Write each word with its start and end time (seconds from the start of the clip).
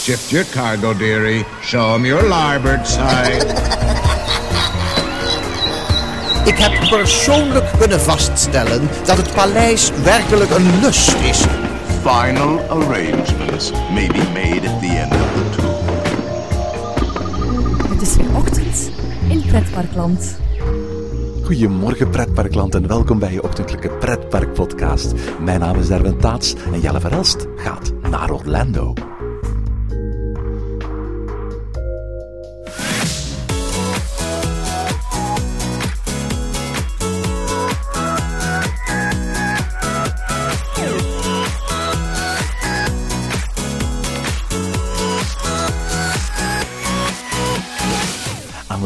Shift 0.00 0.32
your 0.32 0.44
cargo, 0.44 0.94
dearie. 0.94 1.44
Show 1.60 1.94
'em 1.94 2.06
your 2.06 2.22
larboard 2.22 2.86
side. 2.86 3.44
Ik 6.50 6.58
heb 6.58 6.88
persoonlijk 6.90 7.64
kunnen 7.78 8.00
vaststellen 8.00 8.88
dat 9.04 9.16
het 9.16 9.34
paleis 9.34 9.90
werkelijk 10.02 10.50
een 10.50 10.80
lust 10.80 11.14
is. 11.22 11.44
Final 12.02 12.58
arrangements 12.68 13.72
may 13.92 14.06
be 14.06 14.22
made 14.32 14.68
at 14.68 14.80
the 14.80 14.86
end 14.86 15.12
of 15.12 15.18
the 15.34 15.50
tour. 15.56 15.74
Het 17.92 18.02
is 18.02 18.16
weer 18.16 18.36
ochtend 18.36 18.90
in 19.28 19.42
Pretparkland. 19.46 20.38
Goedemorgen 21.44 22.10
pretparkland 22.10 22.74
en 22.74 22.86
welkom 22.86 23.18
bij 23.18 23.32
je 23.32 23.42
ochtendelijke 23.42 23.90
pretparkpodcast. 23.90 25.14
Mijn 25.40 25.60
naam 25.60 25.78
is 25.78 25.90
Erwin 25.90 26.18
Taats 26.18 26.54
en 26.72 26.80
Jelle 26.80 27.00
Verelst 27.00 27.46
gaat 27.56 27.92
naar 28.10 28.30
Orlando. 28.30 28.94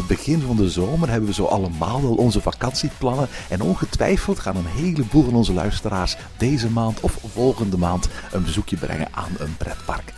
Het 0.09 0.17
begin 0.17 0.41
van 0.41 0.57
de 0.57 0.71
zomer 0.71 1.09
hebben 1.11 1.29
we 1.29 1.35
zo 1.35 1.45
allemaal 1.45 2.03
wel 2.03 2.15
onze 2.15 2.41
vakantieplannen. 2.41 3.29
En 3.49 3.61
ongetwijfeld 3.61 4.39
gaan 4.39 4.57
een 4.57 4.67
heleboel 4.67 5.25
van 5.25 5.35
onze 5.35 5.53
luisteraars 5.53 6.17
deze 6.37 6.71
maand 6.71 7.01
of 7.01 7.19
volgende 7.33 7.79
maand 7.79 8.09
een 8.33 8.45
bezoekje 8.45 8.77
brengen 8.77 9.09
aan 9.11 9.31
een 9.39 9.57
pretpark. 9.57 10.13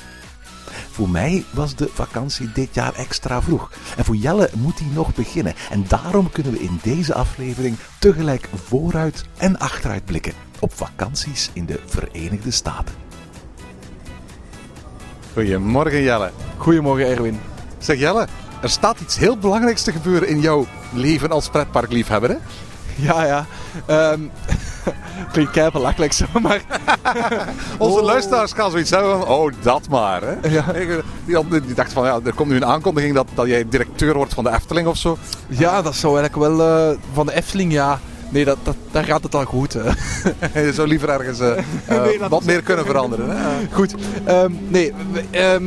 Voor 0.91 1.09
mij 1.09 1.45
was 1.51 1.75
de 1.75 1.89
vakantie 1.93 2.53
dit 2.53 2.75
jaar 2.75 2.95
extra 2.95 3.43
vroeg. 3.43 3.71
En 3.97 4.05
voor 4.05 4.17
Jelle 4.17 4.51
moet 4.55 4.79
die 4.79 4.91
nog 4.95 5.15
beginnen. 5.15 5.55
En 5.71 5.85
daarom 5.89 6.31
kunnen 6.31 6.53
we 6.53 6.63
in 6.63 6.81
deze 6.83 7.15
aflevering 7.15 7.77
tegelijk 7.99 8.49
vooruit 8.55 9.25
en 9.37 9.59
achteruit 9.59 10.05
blikken 10.05 10.33
op 10.61 10.73
vakanties 10.73 11.51
in 11.53 11.67
de 11.67 11.81
Verenigde 11.87 12.51
Staten. 12.51 12.95
Goedemorgen 15.33 16.03
Jelle. 16.03 16.31
Goedemorgen 16.57 17.07
Erwin. 17.07 17.41
Zeg 17.79 17.99
Jelle, 17.99 18.27
er 18.63 18.71
staat 18.71 19.01
iets 19.01 19.19
heel 19.19 19.37
belangrijks 19.37 19.83
te 19.83 19.93
gebeuren 19.93 20.29
in 20.29 20.41
jouw 20.41 20.67
leven 20.93 21.31
als 21.31 21.49
pretparkliefhebber 21.49 22.31
hè? 22.31 22.37
Ja, 22.95 23.25
ja. 23.25 23.47
Ehm 23.87 24.21
klinkt 25.33 25.51
keihard 25.53 25.75
belachelijk 25.77 26.13
zo, 26.13 26.25
maar... 26.43 26.61
Onze 27.79 27.99
Oh. 27.99 28.05
luisteraars 28.05 28.53
gaan 28.53 28.71
zoiets 28.71 28.91
hebben 28.91 29.19
van, 29.19 29.29
oh 29.29 29.53
dat 29.63 29.89
maar 29.89 30.23
hè. 30.23 30.49
Ja. 30.49 30.65
Die, 31.25 31.61
die 31.61 31.75
dachten 31.75 31.95
van, 31.95 32.05
ja, 32.05 32.21
er 32.25 32.35
komt 32.35 32.51
nu 32.51 32.57
een 32.57 32.65
aankondiging 32.65 33.15
dat, 33.15 33.27
dat 33.35 33.47
jij 33.47 33.69
directeur 33.69 34.15
wordt 34.15 34.35
van 34.35 34.45
de 34.45 34.51
Efteling 34.51 34.87
of 34.87 34.97
zo. 34.97 35.19
Ja, 35.49 35.83
dat 35.83 35.95
zou 35.95 36.19
eigenlijk 36.19 36.49
wel 36.57 36.91
eh, 36.91 36.97
van 37.13 37.27
de 37.27 37.35
Efteling, 37.35 37.73
ja. 37.73 37.99
Nee, 38.29 38.45
dat, 38.45 38.57
dat, 38.63 38.77
daar 38.91 39.05
gaat 39.05 39.23
het 39.23 39.35
al 39.35 39.45
goed. 39.45 39.73
hè. 39.73 39.83
Je 40.67 40.73
zou 40.73 40.89
liever 40.89 41.09
ergens 41.09 41.41
eh, 41.41 41.59
eh, 41.87 42.03
Nee, 42.03 42.19
wat 42.29 42.45
meer 42.45 42.63
kunnen 42.63 42.87
veranderen. 42.87 43.31
Hè? 43.31 43.37
Goed. 43.73 43.95
Ehm, 44.25 44.53
nee, 44.69 44.93
ehm, 45.31 45.65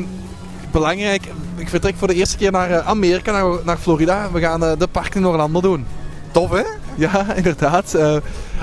belangrijk. 0.71 1.23
Ik 1.55 1.69
vertrek 1.69 1.95
voor 1.97 2.07
de 2.07 2.13
eerste 2.13 2.37
keer 2.37 2.51
naar 2.51 2.71
eh, 2.71 2.87
Amerika, 2.87 3.31
naar, 3.31 3.45
naar 3.63 3.77
Florida. 3.77 4.31
We 4.31 4.39
gaan 4.39 4.63
eh, 4.63 4.71
de 4.77 4.87
parken 4.87 5.21
in 5.21 5.27
Orlando 5.27 5.61
doen. 5.61 5.85
Tof 6.31 6.49
hè? 6.49 6.63
Ja, 6.95 7.25
inderdaad. 7.35 7.93
Eh, 7.93 8.15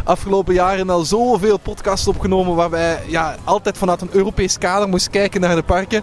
afgelopen 0.04 0.54
jaren 0.54 0.90
al 0.90 1.04
zoveel 1.04 1.58
podcasts 1.58 2.08
opgenomen 2.08 2.54
waarbij 2.54 2.98
ja, 3.06 3.36
altijd 3.44 3.78
vanuit 3.78 4.00
een 4.00 4.10
Europees 4.12 4.58
kader 4.58 4.88
moest 4.88 5.10
kijken 5.10 5.40
naar 5.40 5.54
de 5.54 5.62
parken. 5.62 6.02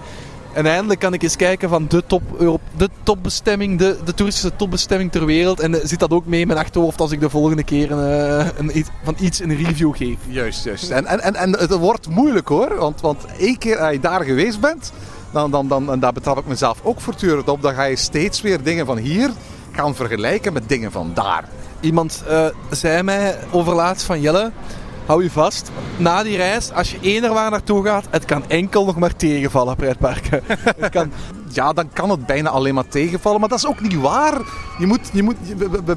En 0.54 0.66
eindelijk 0.66 1.00
kan 1.00 1.14
ik 1.14 1.24
eens 1.24 1.36
kijken 1.36 1.70
van 1.70 1.86
de, 1.88 2.04
top, 2.08 2.22
Euro- 2.38 2.60
de 2.78 2.90
topbestemming, 3.04 3.80
de, 3.80 3.98
de 4.06 4.14
toeristische 4.14 4.56
topbestemming 4.56 5.12
ter 5.12 5.26
wereld. 5.26 5.60
En 5.60 5.80
zit 5.84 6.00
dat 6.00 6.12
ook 6.12 6.26
mee 6.26 6.42
in 6.42 6.48
mijn 6.48 6.60
achterhoofd 6.60 7.02
als 7.02 7.12
ik 7.12 7.20
de 7.20 7.30
volgende 7.30 7.64
keer 7.64 7.92
een, 7.92 8.76
een, 8.76 8.86
van 9.04 9.16
iets 9.20 9.40
een 9.40 9.56
review 9.56 9.96
geef. 9.96 10.18
Juist, 10.28 10.64
juist. 10.64 10.90
En, 10.90 11.06
en, 11.06 11.22
en, 11.22 11.36
en 11.36 11.52
het 11.52 11.72
wordt 11.72 12.10
moeilijk 12.10 12.48
hoor, 12.48 12.76
want, 12.76 13.02
want 13.02 13.26
één 13.40 13.58
keer 13.58 13.78
als 13.78 13.92
je 13.92 14.00
daar 14.00 14.24
geweest 14.24 14.60
bent, 14.60 14.92
dan, 15.34 15.52
dan, 15.52 15.68
dan, 15.68 15.92
en 15.92 16.00
daar 16.00 16.14
betrap 16.14 16.38
ik 16.38 16.46
mezelf 16.46 16.80
ook 16.84 17.02
voortdurend 17.02 17.50
op, 17.50 17.62
dan 17.62 17.74
ga 17.74 17.84
je 17.84 17.96
steeds 17.96 18.42
weer 18.42 18.64
dingen 18.64 18.86
van 18.86 18.98
hier 18.98 19.32
gaan 19.72 19.96
vergelijken 19.96 20.54
met 20.54 20.70
dingen 20.70 20.92
van 20.92 21.12
daar. 21.14 21.48
Iemand 21.80 22.24
eh, 22.28 22.46
zei 22.70 23.04
mij 23.04 23.38
overlaatst 23.52 24.06
van 24.06 24.22
Jelle, 24.22 24.52
hou 25.06 25.24
je 25.24 25.32
vast. 25.32 25.72
Na 25.98 26.24
die 26.24 26.38
reis, 26.38 26.72
als 26.72 26.92
je 26.92 26.98
eender 27.02 27.34
waar 27.34 27.52
naartoe 27.52 27.86
gaat, 27.86 28.06
het 28.10 28.26
kan 28.26 28.44
enkel 28.48 28.86
nog 28.86 28.96
maar 28.96 29.16
tegenvallen, 29.16 29.76
pretparken. 29.76 30.42
het 30.80 30.90
kan, 30.90 31.12
Ja, 31.54 31.74
dan 31.74 31.90
kan 31.94 32.10
het 32.10 32.26
bijna 32.26 32.50
alleen 32.50 32.74
maar 32.74 32.88
tegenvallen, 32.88 33.40
maar 33.40 33.50
dat 33.50 33.58
is 33.58 33.68
ook 33.68 33.82
niet 33.82 34.00
waar. 34.00 34.42
Je 34.80 34.86
moet, 34.86 35.10
je 35.14 35.24
moet, 35.24 35.36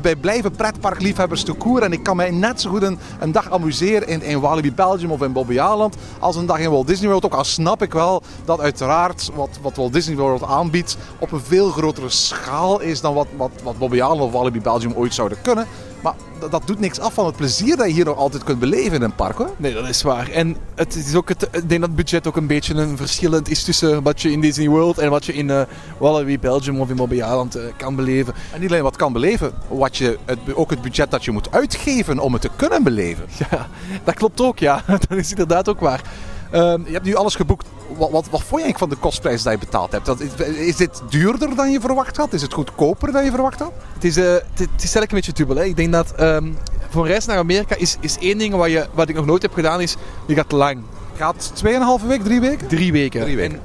wij 0.03 0.17
blijven 0.17 0.51
pretparkliefhebbers 0.51 1.43
te 1.43 1.53
koer 1.53 1.83
en 1.83 1.93
ik 1.93 2.03
kan 2.03 2.17
mij 2.17 2.31
net 2.31 2.61
zo 2.61 2.71
goed 2.71 2.83
een, 2.83 2.99
een 3.21 3.33
dag 3.33 3.51
amuseren 3.51 4.09
in, 4.09 4.23
in 4.23 4.41
Walibi 4.41 4.73
Belgium 4.73 5.11
of 5.11 5.23
in 5.23 5.33
Bobbejaanland 5.33 5.97
als 6.19 6.37
een 6.37 6.47
dag 6.47 6.59
in 6.59 6.71
Walt 6.71 6.87
Disney 6.87 7.09
World. 7.09 7.25
Ook 7.25 7.35
al 7.35 7.45
snap 7.45 7.83
ik 7.83 7.93
wel 7.93 8.23
dat 8.45 8.61
uiteraard 8.61 9.31
wat, 9.35 9.59
wat 9.63 9.77
Walt 9.77 9.93
Disney 9.93 10.17
World 10.17 10.43
aanbiedt 10.43 10.97
op 11.19 11.33
een 11.33 11.41
veel 11.41 11.71
grotere 11.71 12.09
schaal 12.09 12.81
is 12.81 13.01
dan 13.01 13.15
wat, 13.15 13.27
wat, 13.37 13.51
wat 13.63 13.79
Bobbejaanland 13.79 14.21
of 14.21 14.33
Walibi 14.33 14.61
Belgium 14.61 14.93
ooit 14.93 15.15
zouden 15.15 15.39
kunnen. 15.43 15.67
Maar 16.07 16.51
dat, 16.51 16.63
doet 16.67 16.79
niks 16.79 17.01
af 17.01 17.15
van 17.15 17.27
het 17.27 17.37
plezier 17.37 17.77
dat 17.77 17.87
je 17.87 17.93
hier 17.93 18.05
nog 18.05 18.17
altijd 18.17 18.45
kunt 18.45 18.59
beleven 18.59 18.93
in 18.93 19.03
een 19.03 19.15
park 19.15 19.37
hoor. 19.37 19.51
nee, 19.57 19.75
dat 19.75 19.89
is 19.89 20.03
waar. 20.03 20.29
En 20.31 20.57
het 20.75 20.95
is 20.95 21.15
ook 21.15 21.29
het, 21.29 21.43
ik 21.43 21.69
denk 21.69 21.81
dat 21.81 21.81
het 21.81 21.97
budget 21.97 22.27
ook 22.27 22.37
een 22.37 22.47
beetje 22.47 22.75
een 22.75 22.97
verschillend 22.97 23.51
is 23.51 23.65
tussen 23.65 24.03
wat 24.03 24.23
je 24.23 24.31
in 24.31 24.41
Disney 24.41 24.69
World 24.69 24.99
en 24.99 25.11
wat 25.11 25.25
je 25.25 25.35
in 25.35 25.51
eh 25.51 25.63
Walibi 25.99 26.39
Belgium 26.39 26.81
of 26.81 26.91
in 26.91 26.97
Bobbejaanland 26.97 27.55
eh, 27.55 27.65
kan 27.77 27.97
beleven. 27.97 28.35
En 28.53 28.61
niet 28.61 28.71
alleen 28.71 28.83
wat 28.83 28.97
kan 28.97 29.13
beleven, 29.13 29.53
wat 29.69 29.97
je, 29.97 30.19
het, 30.25 30.39
ook 30.55 30.71
het 30.71 30.83
budget 30.83 31.11
dat 31.11 31.25
je 31.25 31.31
moet 31.31 31.53
uitgeven 31.53 32.19
om 32.19 32.33
het 32.33 32.43
te 32.43 32.51
kunnen 32.57 32.83
beleven. 32.83 33.25
Ja, 33.51 33.69
dat 34.05 34.15
klopt 34.15 34.41
ook, 34.41 34.59
ja. 34.59 34.83
Dat 35.09 35.19
is 35.19 35.31
inderdaad 35.31 35.69
ook 35.69 35.81
waar. 35.81 36.03
Ehm, 36.51 36.81
Je 36.85 36.93
hebt 36.93 37.05
nu 37.05 37.15
alles 37.15 37.35
geboekt. 37.35 37.67
Wat, 37.97 38.11
wat, 38.11 38.29
wat 38.31 38.43
vond 38.43 38.61
je 38.61 38.63
eigenlijk 38.63 38.79
van 38.79 38.89
de 38.89 38.97
kostprijs 38.97 39.43
die 39.43 39.53
je 39.53 39.59
betaald 39.59 39.93
hebt? 39.93 40.07
Dat, 40.07 40.21
is, 40.21 40.31
is 40.57 40.77
dit 40.77 41.03
duurder 41.09 41.57
dan 41.57 41.71
je 41.71 41.81
verwacht 41.81 42.17
had? 42.17 42.33
Is 42.33 42.43
het 42.43 42.53
goedkoper 42.53 43.13
dan 43.13 43.25
je 43.25 43.31
verwacht 43.31 43.59
had? 43.61 43.73
Het 43.95 44.05
is, 44.05 44.17
eh, 44.17 44.25
het, 44.25 44.43
het 44.59 44.59
is 44.59 44.95
eigenlijk 44.95 45.11
een 45.11 45.17
beetje 45.17 45.33
dubbel. 45.33 45.57
Hè. 45.57 45.65
Ik 45.65 45.77
denk 45.77 45.93
dat 45.93 46.13
ehm, 46.13 46.53
voor 46.91 47.03
een 47.03 47.11
reis 47.11 47.27
naar 47.27 47.39
Amerika 47.39 47.75
is, 47.75 47.97
is 48.01 48.19
één 48.19 48.39
ding 48.39 48.55
wat, 48.55 48.71
je, 48.71 48.87
wat 48.95 49.09
ik 49.09 49.15
nog 49.15 49.27
nooit 49.27 49.43
heb 49.43 49.53
gedaan, 49.53 49.81
is 49.81 49.97
je 50.27 50.35
gaat 50.35 50.53
lang. 50.53 50.83
Gaat 51.17 51.53
2,5 51.65 52.07
week, 52.07 52.23
drie 52.23 52.41
weken? 52.41 52.69
Drie 52.69 52.93
weken. 52.93 53.21
Drie 53.21 53.37
weken. 53.37 53.55
En 53.55 53.61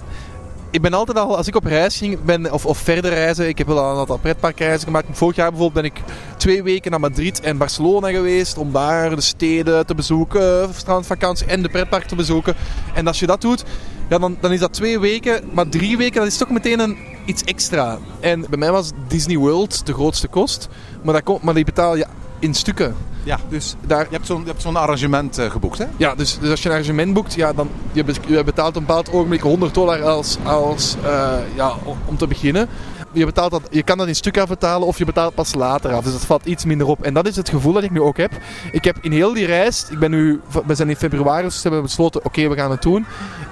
ik 0.72 0.82
ben 0.82 0.94
altijd 0.94 1.18
al, 1.18 1.38
als 1.38 1.48
ik 1.48 1.56
op 1.56 1.66
reis 1.66 1.98
ging, 1.98 2.24
ben, 2.24 2.54
of, 2.54 2.66
of 2.66 2.78
verder 2.78 3.12
reizen, 3.12 3.48
ik 3.48 3.58
heb 3.58 3.68
wel 3.68 3.80
al 3.80 3.92
een 3.92 4.00
aantal 4.00 4.18
pretparkreizen 4.18 4.88
gemaakt. 4.88 5.08
Vorig 5.12 5.36
jaar 5.36 5.50
bijvoorbeeld 5.50 5.84
ben 5.84 5.92
ik 5.92 6.04
twee 6.38 6.64
weken 6.64 6.92
naar 6.92 7.00
Madrid 7.00 7.40
en 7.40 7.58
Barcelona 7.58 8.10
geweest 8.10 8.58
om 8.58 8.72
daar 8.72 9.16
de 9.16 9.22
steden 9.22 9.86
te 9.86 9.96
bezoeken, 9.96 10.74
strandvakantie 10.76 11.48
en 11.48 11.62
de 11.62 11.70
pretpark 11.70 12.04
te 12.04 12.16
bezoeken. 12.16 12.56
En 12.94 13.08
als 13.08 13.20
je 13.20 13.26
dat 13.26 13.42
doet, 13.42 13.64
ja, 14.10 14.18
dan, 14.18 14.38
dan 14.40 14.52
is 14.52 14.60
dat 14.60 14.74
twee 14.74 15.00
weken, 15.00 15.44
maar 15.54 15.70
drie 15.70 15.98
weken, 15.98 16.20
dat 16.20 16.32
is 16.32 16.38
toch 16.38 16.50
meteen 16.50 16.80
een, 16.80 16.98
iets 17.26 17.44
extra. 17.44 17.98
En 18.20 18.46
bij 18.50 18.60
mij 18.60 18.72
was 18.72 18.92
Disney 19.08 19.38
World 19.38 19.86
de 19.86 19.94
grootste 19.94 20.28
kost, 20.28 20.68
maar, 21.04 21.14
dat 21.14 21.24
komt, 21.24 21.42
maar 21.44 21.54
die 21.54 21.66
betaal 21.66 21.96
je 21.96 22.06
in 22.40 22.54
stukken. 22.54 22.96
Ja. 23.24 23.38
Dus 23.50 23.76
daar, 23.86 24.04
Je 24.10 24.16
hebt 24.16 24.26
zo'n 24.26 24.42
je 24.42 24.48
hebt 24.48 24.62
zo'n 24.62 24.76
arrangement 24.76 25.38
eh, 25.38 25.50
geboekt, 25.52 25.78
hè? 25.78 25.86
ja, 25.98 26.16
dus, 26.16 26.38
dus 26.40 26.50
als 26.50 26.62
je 26.64 26.70
een 26.70 26.76
arrangement 26.76 27.14
boekt, 27.14 27.34
ja, 27.34 27.54
dan 27.54 27.70
je, 27.92 28.04
be- 28.04 28.14
je 28.28 28.44
betaalt 28.44 28.70
op 28.70 28.76
een 28.76 28.86
bepaald 28.86 29.12
ogenblik 29.12 29.42
100 29.42 29.74
dollar 29.74 30.04
als, 30.04 30.38
als 30.44 30.96
eh, 31.04 31.32
ja, 31.56 31.74
om- 32.06 32.18
te 32.18 32.28
beginnen. 32.28 32.68
Je, 33.14 33.26
betaalt 33.26 33.52
dat, 33.52 33.62
je 33.70 33.84
kan 33.84 33.98
dat 33.98 34.08
in 34.08 34.16
stukken 34.16 34.42
afbetalen 34.42 34.88
of 34.88 34.98
je 34.98 35.06
betaalt 35.06 35.34
pas 35.36 35.54
later 35.54 35.94
af. 35.94 36.04
Dus 36.04 36.12
dat 36.14 36.26
valt 36.26 36.46
iets 36.46 36.66
minder 36.66 36.88
op. 36.88 37.02
En 37.02 37.14
dat 37.14 37.28
is 37.28 37.36
het 37.36 37.50
gevoel 37.50 37.74
dat 37.74 37.84
ik 37.84 37.92
nu 37.92 38.02
ook 38.02 38.18
heb. 38.18 38.32
Ik 38.72 38.84
heb 38.84 38.98
in 39.02 39.12
heel 39.12 39.34
die 39.34 39.46
reis, 39.46 39.86
ik 39.90 40.00
ben 40.00 40.12
nu, 40.12 40.42
we 40.66 40.76
zijn 40.76 40.90
in 40.90 40.96
februari, 40.96 41.44
dus 41.44 41.56
we 41.56 41.62
hebben 41.62 41.82
besloten, 41.82 42.26
oké, 42.26 42.48
we 42.50 42.56
gaan 42.56 42.72
het 42.72 42.82
doen. 42.82 43.06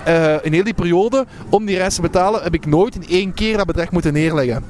Eh, 0.04 0.36
in 0.42 0.54
heel 0.54 0.64
die 0.64 0.74
periode, 0.74 1.26
om 1.50 1.66
die 1.66 1.78
reis 1.78 1.96
te 1.96 2.02
betalen, 2.02 2.44
heb 2.44 2.54
ik 2.54 2.66
nooit 2.66 2.96
in 2.96 3.06
één 3.10 3.34
keer 3.34 3.58
dat 3.58 3.66
bedrag 3.66 3.92
moeten 3.92 4.14
neerleggen. 4.14 4.64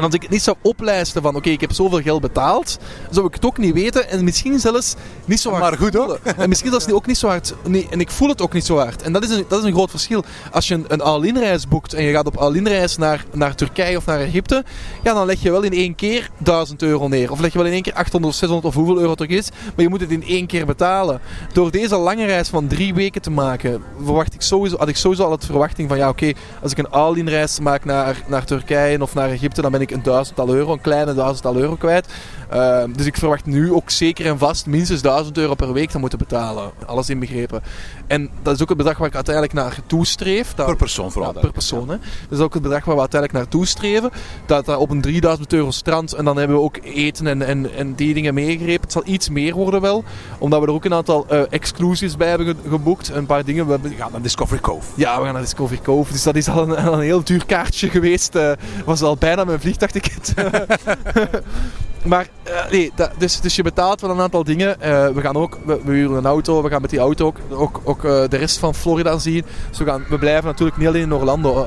En 0.00 0.06
als 0.06 0.14
ik 0.14 0.22
het 0.22 0.30
niet 0.30 0.42
zou 0.42 0.56
oplijsten 0.62 1.22
van, 1.22 1.36
oké, 1.36 1.48
ik 1.50 1.60
heb 1.60 1.72
zoveel 1.72 2.00
geld 2.00 2.20
betaald, 2.20 2.78
zou 3.10 3.26
ik 3.26 3.34
het 3.34 3.44
ook 3.44 3.58
niet 3.58 3.74
weten 3.74 4.08
en 4.08 4.24
misschien 4.24 4.58
zelfs 4.58 4.94
niet 5.24 5.40
zo 5.40 5.50
hard 5.50 5.62
Maar 5.62 5.78
goed, 5.78 5.94
hoor. 5.94 6.18
En 6.36 6.48
misschien 6.48 6.70
zelfs 6.70 6.90
ook 6.90 7.06
niet 7.06 7.18
zo 7.18 7.28
hard, 7.28 7.54
nee, 7.66 7.86
en 7.90 8.00
ik 8.00 8.10
voel 8.10 8.28
het 8.28 8.42
ook 8.42 8.52
niet 8.52 8.64
zo 8.64 8.76
hard. 8.76 9.02
En 9.02 9.12
dat 9.12 9.22
is 9.22 9.30
een, 9.30 9.44
dat 9.48 9.58
is 9.58 9.64
een 9.64 9.72
groot 9.72 9.90
verschil. 9.90 10.24
Als 10.52 10.68
je 10.68 10.74
een, 10.74 10.84
een 10.88 11.00
all-in 11.00 11.38
reis 11.38 11.68
boekt 11.68 11.92
en 11.92 12.04
je 12.04 12.12
gaat 12.12 12.26
op 12.26 12.36
all-in 12.36 12.66
reis 12.66 12.96
naar, 12.96 13.24
naar 13.32 13.54
Turkije 13.54 13.96
of 13.96 14.06
naar 14.06 14.20
Egypte, 14.20 14.64
ja, 15.02 15.14
dan 15.14 15.26
leg 15.26 15.42
je 15.42 15.50
wel 15.50 15.62
in 15.62 15.72
één 15.72 15.94
keer 15.94 16.30
1000 16.38 16.82
euro 16.82 17.08
neer. 17.08 17.30
Of 17.30 17.40
leg 17.40 17.52
je 17.52 17.58
wel 17.58 17.66
in 17.66 17.72
één 17.72 17.82
keer 17.82 17.94
800 17.94 18.32
of 18.32 18.38
600 18.38 18.68
of 18.68 18.74
hoeveel 18.74 18.98
euro 18.98 19.10
het 19.10 19.22
ook 19.22 19.28
is, 19.28 19.48
maar 19.50 19.84
je 19.84 19.88
moet 19.88 20.00
het 20.00 20.10
in 20.10 20.24
één 20.26 20.46
keer 20.46 20.66
betalen. 20.66 21.20
Door 21.52 21.70
deze 21.70 21.96
lange 21.96 22.26
reis 22.26 22.48
van 22.48 22.66
drie 22.66 22.94
weken 22.94 23.22
te 23.22 23.30
maken, 23.30 23.82
verwacht 24.04 24.34
ik 24.34 24.42
sowieso, 24.42 24.76
had 24.76 24.88
ik 24.88 24.96
sowieso 24.96 25.24
al 25.24 25.30
het 25.30 25.44
verwachting 25.44 25.88
van, 25.88 25.98
ja, 25.98 26.08
oké, 26.08 26.32
als 26.62 26.72
ik 26.72 26.78
een 26.78 26.90
all-in 26.90 27.28
reis 27.28 27.60
maak 27.60 27.84
naar, 27.84 28.22
naar 28.26 28.44
Turkije 28.44 29.02
of 29.02 29.14
naar 29.14 29.30
Egypte, 29.30 29.62
dan 29.62 29.70
ben 29.70 29.80
ik 29.80 29.89
een 29.90 30.02
duizendtal 30.02 30.54
euro, 30.54 30.72
een 30.72 30.80
kleine 30.80 31.14
duizendtal 31.14 31.56
euro 31.56 31.74
kwijt. 31.74 32.08
Uh, 32.52 32.84
dus 32.96 33.06
ik 33.06 33.16
verwacht 33.16 33.46
nu 33.46 33.72
ook 33.72 33.90
zeker 33.90 34.26
en 34.26 34.38
vast 34.38 34.66
minstens 34.66 35.02
1000 35.02 35.38
euro 35.38 35.54
per 35.54 35.72
week 35.72 35.90
te 35.90 35.98
moeten 35.98 36.18
betalen. 36.18 36.70
Alles 36.86 37.10
inbegrepen. 37.10 37.62
En 38.10 38.28
dat 38.42 38.54
is 38.54 38.62
ook 38.62 38.68
het 38.68 38.76
bedrag 38.78 38.98
waar 38.98 39.08
ik 39.08 39.14
uiteindelijk 39.14 39.54
naar 39.54 39.76
toestreef. 39.86 40.54
Dat, 40.54 40.66
Per 40.66 40.76
persoon 40.76 41.12
vooral. 41.12 41.34
ja, 41.34 41.40
per 41.40 41.52
persoon. 41.52 41.88
Hè. 41.88 41.96
Dat 42.28 42.38
is 42.38 42.44
ook 42.44 42.52
het 42.54 42.62
bedrag 42.62 42.84
waar 42.84 42.94
we 42.94 43.00
uiteindelijk 43.00 43.40
naartoe 43.42 43.66
streven. 43.66 44.10
Dat, 44.46 44.64
dat 44.64 44.78
op 44.78 44.90
een 44.90 45.00
3000 45.00 45.52
euro 45.52 45.70
strand. 45.70 46.12
En 46.12 46.24
dan 46.24 46.36
hebben 46.36 46.56
we 46.56 46.62
ook 46.62 46.78
eten 46.82 47.26
en, 47.26 47.42
en, 47.42 47.74
en 47.74 47.94
die 47.94 48.14
dingen 48.14 48.34
meegegrepen. 48.34 48.80
Het 48.82 48.92
zal 48.92 49.02
iets 49.04 49.28
meer 49.28 49.54
worden 49.54 49.80
wel. 49.80 50.04
Omdat 50.38 50.60
we 50.60 50.66
er 50.66 50.72
ook 50.72 50.84
een 50.84 50.94
aantal 50.94 51.26
eh, 51.28 51.42
exclusives 51.50 52.16
bij 52.16 52.28
hebben 52.28 52.46
ge- 52.46 52.68
geboekt. 52.68 53.08
Een 53.08 53.26
paar 53.26 53.44
dingen. 53.44 53.64
We 53.64 53.70
hebben, 53.70 53.94
Ja, 53.96 54.08
naar 54.12 54.22
Discovery 54.22 54.60
Cove. 54.60 54.86
ja, 54.94 55.18
we 55.18 55.24
gaan 55.24 55.32
naar 55.32 55.42
Discovery 55.42 55.80
Cove. 55.82 56.12
Dus 56.12 56.22
dat 56.22 56.36
is 56.36 56.48
al 56.48 56.62
een, 56.68 56.86
een 56.92 57.00
heel 57.00 57.24
duur 57.24 57.46
kaartje 57.46 57.88
geweest. 57.90 58.34
eh 58.34 58.52
was 58.84 59.02
al 59.02 59.16
bijna 59.16 59.44
mijn 59.44 59.60
vliegtuigticket. 59.60 60.34
maar 62.04 62.28
eh, 62.42 62.70
nee, 62.70 62.92
dus, 63.18 63.40
dus 63.40 63.56
je 63.56 63.62
betaalt 63.62 64.00
wel 64.00 64.10
een 64.10 64.20
aantal 64.20 64.44
dingen. 64.44 64.80
Eh, 64.80 65.08
we 65.08 65.20
gaan 65.20 65.36
ook, 65.36 65.58
we, 65.64 65.80
huren 65.84 66.16
een 66.16 66.26
auto. 66.26 66.62
We 66.62 66.68
gaan 66.68 66.80
met 66.80 66.90
die 66.90 66.98
auto 66.98 67.26
ook, 67.26 67.38
ook, 67.50 67.80
ook 67.84 68.04
eh, 68.04 68.22
de 68.28 68.36
rest 68.36 68.58
van 68.58 68.74
Florida 68.74 69.18
zien. 69.18 69.44
Dus 69.68 69.78
we, 69.78 69.84
gaan, 69.84 70.04
we 70.08 70.18
blijven 70.18 70.44
natuurlijk 70.44 70.76
niet 70.76 70.88
alleen 70.88 71.02
in 71.02 71.14
Orlando. 71.14 71.66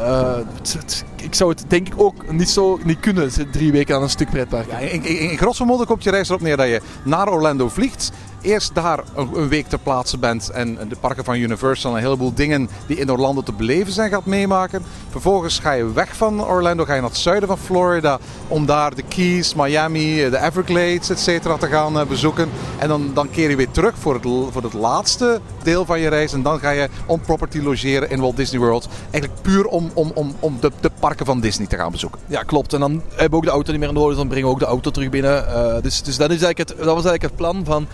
Ik 1.16 1.36
zou 1.36 1.50
het 1.50 1.66
denk 1.68 1.88
ik 1.88 1.94
ook 1.98 2.32
niet 2.32 2.50
zo 2.50 2.80
niet 2.84 3.00
kunnen. 3.00 3.32
Drie 3.52 3.72
weken 3.72 3.96
aan 3.96 4.02
een 4.02 4.10
stuk 4.10 4.30
pretpark. 4.30 4.70
Ja, 4.70 4.78
in, 4.78 5.06
in, 5.06 5.20
in 5.20 5.38
grosso 5.38 5.66
komt 5.86 6.04
je 6.04 6.12
reis 6.12 6.30
erop 6.30 6.42
neer 6.42 6.58
dat 6.58 6.68
je 6.68 6.82
naar 7.04 7.32
Orlando 7.32 7.70
vliegt. 7.70 8.12
Eerst 8.44 8.76
daar 8.76 9.04
een, 9.16 9.48
week 9.48 9.68
ter 9.68 9.80
plaatse 9.80 10.18
bent 10.18 10.50
en 10.50 10.78
de 10.90 10.96
parken 11.00 11.24
van 11.24 11.36
Universal 11.36 11.92
en 11.92 11.98
een 11.98 12.04
heleboel 12.04 12.34
dingen 12.34 12.70
die 12.88 12.98
in 12.98 13.12
Orlando 13.12 13.42
te 13.42 13.54
beleven 13.54 13.94
zijn 13.94 14.10
gaat 14.10 14.26
meemaken. 14.26 14.84
Vervolgens 15.10 15.60
ga 15.60 15.72
je 15.72 15.94
weg 15.94 16.16
van 16.16 16.46
Orlando, 16.46 16.86
ga 16.86 16.94
je 16.94 17.02
naar 17.02 17.10
het 17.10 17.20
zuiden 17.20 17.50
van 17.50 17.58
Florida 17.58 18.20
om 18.48 18.66
daar 18.66 18.96
de 18.96 19.04
Keys, 19.08 19.54
Miami, 19.54 20.30
de 20.30 20.40
Everglades, 20.40 21.10
et 21.10 21.20
cetera 21.20 21.58
te 21.58 21.68
gaan 21.68 22.00
eh, 22.00 22.06
bezoeken. 22.06 22.50
En 22.78 22.88
dan, 22.88 23.12
dan 23.14 23.30
keer 23.30 23.50
je 23.50 23.56
weer 23.56 23.72
terug 23.72 23.94
voor 23.98 24.14
het, 24.14 24.24
voor 24.24 24.64
het 24.64 24.74
laatste 24.74 25.40
deel 25.64 25.86
van 25.86 26.00
je 26.00 26.08
reis 26.08 26.34
en 26.34 26.42
dan 26.42 26.60
ga 26.60 26.70
je 26.70 26.90
on 27.06 27.20
property 27.20 27.60
logeren 27.60 28.10
in 28.10 28.20
Walt 28.20 28.38
Disney 28.38 28.60
World. 28.60 28.88
Eigenlijk 29.12 29.42
puur 29.42 29.66
om, 29.66 29.92
om, 29.94 30.12
om, 30.16 30.36
om 30.40 30.58
de, 30.60 30.72
de 30.80 30.92
parken 31.00 31.26
van 31.26 31.40
Disney 31.40 31.68
te 31.68 31.78
gaan 31.78 31.92
bezoeken. 31.92 32.20
Ja, 32.28 32.42
klopt. 32.42 32.74
En 32.74 32.80
dan 32.80 33.02
hebben 33.10 33.30
we 33.30 33.36
ook 33.36 33.44
de 33.44 33.50
auto 33.50 33.72
niet 33.72 33.82
meer 33.82 33.94
nodig, 33.94 34.10
dus 34.10 34.18
dan 34.18 34.28
brengen 34.28 34.48
we 34.48 34.54
ook 34.54 34.60
de 34.60 34.66
auto 34.66 34.92
terug 34.92 35.10
binnen. 35.10 35.48
Eh, 35.48 35.82
dus 35.82 36.02
dus 36.02 36.18
dat, 36.18 36.32
is 36.32 36.42
eigenlijk 36.42 36.58
het, 36.58 36.68
dat 36.78 36.96
was 36.96 37.06
eigenlijk 37.06 37.22
het 37.22 37.36
plan 37.36 37.66
van, 37.66 37.88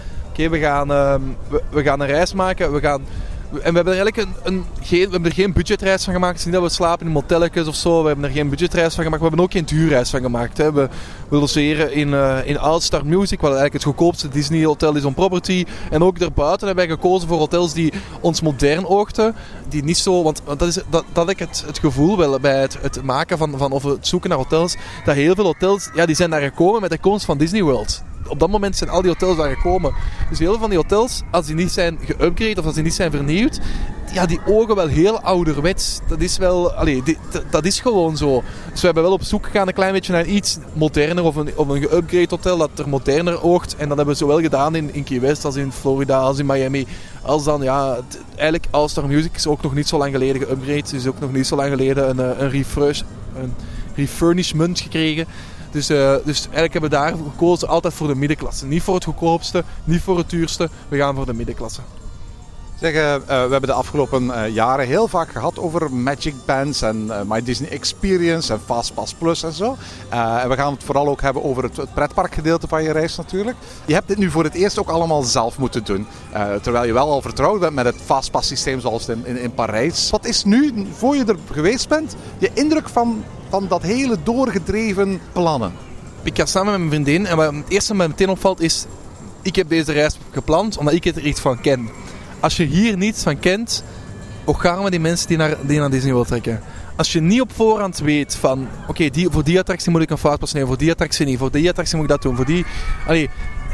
we, 0.48 0.60
gaan, 0.60 0.92
ehm, 0.92 1.22
we, 1.70 1.84
gaan 1.84 2.00
een 2.00 2.08
reis 2.08 2.34
maken. 2.34 2.74
We 2.74 2.80
gaan, 2.80 3.02
en 3.52 3.58
we 3.58 3.76
hebben 3.76 3.94
er 3.94 4.02
eigenlijk 4.02 4.18
een, 4.18 4.54
een, 4.54 4.66
geen, 4.82 5.06
we 5.06 5.12
hebben 5.12 5.30
er 5.30 5.36
geen 5.36 5.54
budgetreis 5.54 6.04
van 6.04 6.14
gemaakt. 6.14 6.32
Het 6.32 6.40
is 6.40 6.46
niet 6.46 6.54
dat 6.54 6.64
we 6.64 6.70
slapen 6.70 7.06
in 7.06 7.12
motelletjes 7.12 7.68
of 7.68 7.76
zo. 7.76 8.02
We 8.02 8.08
hebben 8.08 8.26
er 8.26 8.32
geen 8.32 8.50
budgetreis 8.50 8.96
van 8.96 9.04
gemaakt. 9.04 9.22
We 9.22 9.28
hebben 9.28 9.46
ook 9.46 9.52
geen 9.52 9.66
duurreis 9.66 10.10
van 10.10 10.22
gemaakt. 10.22 10.58
Hè. 10.58 10.74
We, 10.74 10.90
we 11.30 11.92
in, 11.92 12.14
eh 12.14 12.38
in 12.44 12.58
All-Star 12.58 13.06
Music, 13.06 13.40
wat 13.40 13.50
eigenlijk 13.50 13.74
het 13.74 13.84
goedkoopste 13.84 14.28
Disney 14.28 14.66
hotel 14.66 14.96
is 14.96 15.06
on 15.06 15.14
property. 15.14 15.66
En 15.90 16.04
ook 16.04 16.20
daarbuiten 16.20 16.68
hebben 16.68 16.88
wij 16.88 16.96
gekozen 16.96 17.28
voor 17.28 17.38
hotels 17.38 17.74
die 17.74 17.94
ons 18.22 18.42
modern 18.42 18.88
oogten. 18.88 19.36
Die 19.70 19.84
niet 19.84 19.98
zo, 19.98 20.24
want, 20.24 20.42
want 20.46 20.60
dat 20.60 20.68
is 20.68 20.80
dat, 20.90 21.04
dat 21.14 21.30
ik 21.30 21.40
het, 21.40 21.64
het 21.66 21.80
gevoel 21.80 22.18
wel 22.18 22.40
bij 22.40 22.62
het, 22.62 22.78
het 22.82 23.04
maken 23.04 23.38
van, 23.38 23.58
van 23.58 23.72
of 23.72 23.84
het 23.84 24.08
zoeken 24.08 24.30
naar 24.30 24.38
hotels. 24.38 24.76
Dat 25.06 25.16
heel 25.16 25.36
veel 25.36 25.46
hotels, 25.46 25.90
ja, 25.94 26.06
die 26.06 26.16
zijn 26.16 26.30
daar 26.30 26.42
gekomen 26.42 26.82
met 26.82 26.90
de 26.90 27.00
komst 27.00 27.26
van 27.26 27.38
Disney 27.38 27.64
World. 27.64 28.04
Op 28.30 28.40
dat 28.40 28.50
moment 28.50 28.76
zijn 28.78 28.90
al 28.90 29.02
die 29.02 29.10
hotels 29.12 29.38
daar 29.38 29.50
gekomen. 29.56 29.94
Dus 30.30 30.40
heel 30.40 30.50
veel 30.52 30.60
van 30.60 30.70
die 30.70 30.78
hotels, 30.80 31.22
als 31.32 31.46
die 31.46 31.56
niet 31.56 31.72
zijn 31.72 32.00
geüpgrade 32.06 32.58
of 32.60 32.66
als 32.66 32.74
die 32.74 32.84
niet 32.84 32.94
zijn 32.94 33.12
vernieuwd, 33.12 33.60
ja, 34.14 34.26
die 34.26 34.40
ogen 34.46 34.76
wel 34.76 34.88
heel 34.88 35.22
ouderwets. 35.22 36.00
Dat 36.08 36.22
is 36.22 36.38
wel, 36.38 36.74
dat- 37.52 37.66
is 37.66 37.80
gewoon 37.80 38.18
zo. 38.18 38.44
Dus 38.72 38.80
we 38.80 38.86
hebben 38.86 39.04
wel 39.04 39.12
op 39.12 39.24
zoek 39.24 39.46
gegaan 39.46 39.68
een 39.68 39.74
klein 39.74 39.94
beetje 39.94 40.12
naar 40.12 40.26
iets 40.26 40.58
moderner 40.74 41.24
of 41.24 41.36
een, 41.36 41.50
of 41.56 41.68
een 41.68 41.84
geüpgrade 41.88 42.30
hotel 42.30 42.58
dat 42.58 42.70
er 42.76 42.90
moderner 42.90 43.42
oogt. 43.44 43.76
En 43.76 43.88
dat 43.88 43.98
hebben 43.98 44.14
we 44.16 44.20
zowel 44.22 44.42
gedaan 44.42 44.76
in, 44.76 44.94
in 44.94 45.04
Key 45.04 45.20
West 45.22 45.46
als 45.46 45.56
in 45.56 45.72
Florida 45.72 46.20
als 46.20 46.40
in 46.40 46.46
Miami. 46.46 46.88
Als 47.22 47.44
dan, 47.44 47.62
ja, 47.62 47.98
eigenlijk 48.36 48.66
All-Star 48.70 49.08
Music 49.08 49.36
is 49.36 49.48
ook 49.48 49.62
nog 49.62 49.74
niet 49.74 49.88
zo 49.88 49.98
lang 49.98 50.12
geleden 50.12 50.42
geüpgrade. 50.48 50.96
Is 50.96 51.08
ook 51.08 51.20
nog 51.20 51.32
niet 51.32 51.48
zo 51.48 51.56
lang 51.56 51.70
geleden 51.70 52.10
een, 52.10 52.20
eh, 52.20 52.40
een, 52.42 52.50
refresh, 52.50 53.02
een 53.42 53.54
refurnishment 53.96 54.80
gekregen. 54.80 55.26
Dus, 55.72 55.90
eh, 55.90 56.16
dus 56.24 56.40
eigenlijk 56.40 56.74
hebben 56.74 56.90
we 56.90 56.96
daar 56.96 57.14
gekozen 57.32 57.68
altijd 57.68 57.94
voor 57.94 58.08
de 58.08 58.16
middenklasse. 58.16 58.66
Niet 58.66 58.84
voor 58.84 58.96
het 58.96 59.04
goedkoopste, 59.04 59.64
niet 59.84 60.02
voor 60.02 60.18
het 60.18 60.30
duurste. 60.30 60.70
We 60.88 60.98
gaan 60.98 61.16
voor 61.16 61.26
de 61.26 61.34
middenklasse. 61.34 61.82
Zeg, 62.80 62.94
eh, 62.94 63.16
eh, 63.16 63.22
we 63.26 63.34
hebben 63.34 63.62
de 63.62 63.74
afgelopen 63.74 64.52
jaren 64.52 64.88
heel 64.88 65.08
vaak 65.08 65.32
gehad 65.32 65.60
over 65.60 65.94
Magic 65.94 66.36
Bands 66.46 66.82
en 66.82 67.12
My 67.28 67.44
Disney 67.44 67.70
Experience 67.70 68.54
en 68.54 68.60
Fastpass 68.66 69.14
Plus 69.14 69.44
en 69.44 69.54
zo. 69.54 69.78
En 70.10 70.50
we 70.50 70.56
gaan 70.56 70.74
het 70.74 70.84
vooral 70.84 71.08
ook 71.08 71.22
hebben 71.22 71.44
over 71.44 71.64
het, 71.64 71.94
pretparkgedeelte 71.94 72.68
van 72.68 72.84
je 72.84 72.92
reis 72.92 73.16
natuurlijk. 73.16 73.58
Je 73.86 73.94
hebt 73.94 74.08
dit 74.08 74.18
nu 74.18 74.32
voor 74.32 74.44
het 74.44 74.54
eerst 74.54 74.80
ook 74.80 74.90
allemaal 74.90 75.22
zelf 75.22 75.58
moeten 75.58 75.84
doen. 75.84 76.08
Terwijl 76.62 76.86
je 76.86 76.94
wel 76.94 77.10
al 77.10 77.22
vertrouwd 77.22 77.60
bent 77.60 77.74
met 77.74 77.86
het 77.86 78.02
Fastpass 78.06 78.48
systeem 78.48 78.80
zoals 78.80 79.08
in, 79.08 79.26
in 79.26 79.54
Parijs. 79.54 80.10
Wat 80.10 80.26
is 80.26 80.44
nu, 80.44 80.88
voor 80.98 81.16
je 81.16 81.26
er 81.26 81.38
geweest 81.52 81.90
bent, 81.90 82.16
je 82.38 82.52
indruk 82.54 82.90
van, 82.90 83.24
van 83.50 83.68
dat 83.68 83.82
hele 83.82 84.18
doorgedreven 84.24 85.22
plannen? 85.32 85.74
Ik 86.24 86.38
ga 86.38 86.46
samen 86.46 86.72
met 86.72 86.80
mijn 86.80 86.92
vriendin 86.92 87.26
en 87.26 87.38
wat 87.38 87.54
het 87.54 87.64
eerste 87.68 87.88
wat 87.88 87.98
mij 87.98 88.08
meteen 88.08 88.30
opvalt 88.30 88.62
is... 88.62 88.86
Ik 89.42 89.56
heb 89.56 89.70
deze 89.70 89.92
reis 89.92 90.18
gepland 90.32 90.78
omdat 90.78 90.94
ik 90.94 91.06
er 91.06 91.20
iets 91.20 91.40
van 91.40 91.62
ken. 91.62 91.90
Als 92.40 92.58
je 92.58 92.64
hier 92.64 92.98
niets 92.98 93.24
van 93.24 93.40
kent, 93.40 93.84
hoe 94.44 94.60
gaan 94.60 94.84
we 94.84 94.90
die 94.90 95.00
mensen 95.00 95.28
die 95.28 95.38
naar, 95.38 95.58
die 95.62 95.80
naar 95.80 95.90
Disney 95.90 96.14
wil 96.14 96.24
trekken? 96.24 96.62
Als 96.96 97.12
je 97.12 97.22
niet 97.22 97.42
op 97.42 97.52
voorhand 97.54 98.00
weet 98.00 98.36
van... 98.36 98.68
Oké, 98.88 99.10
die, 99.10 99.30
voor 99.30 99.44
die 99.44 99.60
attractie 99.60 99.92
moet 99.92 100.02
ik 100.02 100.10
een 100.10 100.18
fastpass 100.18 100.54
nemen, 100.54 100.68
voor 100.68 100.78
die 100.78 100.92
attractie 100.92 101.26
niet, 101.26 101.38
voor 101.38 101.52
die 101.52 101.70
attractie 101.70 101.96
moet 101.96 102.06
ik 102.06 102.12
dat 102.12 102.22
doen, 102.22 102.36
voor 102.36 102.46
die... 102.46 102.66
Allee, 103.08 103.30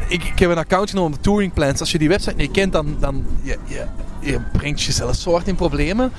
ik, 0.08 0.32
heb 0.36 0.50
een 0.50 0.58
account 0.58 0.90
genomen 0.90 1.18
op 1.18 1.24
touring 1.24 1.54
plans. 1.54 1.80
Als 1.80 1.92
je 1.92 1.98
die 1.98 2.10
website 2.10 2.36
niet 2.36 2.52
kent, 2.52 2.74
dan, 2.74 2.96
dan 3.00 3.26
je, 3.42 3.58
je, 3.66 3.86
je 4.20 4.40
brengt 4.52 4.82
jezelf 4.82 5.16
zo 5.16 5.32
hard 5.32 5.48
in 5.48 5.56
problemen. 5.56 6.12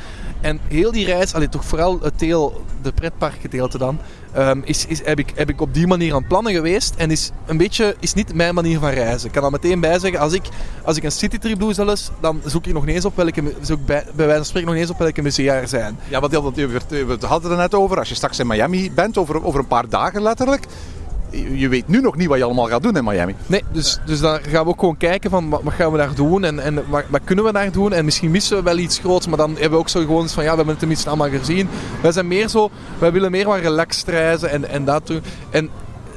En 0.47 0.61
heel 0.69 0.93
die 0.93 1.07
reis, 1.07 1.35
allee, 1.35 1.49
toch 1.49 1.65
vooral 1.65 1.99
het 2.03 2.19
deel, 2.19 2.65
de 2.83 2.93
pretparkgedeelte 2.93 3.79
dan, 3.79 3.99
ehm, 4.33 4.61
is, 4.65 4.87
is, 4.87 5.05
heb, 5.05 5.19
ik, 5.19 5.33
heb 5.35 5.49
ik 5.49 5.61
op 5.61 5.75
die 5.75 5.87
manier 5.87 6.15
aan 6.15 6.27
plannen 6.27 6.53
geweest. 6.53 6.95
En 6.97 7.11
is 7.11 7.31
een 7.47 7.57
beetje, 7.57 7.97
is 8.01 8.15
niet 8.15 8.35
mijn 8.35 8.55
manier 8.55 8.79
van 8.79 8.91
reizen. 8.91 9.27
Ik 9.27 9.33
kan 9.33 9.45
er 9.45 9.51
meteen 9.51 9.81
bij 9.81 9.99
zeggen, 9.99 10.21
als 10.21 10.33
ik, 10.33 10.43
als 10.85 10.97
ik 10.97 11.03
een 11.03 11.13
citytrip 11.13 11.59
doe 11.59 11.75
zelfs, 11.75 12.11
dan 12.21 12.41
zoek 12.45 12.67
ik 12.67 12.73
nog 12.73 12.87
niet 12.87 12.95
eens 12.95 13.05
op 13.05 13.17
welke, 13.17 13.55
zoek 13.61 13.87
bij, 13.87 14.05
bij 14.05 14.27
wijze 14.27 14.37
van 14.37 14.45
spreken 14.45 14.69
nog 14.69 14.79
eens 14.79 14.91
op 14.91 14.99
welke 14.99 15.23
musea 15.23 15.55
er 15.55 15.69
zijn. 15.69 15.99
Ja, 16.09 16.21
want 16.21 16.33
we 16.33 16.39
hadden 16.39 17.29
het 17.29 17.45
er 17.45 17.57
net 17.57 17.75
over. 17.75 17.99
Als 17.99 18.09
je 18.09 18.15
straks 18.15 18.39
in 18.39 18.47
Miami 18.47 18.93
bent, 18.93 19.19
over, 19.19 19.45
over 19.45 19.61
een 19.61 19.67
paar 19.67 19.89
dagen 19.89 20.23
letterlijk. 20.23 20.67
Je 21.37 21.69
weet 21.69 21.89
nu 21.89 22.01
nog 22.01 22.17
niet 22.17 22.29
wat 22.29 22.39
je 22.39 22.45
allemaal 22.45 22.67
gaat 22.67 22.83
doen 22.83 22.97
in 22.97 23.05
Miami. 23.05 23.35
Nee, 23.47 23.63
dus, 23.73 23.99
dus 24.07 24.21
daar 24.21 24.41
gaan 24.41 24.65
we 24.65 24.71
ook 24.71 24.81
gewoon 24.81 24.97
kijken 24.97 25.31
van 25.31 25.49
wat, 25.49 25.63
gaan 25.67 25.93
we 25.93 25.99
daar 25.99 26.15
doen 26.15 26.45
en, 26.45 26.59
en 26.59 26.85
wat, 26.89 27.05
kunnen 27.25 27.45
we 27.45 27.53
daar 27.53 27.73
doen. 27.73 27.93
En 27.93 28.05
misschien 28.05 28.31
missen 28.31 28.57
we 28.57 28.63
wel 28.63 28.79
iets 28.79 28.99
groots, 28.99 29.27
maar 29.27 29.37
dan 29.37 29.51
hebben 29.51 29.71
we 29.71 29.77
ook 29.77 29.89
zo 29.89 30.01
gewoon 30.01 30.29
van 30.29 30.43
ja, 30.43 30.51
we 30.51 30.57
hebben 30.57 30.69
het 30.69 30.79
tenminste 30.79 31.09
allemaal 31.09 31.31
gezien. 31.31 31.69
Wij 32.03 32.13
zijn 32.13 32.29
meer 32.29 32.49
zo, 32.49 32.71
wij 32.99 33.13
willen 33.13 33.31
meer 33.31 33.47
wat 33.47 33.59
relaxed 33.59 34.09
reizen 34.09 34.51
en, 34.51 34.69
en 34.69 34.85
dat 34.85 35.07
doen. 35.07 35.21
En 35.51 35.71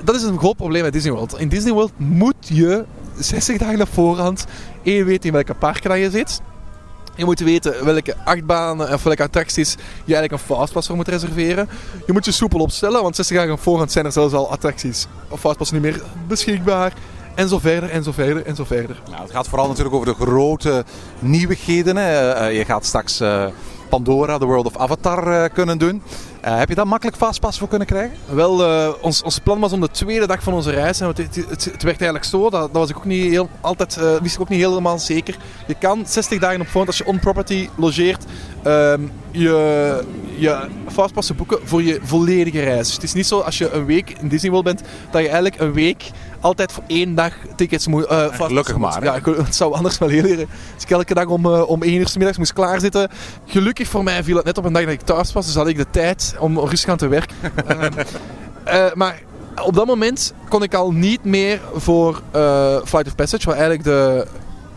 dat 0.04 0.16
is 0.16 0.24
een 0.24 0.38
groot 0.38 0.56
probleem 0.56 0.84
met 0.84 0.94
Disney 0.94 1.14
World. 1.14 1.40
In 1.40 1.50
Disney 1.50 1.74
World 1.74 1.92
moet 1.98 2.36
je 2.48 2.86
60 3.18 3.58
dagen 3.58 3.82
op 3.82 3.94
voorhand 3.94 4.46
één 4.84 5.06
weten 5.06 5.26
in 5.26 5.34
welke 5.34 5.54
parken 5.54 6.00
je 6.00 6.10
zit. 6.10 6.42
Je 7.20 7.26
moet 7.26 7.40
weten 7.40 7.86
welke 7.86 8.16
achtbanen 8.24 8.94
of 8.94 9.04
welke 9.04 9.24
attracties 9.24 9.72
je 10.06 10.16
eigenlijk 10.16 10.32
een 10.32 10.56
fastpass 10.56 10.88
voor 10.88 10.96
moet 10.96 11.08
reserveren. 11.08 11.70
Je 12.06 12.14
moet 12.14 12.26
je 12.26 12.32
soepel 12.32 12.60
opstellen, 12.60 13.02
want 13.02 13.16
60 13.16 13.38
dagen 13.38 13.54
op 13.54 13.60
voorhand 13.60 13.92
zijn 13.92 14.06
er 14.06 14.12
zelfs 14.12 14.34
al 14.34 14.52
attracties 14.52 15.08
of 15.30 15.40
fastpass 15.40 15.72
niet 15.72 15.82
meer 15.82 16.02
beschikbaar. 16.28 16.94
En 17.36 17.50
zo 17.50 17.60
verder, 17.60 17.90
en 17.90 18.04
zo 18.04 18.12
verder, 18.12 18.46
en 18.46 18.56
zo 18.56 18.64
verder. 18.64 19.02
Nou, 19.10 19.22
het 19.22 19.32
gaat 19.32 19.48
vooral 19.48 19.68
natuurlijk 19.68 19.96
over 19.96 20.08
de 20.08 20.26
grote 20.26 20.86
nieuwigheden. 21.20 21.96
Hè. 21.96 22.32
Eh, 22.32 22.58
je 22.58 22.66
gaat 22.66 22.86
straks 22.86 23.20
eh, 23.20 23.46
Pandora, 23.90 24.38
The 24.38 24.46
World 24.46 24.66
of 24.66 24.78
Avatar 24.78 25.28
eh, 25.28 25.54
kunnen 25.54 25.78
doen. 25.78 26.02
Eh, 26.42 26.58
heb 26.58 26.70
je 26.70 26.76
daar 26.76 26.88
makkelijk 26.88 27.18
fastpass 27.18 27.58
voor 27.60 27.68
kunnen 27.68 27.88
krijgen? 27.88 28.18
Wel, 28.30 28.64
eh, 28.64 28.94
ons, 29.02 29.22
ons 29.22 29.40
plan 29.40 29.60
was 29.60 29.72
om 29.72 29.82
de 29.82 29.90
tweede 29.92 30.28
dag 30.28 30.44
van 30.44 30.54
onze 30.54 30.72
reis. 30.72 31.00
En 31.00 31.08
het, 31.08 31.18
het, 31.18 31.66
werd 31.66 31.86
eigenlijk 31.86 32.24
zo, 32.24 32.42
dat, 32.42 32.52
dat 32.52 32.72
was 32.72 32.90
ik 32.90 32.98
ook 32.98 33.06
niet 33.06 33.30
heel, 33.32 33.50
altijd, 33.62 34.00
wist 34.22 34.36
ik 34.36 34.42
ook 34.42 34.50
niet 34.50 34.60
helemaal 34.60 35.00
zeker. 35.00 35.38
Je 35.68 35.76
kan 35.76 36.04
60 36.06 36.40
dagen 36.40 36.62
op 36.62 36.66
voorhand, 36.66 36.88
als 36.88 36.98
je 36.98 37.06
on-property 37.06 37.70
logeert, 37.76 38.26
ehm, 38.64 39.02
je, 39.32 40.04
je 40.36 40.68
fastpassen 40.88 41.36
boeken 41.36 41.60
voor 41.64 41.84
je 41.84 42.00
volledige 42.04 42.64
reis. 42.64 42.86
Dus 42.86 42.94
het 42.94 43.04
is 43.04 43.14
niet 43.14 43.28
zo 43.28 43.40
als 43.40 43.58
je 43.58 43.72
een 43.72 43.86
week 43.86 44.16
in 44.22 44.28
Disney 44.28 44.52
World 44.52 44.66
bent, 44.66 44.82
dat 45.12 45.22
je 45.22 45.28
eigenlijk 45.28 45.60
een 45.60 45.74
week 45.74 46.12
altijd 46.42 46.72
voor 46.72 46.84
één 46.88 47.16
dag 47.16 47.34
tickets 47.56 47.88
moet... 47.88 48.06
eh, 48.06 48.18
fastpassen 48.18 48.46
gelukkig 48.46 48.78
maar? 48.78 49.04
Ja, 49.04 49.20
het 49.44 49.56
zou 49.56 49.74
anders 49.74 49.98
wel 49.98 50.10
heel 50.10 50.22
leren. 50.22 50.48
Als 50.74 50.84
ik 50.84 50.90
elke 50.90 51.14
dag 51.14 51.26
om, 51.26 51.46
eh, 51.46 51.70
om 51.70 51.84
1 51.84 51.94
uur 51.94 52.08
's 52.08 52.16
middags 52.16 52.38
moest 52.38 52.54
klaarzitten. 52.54 53.10
Gelukkig 53.46 53.88
voor 53.88 54.04
mij 54.04 54.24
viel 54.24 54.36
het 54.36 54.46
net 54.46 54.58
op 54.58 54.66
een 54.66 54.74
dag 54.74 54.84
dat 54.84 54.94
ik 54.94 55.02
thuis 55.02 55.34
was, 55.34 55.46
dus 55.46 55.56
had 55.56 55.68
ik 55.68 55.78
de 55.78 55.90
tijd 55.90 56.36
om 56.40 56.60
rustig 56.60 56.90
aan 56.90 56.98
te 56.98 57.08
werken. 57.08 57.36
Ehm, 57.66 58.00
eh, 58.64 58.94
maar 58.94 59.22
op 59.64 59.74
dat 59.74 59.86
moment 59.86 60.34
kon 60.50 60.64
ik 60.64 60.74
al 60.74 60.92
niet 60.92 61.24
meer 61.24 61.60
voor 61.74 62.22
Flight 62.86 63.08
of 63.08 63.16
Passage, 63.16 63.46
wat 63.46 63.56
eigenlijk 63.56 63.84
de, 63.84 64.28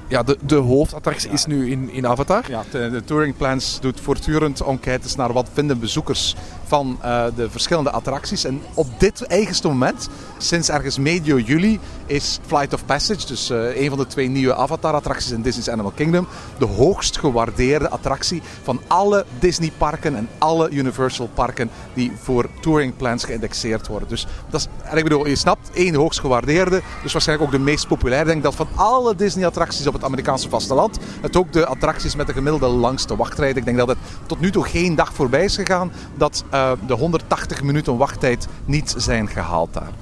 ja, 0.09 0.23
de, 0.23 0.39
de 0.47 0.55
hoofdattractie 0.55 1.31
is 1.31 1.47
nu 1.47 1.71
in, 1.71 1.91
in 1.93 2.07
Avatar. 2.07 2.45
Ja, 2.49 2.63
de, 2.71 2.91
de 2.91 3.05
Touring 3.05 3.37
Plans 3.37 3.79
doet 3.81 4.01
voortdurend 4.01 4.61
enquêtes 4.61 5.15
naar 5.15 5.33
wat 5.33 5.49
vinden 5.53 5.81
bezoekers 5.81 6.35
van 6.73 6.99
eh, 7.01 7.25
de 7.37 7.51
verschillende 7.51 7.91
attracties. 7.91 8.45
En 8.45 8.63
op 8.75 8.87
dit 8.99 9.27
eigenste 9.27 9.69
moment, 9.69 10.09
sinds 10.39 10.69
ergens 10.69 10.99
medio 10.99 11.39
juli, 11.39 11.81
is 12.07 12.39
Flight 12.47 12.73
of 12.73 12.85
Passage, 12.85 13.27
dus 13.27 13.51
eh, 13.51 13.81
een 13.83 13.89
van 13.89 13.99
de 13.99 14.07
twee 14.07 14.29
nieuwe 14.29 14.55
Avatar-attracties 14.55 15.31
in 15.31 15.43
Disney's 15.43 15.69
Animal 15.69 15.93
Kingdom, 15.95 16.27
de 16.59 16.65
hoogst 16.65 17.19
gewaardeerde 17.19 17.89
attractie 17.89 18.43
van 18.63 18.81
alle 18.87 19.25
Disney-parken 19.39 20.17
en 20.17 20.29
alle 20.39 20.71
Universal-parken 20.71 21.71
die 21.95 22.13
voor 22.23 22.47
Touring 22.61 22.97
Plans 22.97 23.25
geïndexeerd 23.25 23.87
worden. 23.87 24.09
Dus 24.09 24.27
dat 24.51 24.61
is, 24.61 24.97
ik 24.97 25.03
bedoel, 25.03 25.27
je 25.27 25.37
snapt, 25.37 25.71
één 25.75 25.95
hoogst 25.95 26.21
gewaardeerde, 26.21 26.83
dus 27.03 27.13
waarschijnlijk 27.13 27.49
ook 27.49 27.57
de 27.59 27.65
meest 27.65 27.89
populaire. 27.89 28.27
Ik 28.27 28.33
denk 28.33 28.43
dat 28.43 28.55
van 28.55 28.69
alle 28.75 29.15
Disney-attracties 29.15 29.87
op 29.87 29.95
het 29.95 30.05
Amerikaanse 30.05 30.49
vasteland, 30.49 30.99
het 31.21 31.37
ook 31.37 31.53
de 31.53 31.67
attracties 31.67 32.17
met 32.17 32.27
de 32.27 32.33
gemiddelde 32.33 32.67
langste 32.67 33.17
wachtrijd. 33.17 33.57
Ik 33.57 33.65
denk 33.65 33.77
dat 33.77 33.89
het 33.89 33.99
tot 34.27 34.41
nu 34.41 34.51
toe 34.51 34.65
geen 34.65 34.95
dag 34.95 35.13
voorbij 35.13 35.45
is 35.45 35.57
gegaan 35.57 35.93
dat 36.15 36.45
eh, 36.63 36.87
de 36.87 36.95
180 36.95 37.63
minuten 37.63 37.97
wachttijd 37.97 38.49
niet 38.65 38.95
zijn 38.97 39.29
gehaald 39.29 39.73
daar. 39.73 39.93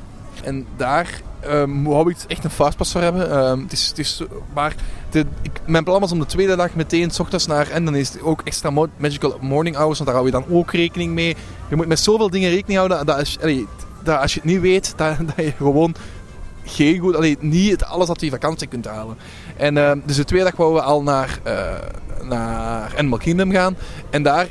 En 0.42 0.66
daar 0.76 1.20
ehm 1.40 1.82
wou 1.82 2.10
ik 2.10 2.16
echt 2.26 2.44
een 2.44 2.50
fastpass 2.50 2.92
voor 2.92 3.00
hebben. 3.00 3.30
Ehm, 3.30 3.60
het 3.62 3.72
is, 3.72 3.88
het 3.88 3.98
is, 3.98 4.22
maar 4.54 4.74
de, 5.10 5.26
ik, 5.42 5.60
mijn 5.66 5.84
plan 5.84 6.00
was 6.00 6.12
om 6.12 6.18
de 6.18 6.26
tweede 6.26 6.56
dag 6.56 6.74
meteen 6.74 7.10
's 7.10 7.18
ochtends 7.18 7.46
naar... 7.46 7.70
En 7.70 7.84
dan 7.84 7.94
is 7.94 8.08
het 8.08 8.22
ook 8.22 8.40
extra 8.44 8.70
magical 8.96 9.38
morning 9.40 9.76
hours, 9.76 9.98
want 9.98 10.10
daar 10.10 10.18
hou 10.18 10.26
je 10.26 10.32
dan 10.32 10.56
ook 10.56 10.72
rekening 10.72 11.12
mee. 11.12 11.36
Je 11.68 11.76
moet 11.76 11.86
met 11.86 12.00
zoveel 12.00 12.30
dingen 12.30 12.50
rekening 12.50 12.78
houden. 12.78 13.06
Dat 13.06 13.18
als, 13.18 13.38
dat 14.02 14.20
als 14.20 14.34
je 14.34 14.40
het 14.40 14.50
niet 14.50 14.60
weet, 14.60 14.92
dat, 14.96 15.16
dat 15.36 15.44
je 15.44 15.52
gewoon 15.56 15.94
geen 16.64 16.98
goed... 16.98 17.16
Allee, 17.16 17.36
niet 17.40 17.84
alles 17.84 18.08
uit 18.08 18.18
die 18.18 18.30
vakantie 18.30 18.66
kunt 18.66 18.86
halen. 18.86 19.16
En 19.56 19.76
ehm, 19.76 19.98
dus 20.04 20.16
de 20.16 20.24
tweede 20.24 20.46
dag 20.46 20.56
wouden 20.56 20.82
we 20.82 20.88
al 20.88 21.02
naar, 21.02 21.38
eh, 21.42 21.74
naar 22.22 22.94
Animal 22.96 23.18
Kingdom 23.18 23.50
gaan. 23.50 23.76
En 24.10 24.22
daar 24.22 24.48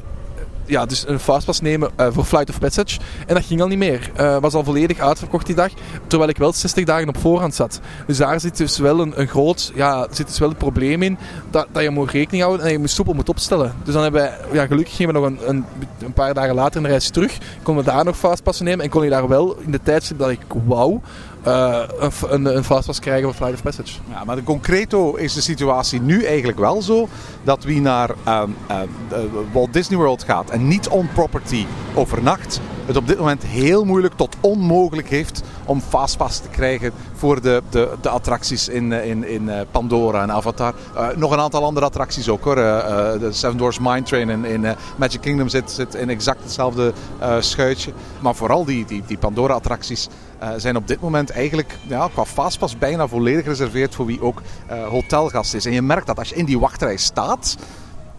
ja, 0.70 0.86
dus 0.86 1.08
een 1.08 1.20
fastpass 1.20 1.62
nemen 1.62 1.90
eh, 1.96 2.08
voor 2.12 2.24
Flight 2.24 2.50
of 2.50 2.60
Passage. 2.60 3.00
En 3.28 3.36
dat 3.36 3.46
ging 3.46 3.62
al 3.62 3.68
niet 3.68 3.78
meer. 3.78 4.12
Eh 4.16 4.38
was 4.40 4.54
al 4.54 4.64
volledig 4.64 5.00
uitverkocht 5.00 5.46
die 5.46 5.56
dag. 5.56 5.72
Terwijl 6.08 6.30
ik 6.30 6.38
wel 6.38 6.54
60 6.54 6.86
dagen 6.86 7.08
op 7.08 7.18
voorhand 7.18 7.56
zat. 7.56 7.80
Dus 8.08 8.18
daar 8.18 8.40
zit 8.40 8.58
dus 8.58 8.78
wel 8.78 9.00
een, 9.00 9.20
een 9.20 9.28
groot... 9.28 9.72
Ja, 9.76 10.08
zit 10.12 10.28
dus 10.28 10.40
wel 10.40 10.50
het 10.50 10.58
probleem 10.58 11.02
in. 11.02 11.18
Dat, 11.50 11.68
dat 11.72 11.84
je 11.84 11.90
moet 11.90 12.12
rekening 12.12 12.44
houden 12.44 12.66
en 12.66 12.72
je 12.72 12.80
moet 12.80 12.90
soepel 12.90 13.14
moet 13.14 13.30
opstellen. 13.30 13.74
Dus 13.84 13.94
dan 13.94 14.04
hebben 14.04 14.22
wij... 14.22 14.38
Ja, 14.52 14.66
gelukkig 14.66 14.96
gingen 14.96 15.14
we 15.14 15.20
nog 15.20 15.30
een, 15.30 15.50
een, 15.50 15.66
een 16.00 16.14
paar 16.14 16.34
dagen 16.34 16.56
later 16.56 16.82
de 16.82 16.88
reis 16.88 17.10
terug. 17.10 17.38
Konden 17.64 17.84
we 17.84 17.92
daar 17.92 18.06
nog 18.06 18.18
fastpassen 18.18 18.66
nemen. 18.66 18.84
En 18.84 18.90
kon 18.90 19.04
je 19.04 19.10
daar 19.10 19.28
wel 19.28 19.58
in 19.66 19.72
de 19.72 19.82
tijdstip 19.84 20.20
dat 20.20 20.30
ik 20.30 20.42
wou... 20.66 21.00
eh, 21.44 21.82
een, 22.30 22.46
een, 22.56 22.64
krijgen 23.00 23.24
voor 23.24 23.34
Flight 23.34 23.54
of 23.54 23.64
Passage. 23.64 24.00
Ja, 24.10 24.24
maar 24.24 24.36
de 24.36 24.44
concreto 24.44 25.16
is 25.16 25.34
de 25.34 25.42
situatie 25.42 26.02
nu 26.02 26.24
eigenlijk 26.24 26.60
wel 26.60 26.82
zo 26.82 27.08
dat 27.44 27.64
wie 27.64 27.82
naar 27.82 28.10
ehm, 28.24 28.50
ehm, 28.68 28.88
de 29.10 29.30
Walt 29.54 29.74
Disney 29.74 29.98
World 29.98 30.24
gaat 30.24 30.50
en 30.50 30.68
niet 30.68 30.88
on 30.88 31.10
property 31.14 31.66
overnacht, 31.94 32.60
het 32.86 32.98
op 32.98 33.08
dit 33.08 33.18
moment 33.18 33.44
heel 33.46 33.86
moeilijk 33.86 34.14
tot 34.14 34.36
onmogelijk 34.40 35.10
heeft 35.10 35.44
om 35.66 35.82
fastpass 35.82 36.40
te 36.40 36.48
krijgen 36.48 36.92
voor 37.14 37.42
de, 37.42 37.62
de, 37.70 37.90
de 38.02 38.10
attracties 38.10 38.68
in, 38.68 38.94
eh, 38.94 39.10
in, 39.10 39.24
in 39.24 39.50
eh, 39.50 39.62
Pandora 39.72 40.22
en 40.22 40.32
Avatar. 40.32 40.74
Eh, 40.96 41.08
nog 41.16 41.32
een 41.32 41.40
aantal 41.40 41.64
andere 41.64 41.86
attracties 41.86 42.30
ook 42.30 42.44
hoor. 42.44 42.58
Eh, 42.58 43.14
eh, 43.14 43.20
de 43.20 43.32
Seven 43.32 43.58
Doors 43.58 43.80
Mine 43.80 44.04
Train 44.04 44.30
in, 44.30 44.46
in 44.46 44.66
eh, 44.66 44.76
Magic 44.96 45.22
Kingdom 45.22 45.50
zit, 45.50 45.72
zit 45.72 45.96
in 45.96 46.10
exact 46.10 46.44
hetzelfde 46.44 46.94
eh, 47.20 47.36
schuitje. 47.40 47.92
Maar 48.20 48.36
vooral 48.36 48.66
die, 48.66 48.86
die, 48.86 49.04
die 49.08 49.18
Pandora 49.18 49.54
attracties 49.54 50.08
eh, 50.40 50.50
zijn 50.58 50.76
op 50.76 50.88
dit 50.88 51.02
moment 51.02 51.30
eigenlijk 51.30 51.78
ja, 51.88 52.10
qua 52.14 52.26
fastpass 52.26 52.78
bijna 52.78 53.08
volledig 53.08 53.44
gereserveerd 53.44 53.96
voor 53.96 54.06
wie 54.06 54.22
ook 54.22 54.42
eh, 54.68 54.88
hotelgast 54.88 55.54
is. 55.54 55.66
En 55.66 55.72
je 55.72 55.82
merkt 55.82 56.08
dat 56.08 56.18
als 56.18 56.30
je 56.30 56.36
in 56.36 56.46
die 56.46 56.60
wachtrij 56.60 56.98
staat, 56.98 57.58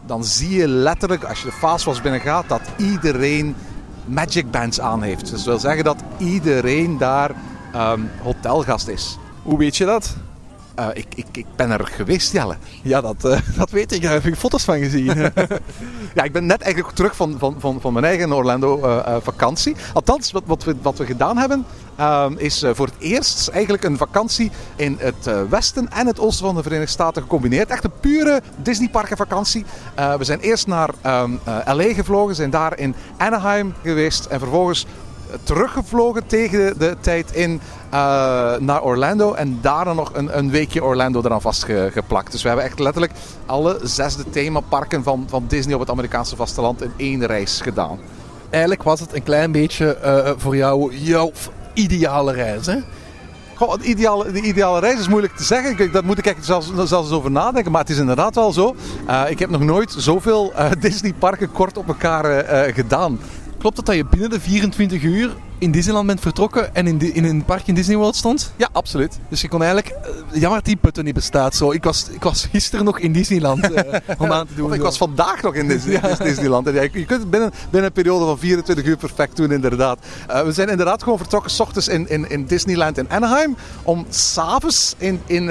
dan 0.07 0.25
zie 0.25 0.57
je 0.57 0.69
letterlijk 0.69 1.25
als 1.25 1.39
je 1.39 1.45
de 1.45 1.53
fastpass 1.53 2.01
binnengaat 2.01 2.49
dat 2.49 2.61
iedereen 2.77 3.57
Magic 4.05 4.51
Bands 4.51 4.81
aan 4.81 5.03
heeft. 5.03 5.21
Dus 5.21 5.31
dat 5.31 5.45
wil 5.45 5.59
zeggen 5.59 5.85
dat 5.85 6.03
iedereen 6.17 6.99
daar 6.99 7.31
ehm, 7.73 8.01
hotelgast 8.23 8.89
is. 8.89 9.19
Hoe 9.43 9.59
weet 9.59 9.77
je 9.77 9.85
dat? 9.85 10.17
Eh, 10.75 10.87
ik, 10.93 11.07
ik, 11.15 11.27
ik 11.33 11.47
ben 11.57 11.71
er 11.71 11.87
geweest, 11.87 12.33
Jelle. 12.33 12.57
Ja, 12.83 13.01
dat, 13.01 13.25
eh, 13.25 13.39
dat 13.59 13.71
weet 13.71 13.93
ik. 13.93 14.03
Daar 14.03 14.13
heb 14.13 14.25
ik 14.25 14.37
foto's 14.37 14.65
van 14.65 14.79
gezien. 14.79 15.07
Ja, 16.15 16.23
ik 16.23 16.33
ben 16.33 16.47
net 16.47 16.61
eigenlijk 16.63 16.95
terug 16.95 17.17
van, 17.17 17.37
van, 17.39 17.57
van, 17.59 17.81
van 17.81 17.93
mijn 17.93 18.05
eigen 18.05 18.33
Orlando 18.33 18.81
eh, 18.81 19.17
vakantie. 19.23 19.77
Althans, 19.93 20.33
wat, 20.33 20.43
wat, 20.47 20.65
we, 20.65 20.75
wat 20.83 20.99
we 20.99 21.07
gedaan 21.07 21.37
hebben, 21.37 21.65
ehm, 21.97 22.35
is 22.37 22.65
voor 22.73 22.87
het 22.87 22.95
eerst 22.99 23.49
eigenlijk 23.49 23.85
een 23.85 23.97
vakantie 23.97 24.51
in 24.77 24.97
het 24.99 25.49
westen 25.49 25.91
en 25.91 26.07
het 26.07 26.21
oosten 26.21 26.47
van 26.47 26.55
de 26.55 26.63
Verenigde 26.63 26.93
Staten 26.93 27.23
gecombineerd. 27.23 27.71
Echt 27.71 27.85
een 27.85 28.01
pure 28.01 28.43
Disneyparken 28.57 29.17
vakantie. 29.17 29.65
Eh, 29.95 30.15
we 30.15 30.25
zijn 30.25 30.41
eerst 30.41 30.67
naar 30.67 30.91
ehm, 31.01 31.33
eh, 31.45 31.75
LA 31.75 31.95
gevlogen, 31.95 32.35
zijn 32.35 32.51
daar 32.51 32.79
in 32.79 32.95
Anaheim 33.17 33.75
geweest 33.83 34.25
en 34.25 34.39
vervolgens 34.39 34.87
teruggevlogen 35.43 36.27
tegen 36.27 36.59
de, 36.59 36.75
de 36.79 36.97
tijd 37.01 37.33
in 37.33 37.61
eh, 37.91 37.99
naar 38.59 38.83
Orlando. 38.83 39.33
En 39.35 39.59
daar 39.61 39.85
dan 39.85 39.97
nog 39.97 40.11
een, 40.15 40.39
een 40.39 40.51
weekje 40.51 40.85
Orlando 40.85 41.23
eraan 41.25 41.41
vastgeplakt. 41.41 42.33
Dus 42.33 42.43
we 42.43 42.49
hebben 42.49 42.67
echt 42.67 42.79
letterlijk 42.79 43.13
alle 43.47 43.79
zesde 43.83 44.31
themaparken 44.31 45.03
van, 45.03 45.25
van 45.29 45.45
Disney 45.49 45.75
op 45.75 45.81
het 45.81 45.91
Amerikaanse 45.91 46.37
vasteland 46.37 46.83
in 46.83 46.93
één 46.97 47.27
reis 47.27 47.61
gedaan. 47.61 47.99
Eigenlijk 48.51 48.83
was 48.83 49.01
het 49.01 49.15
een 49.15 49.23
klein 49.23 49.53
beetje 49.53 49.95
eh, 49.97 50.31
voor 50.37 50.57
jou 50.57 50.95
jouw 50.97 51.33
ideale 51.75 52.33
reis, 52.33 52.67
hè? 52.67 52.77
Goh, 53.55 53.75
de, 53.79 53.85
ideale, 53.85 54.33
de 54.33 54.41
ideale 54.41 54.81
reis 54.81 54.99
is 54.99 55.09
moeilijk 55.09 55.37
te 55.37 55.45
zeggen. 55.45 55.79
Ik- 55.79 55.93
Daar 55.93 56.05
moet 56.05 56.19
ik 56.19 56.27
echt 56.27 56.45
zelfs, 56.45 56.67
zelfs 56.75 56.93
eens 56.93 57.11
over 57.11 57.31
nadenken. 57.31 57.73
Maar 57.73 57.81
het 57.81 57.91
is 57.91 57.99
inderdaad 57.99 58.35
wel 58.35 58.53
zo. 58.53 58.75
Eh, 59.07 59.23
ik 59.29 59.39
heb 59.39 59.51
nog 59.51 59.61
nooit 59.61 59.95
zoveel 59.99 60.53
Disneyparken 60.81 61.53
kort 61.53 61.79
op 61.79 61.89
elkaar 61.89 62.45
gedaan. 62.75 63.21
Klopt 63.59 63.77
het 63.77 63.87
dat 63.87 63.95
je 63.95 64.05
binnen 64.05 64.31
de 64.31 64.41
24 64.41 65.03
uur 65.03 65.31
in 65.61 65.71
Disneyland 65.71 66.07
bent 66.07 66.21
vertrokken 66.21 66.75
en 66.75 66.87
in, 66.87 66.99
di- 66.99 67.13
in 67.13 67.25
een 67.25 67.45
park 67.45 67.67
in 67.67 67.75
Disney 67.75 67.97
World 67.97 68.17
stond? 68.17 68.53
Ja, 68.57 68.69
absoluut. 68.73 69.19
Dus 69.29 69.41
je 69.41 69.49
kon 69.49 69.63
eigenlijk... 69.63 69.95
eh, 70.03 70.11
jammer 70.33 70.59
dat 70.59 70.65
die 70.65 70.77
putten 70.77 71.05
niet 71.05 71.15
bestaat. 71.15 71.55
Zo. 71.55 71.71
Ik, 71.73 71.85
was, 71.85 72.09
ik 72.11 72.23
was 72.23 72.49
gisteren 72.53 72.85
nog 72.85 72.99
in 72.99 73.13
Disneyland 73.13 73.71
eh, 73.73 74.01
om 74.19 74.33
aan 74.33 74.47
te 74.47 74.55
doen. 74.55 74.65
Of 74.67 74.71
ik 74.73 74.79
zo. 74.79 74.83
was 74.85 74.97
vandaag 74.97 75.43
nog 75.43 75.55
in 75.55 75.69
Disney, 75.69 75.93
Ja. 76.03 76.15
Disneyland. 76.25 76.67
En 76.67 76.75
ja, 76.75 76.83
je 76.83 76.89
kunt 76.91 77.21
het 77.21 77.31
binnen, 77.31 77.51
binnen 77.71 77.85
een 77.85 78.03
periode 78.03 78.25
van 78.25 78.39
24 78.39 78.85
uur 78.85 78.97
perfect 78.97 79.37
doen, 79.37 79.53
inderdaad. 79.53 79.99
Eh, 80.29 80.43
we 80.43 80.53
zijn 80.53 80.69
inderdaad 80.69 81.03
gewoon 81.03 81.19
vertrokken, 81.19 81.51
s 81.51 81.61
ochtends 81.61 81.89
in, 81.89 82.09
in, 82.09 82.31
in 82.31 82.45
Disneyland 82.47 82.99
in 82.99 83.11
Anaheim. 83.11 83.57
Om 83.83 84.07
s'avonds 84.09 84.95
in, 84.99 85.21
in 85.27 85.47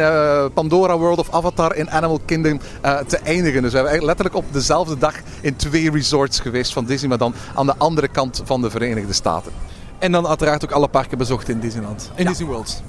Pandora 0.54 0.98
World 0.98 1.18
of 1.20 1.34
Avatar 1.34 1.76
in 1.76 1.90
Animal 1.92 2.20
Kingdom 2.26 2.60
te 3.08 3.18
eindigen. 3.24 3.62
Dus 3.62 3.72
we 3.72 3.78
hebben 3.78 4.06
letterlijk 4.06 4.36
op 4.36 4.46
dezelfde 4.52 4.98
dag 4.98 5.14
in 5.42 5.56
twee 5.56 5.92
resorts 5.92 6.40
geweest 6.40 6.74
van 6.74 6.86
Disney. 6.86 7.10
Maar 7.10 7.18
dan 7.18 7.34
aan 7.56 7.66
de 7.66 7.76
andere 7.78 8.08
kant 8.08 8.42
van 8.46 8.62
de 8.62 8.70
Verenigde 8.70 9.14
Staten. 9.14 9.52
En 10.00 10.12
dan 10.12 10.28
uiteraard 10.28 10.64
ook 10.64 10.72
alle 10.72 10.88
parken 10.88 11.18
bezocht 11.18 11.50
in 11.50 11.60
Disneyland. 11.60 12.12
In 12.16 12.26
Disney 12.26 12.48
World. 12.48 12.82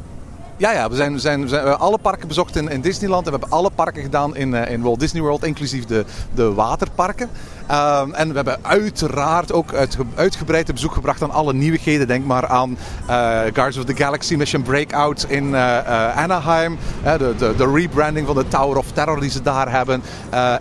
Ja, 0.56 0.72
ja 0.72 0.90
we, 0.90 0.96
zijn, 0.96 1.12
we, 1.12 1.18
zijn, 1.18 1.42
we, 1.42 1.48
zijn, 1.48 1.66
alle 1.66 1.98
parken 1.98 2.28
bezocht 2.28 2.56
in, 2.56 2.68
in 2.68 2.80
Disneyland. 2.80 3.26
En 3.26 3.32
we 3.32 3.38
hebben 3.38 3.58
alle 3.58 3.70
parken 3.70 4.02
gedaan 4.02 4.36
in, 4.36 4.54
eh, 4.54 4.72
in 4.72 4.82
Walt 4.82 5.00
Disney 5.00 5.22
World, 5.22 5.44
inclusief 5.44 5.84
de, 5.84 6.04
de 6.34 6.52
waterparken. 6.52 7.30
Ehm, 7.70 8.12
en 8.12 8.28
we 8.28 8.34
hebben 8.34 8.58
uiteraard 8.62 9.52
ook 9.52 9.74
uitge, 9.74 10.02
uitgebreid 10.14 10.72
bezoek 10.72 10.92
gebracht 10.92 11.22
aan 11.22 11.30
alle 11.30 11.52
nieuwigheden. 11.52 12.06
Denk 12.06 12.24
maar 12.24 12.46
aan 12.46 12.78
eh, 13.06 13.16
Guardians 13.40 13.76
of 13.76 13.84
the 13.84 13.96
Galaxy 13.96 14.34
Mission 14.34 14.62
Breakout 14.62 15.26
in 15.28 15.54
eh, 15.54 15.78
eh, 15.78 16.16
Anaheim. 16.16 16.78
De, 17.02 17.34
de, 17.38 17.54
de 17.56 17.72
rebranding 17.72 18.26
van 18.26 18.36
de 18.36 18.48
Tower 18.48 18.76
of 18.76 18.92
Terror 18.92 19.20
die 19.20 19.30
ze 19.30 19.42
daar 19.42 19.70
hebben. 19.70 20.02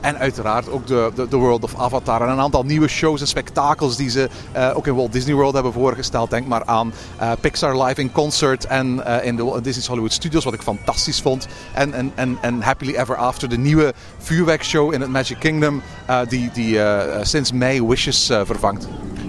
En 0.02 0.18
uiteraard 0.18 0.70
ook 0.70 0.88
de, 0.88 1.12
de, 1.30 1.38
World 1.38 1.64
of 1.64 1.80
Avatar. 1.80 2.22
En 2.22 2.30
een 2.30 2.40
aantal 2.40 2.64
nieuwe 2.64 2.88
shows 2.88 3.22
en 3.22 3.28
spektakels 3.28 3.96
die 3.96 4.10
ze 4.10 4.30
ook 4.74 4.88
in 4.88 4.96
Walt 4.96 5.14
Disney 5.14 5.36
World 5.36 5.54
hebben 5.54 5.74
voorgesteld. 5.74 6.30
Denk 6.30 6.48
maar 6.48 6.66
aan 6.66 6.94
Pixar 7.42 7.84
Live 7.84 8.02
in 8.02 8.12
Concert 8.12 8.66
en 8.66 9.04
in 9.24 9.36
de 9.36 9.60
Disney's 9.62 9.88
Hollywood 9.88 10.14
Studios, 10.14 10.44
wat 10.44 10.54
ik 10.54 10.62
fantastisch 10.62 11.22
vond. 11.22 11.48
En, 11.74 11.94
en, 11.94 12.12
en, 12.16 12.38
en 12.42 12.62
Happily 12.62 12.96
Ever 12.96 13.16
After, 13.16 13.50
de 13.50 13.58
nieuwe 13.58 13.94
vuurwerkshow 14.20 14.94
in 14.94 15.02
het 15.02 15.10
Magic 15.10 15.40
Kingdom, 15.40 15.82
eh, 16.06 16.20
die, 16.28 16.50
die 16.54 16.82
eh, 16.82 17.24
sinds 17.24 17.52
mei 17.52 17.86
Wishes 17.86 18.30
eh, 18.30 18.42
vervangt. 18.46 18.88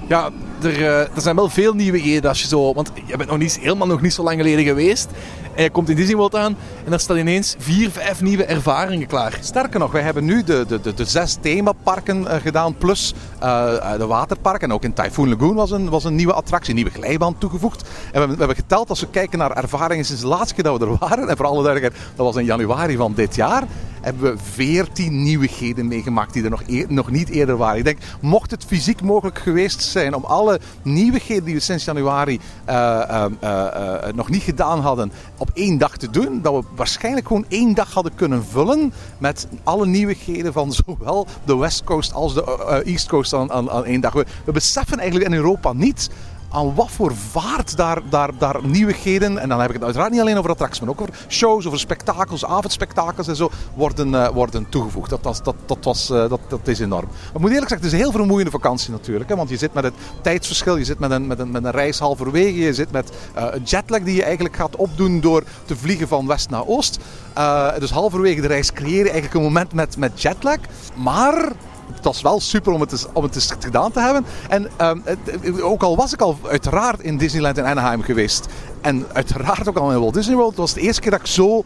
Ja, 0.08 0.30
er, 0.62 0.84
er 0.84 1.08
zijn 1.16 1.36
wel 1.36 1.48
veel 1.48 1.74
nieuwigheden 1.74 2.28
als 2.28 2.40
je 2.40 2.48
zo... 2.48 2.72
Want 2.74 2.90
je 3.06 3.16
bent 3.16 3.30
nog 3.30 3.38
niet, 3.38 3.58
helemaal 3.58 3.86
nog 3.86 4.00
niet 4.00 4.14
zo 4.14 4.22
lang 4.22 4.36
geleden 4.36 4.64
geweest. 4.64 5.08
En 5.54 5.62
je 5.62 5.70
komt 5.70 5.88
in 5.88 5.96
Disney 5.96 6.16
World 6.16 6.36
aan 6.36 6.56
en 6.84 6.90
daar 6.90 7.00
staan 7.00 7.16
ineens 7.16 7.54
vier, 7.58 7.90
vijf 7.90 8.20
nieuwe 8.20 8.44
ervaringen 8.44 9.06
klaar. 9.06 9.38
Sterker 9.40 9.80
nog, 9.80 9.92
wij 9.92 10.02
hebben 10.02 10.24
nu 10.24 10.44
de, 10.44 10.64
de, 10.68 10.80
de, 10.80 10.94
de 10.94 11.04
zes 11.04 11.36
themaparken 11.40 12.26
gedaan, 12.40 12.74
plus 12.74 13.14
eh, 13.38 13.96
de 13.98 14.06
waterparken. 14.06 14.68
En 14.68 14.74
ook 14.74 14.84
in 14.84 14.92
Typhoon 14.92 15.28
Lagoon 15.28 15.54
was 15.54 15.70
een, 15.70 15.90
was 15.90 16.04
een 16.04 16.14
nieuwe 16.14 16.32
attractie, 16.32 16.68
een 16.70 16.76
nieuwe 16.76 16.90
glijbaan 16.90 17.38
toegevoegd. 17.38 17.82
En 17.82 17.88
we 17.88 18.18
hebben, 18.18 18.36
we 18.36 18.38
hebben 18.38 18.56
geteld, 18.56 18.88
als 18.88 19.00
we 19.00 19.10
kijken 19.10 19.38
naar 19.38 19.50
ervaringen 19.50 20.04
sinds 20.04 20.22
de 20.22 20.28
laatste 20.28 20.54
keer 20.54 20.64
dat 20.64 20.78
we 20.78 20.86
er 20.86 20.96
waren, 21.08 21.28
en 21.28 21.36
voor 21.36 21.46
alle 21.46 21.62
duidelijkheid, 21.62 22.06
dat 22.16 22.26
was 22.26 22.36
in 22.36 22.44
januari 22.44 22.96
van 22.96 23.12
dit 23.14 23.34
jaar, 23.34 23.64
hebben 24.00 24.32
we 24.32 24.38
14 24.42 25.22
nieuwigheden 25.22 25.88
meegemaakt 25.88 26.32
die 26.32 26.44
er 26.44 26.50
nog, 26.50 26.62
eer- 26.66 26.86
nog 26.88 27.10
niet 27.10 27.28
eerder 27.28 27.56
waren. 27.56 27.78
Ik 27.78 27.84
denk, 27.84 27.98
mocht 28.20 28.50
het 28.50 28.64
fysiek 28.64 29.02
mogelijk 29.02 29.38
geweest 29.38 29.82
zijn 29.82 30.14
om 30.14 30.24
alle 30.24 30.60
nieuwigheden 30.82 31.44
die 31.44 31.54
we 31.54 31.60
sinds 31.60 31.84
januari 31.84 32.40
eh, 32.64 33.00
eh, 33.00 33.24
eh, 33.40 34.08
eh, 34.08 34.14
nog 34.14 34.28
niet 34.28 34.42
gedaan 34.42 34.80
hadden 34.80 35.12
op 35.36 35.50
één 35.54 35.78
dag 35.78 35.96
te 35.96 36.10
doen, 36.10 36.40
dat 36.42 36.54
we 36.54 36.62
waarschijnlijk 36.76 37.26
gewoon 37.26 37.44
één 37.48 37.74
dag 37.74 37.92
hadden 37.92 38.14
kunnen 38.14 38.44
vullen 38.44 38.92
met 39.18 39.48
alle 39.64 39.86
nieuwigheden 39.86 40.52
van 40.52 40.72
zowel 40.86 41.26
de 41.44 41.56
West 41.56 41.84
Coast 41.84 42.12
als 42.12 42.34
de 42.34 42.82
East 42.84 43.08
Coast 43.08 43.34
aan, 43.34 43.52
aan, 43.52 43.70
aan 43.70 43.84
één 43.84 44.00
dag. 44.00 44.12
We, 44.12 44.26
we 44.44 44.52
beseffen 44.52 44.98
eigenlijk 44.98 45.30
in 45.30 45.36
Europa 45.36 45.72
niet 45.72 46.10
aan 46.50 46.74
wat 46.74 46.90
voor 46.90 47.16
vaart 47.16 47.76
daar, 47.76 48.00
daar, 48.08 48.30
daar 48.38 48.56
nieuwigheden, 48.62 49.38
en 49.38 49.48
dan 49.48 49.60
heb 49.60 49.68
ik 49.68 49.74
het 49.74 49.84
uiteraard 49.84 50.10
niet 50.10 50.20
alleen 50.20 50.38
over 50.38 50.50
attracties, 50.50 50.80
maar 50.80 50.88
ook 50.88 51.00
over 51.00 51.14
shows, 51.28 51.66
over 51.66 51.78
spektakels, 51.78 52.44
avondspektakels 52.44 53.28
en 53.28 53.36
zo, 53.36 53.50
worden, 53.74 54.14
eh, 54.14 54.28
worden 54.28 54.68
toegevoegd. 54.68 55.10
Dat, 55.10 55.22
was, 55.22 55.42
dat, 55.42 55.54
dat, 55.66 55.84
was, 55.84 56.10
eh, 56.10 56.28
dat, 56.28 56.40
dat 56.48 56.68
is 56.68 56.80
enorm. 56.80 57.08
Ik 57.34 57.40
moet 57.40 57.50
eerlijk 57.50 57.68
zeggen, 57.68 57.76
het 57.76 57.86
is 57.86 57.92
een 57.92 58.04
heel 58.04 58.12
vermoeiende 58.12 58.50
vakantie 58.50 58.90
natuurlijk. 58.90 59.30
Hè, 59.30 59.36
want 59.36 59.48
je 59.48 59.56
zit 59.56 59.72
met 59.72 59.84
het 59.84 59.94
tijdsverschil, 60.22 60.76
je 60.76 60.84
zit 60.84 60.98
met 60.98 61.10
een, 61.10 61.26
met 61.26 61.38
een, 61.38 61.50
met 61.50 61.64
een 61.64 61.70
reis 61.70 61.98
halverwege, 61.98 62.58
je 62.58 62.74
zit 62.74 62.90
met 62.90 63.10
eh, 63.34 63.44
een 63.50 63.62
jetlag 63.62 64.02
die 64.02 64.14
je 64.14 64.24
eigenlijk 64.24 64.56
gaat 64.56 64.76
opdoen 64.76 65.20
door 65.20 65.44
te 65.64 65.76
vliegen 65.76 66.08
van 66.08 66.26
west 66.26 66.50
naar 66.50 66.66
oost. 66.66 66.98
Eh, 67.32 67.78
dus 67.78 67.90
halverwege 67.90 68.40
de 68.40 68.46
reis 68.46 68.72
creëer 68.72 69.04
je 69.04 69.10
eigenlijk 69.10 69.34
een 69.34 69.42
moment 69.42 69.72
met, 69.72 69.96
met 69.96 70.22
jetlag. 70.22 70.58
Maar 70.94 71.52
het 71.94 72.04
was 72.04 72.22
wel 72.22 72.40
super 72.40 72.72
om 72.72 72.80
het 72.80 73.06
om 73.12 73.22
het 73.22 73.54
gedaan 73.58 73.92
te 73.92 74.00
hebben. 74.00 74.24
En 74.48 74.68
ehm, 74.76 74.98
het- 75.04 75.62
ook 75.62 75.82
al 75.82 75.96
was 75.96 76.12
ik 76.12 76.20
al 76.20 76.38
uiteraard 76.48 77.00
in 77.00 77.16
Disneyland 77.18 77.58
in 77.58 77.64
Anaheim 77.64 78.02
geweest. 78.02 78.46
En 78.80 79.06
uiteraard 79.12 79.68
ook 79.68 79.76
al 79.76 79.92
in 79.92 80.00
Walt 80.00 80.14
Disney 80.14 80.34
World. 80.36 80.50
Het 80.50 80.58
was 80.58 80.74
de 80.74 80.80
eerste 80.80 81.00
keer 81.00 81.10
dat 81.10 81.20
ik 81.20 81.26
zo, 81.26 81.64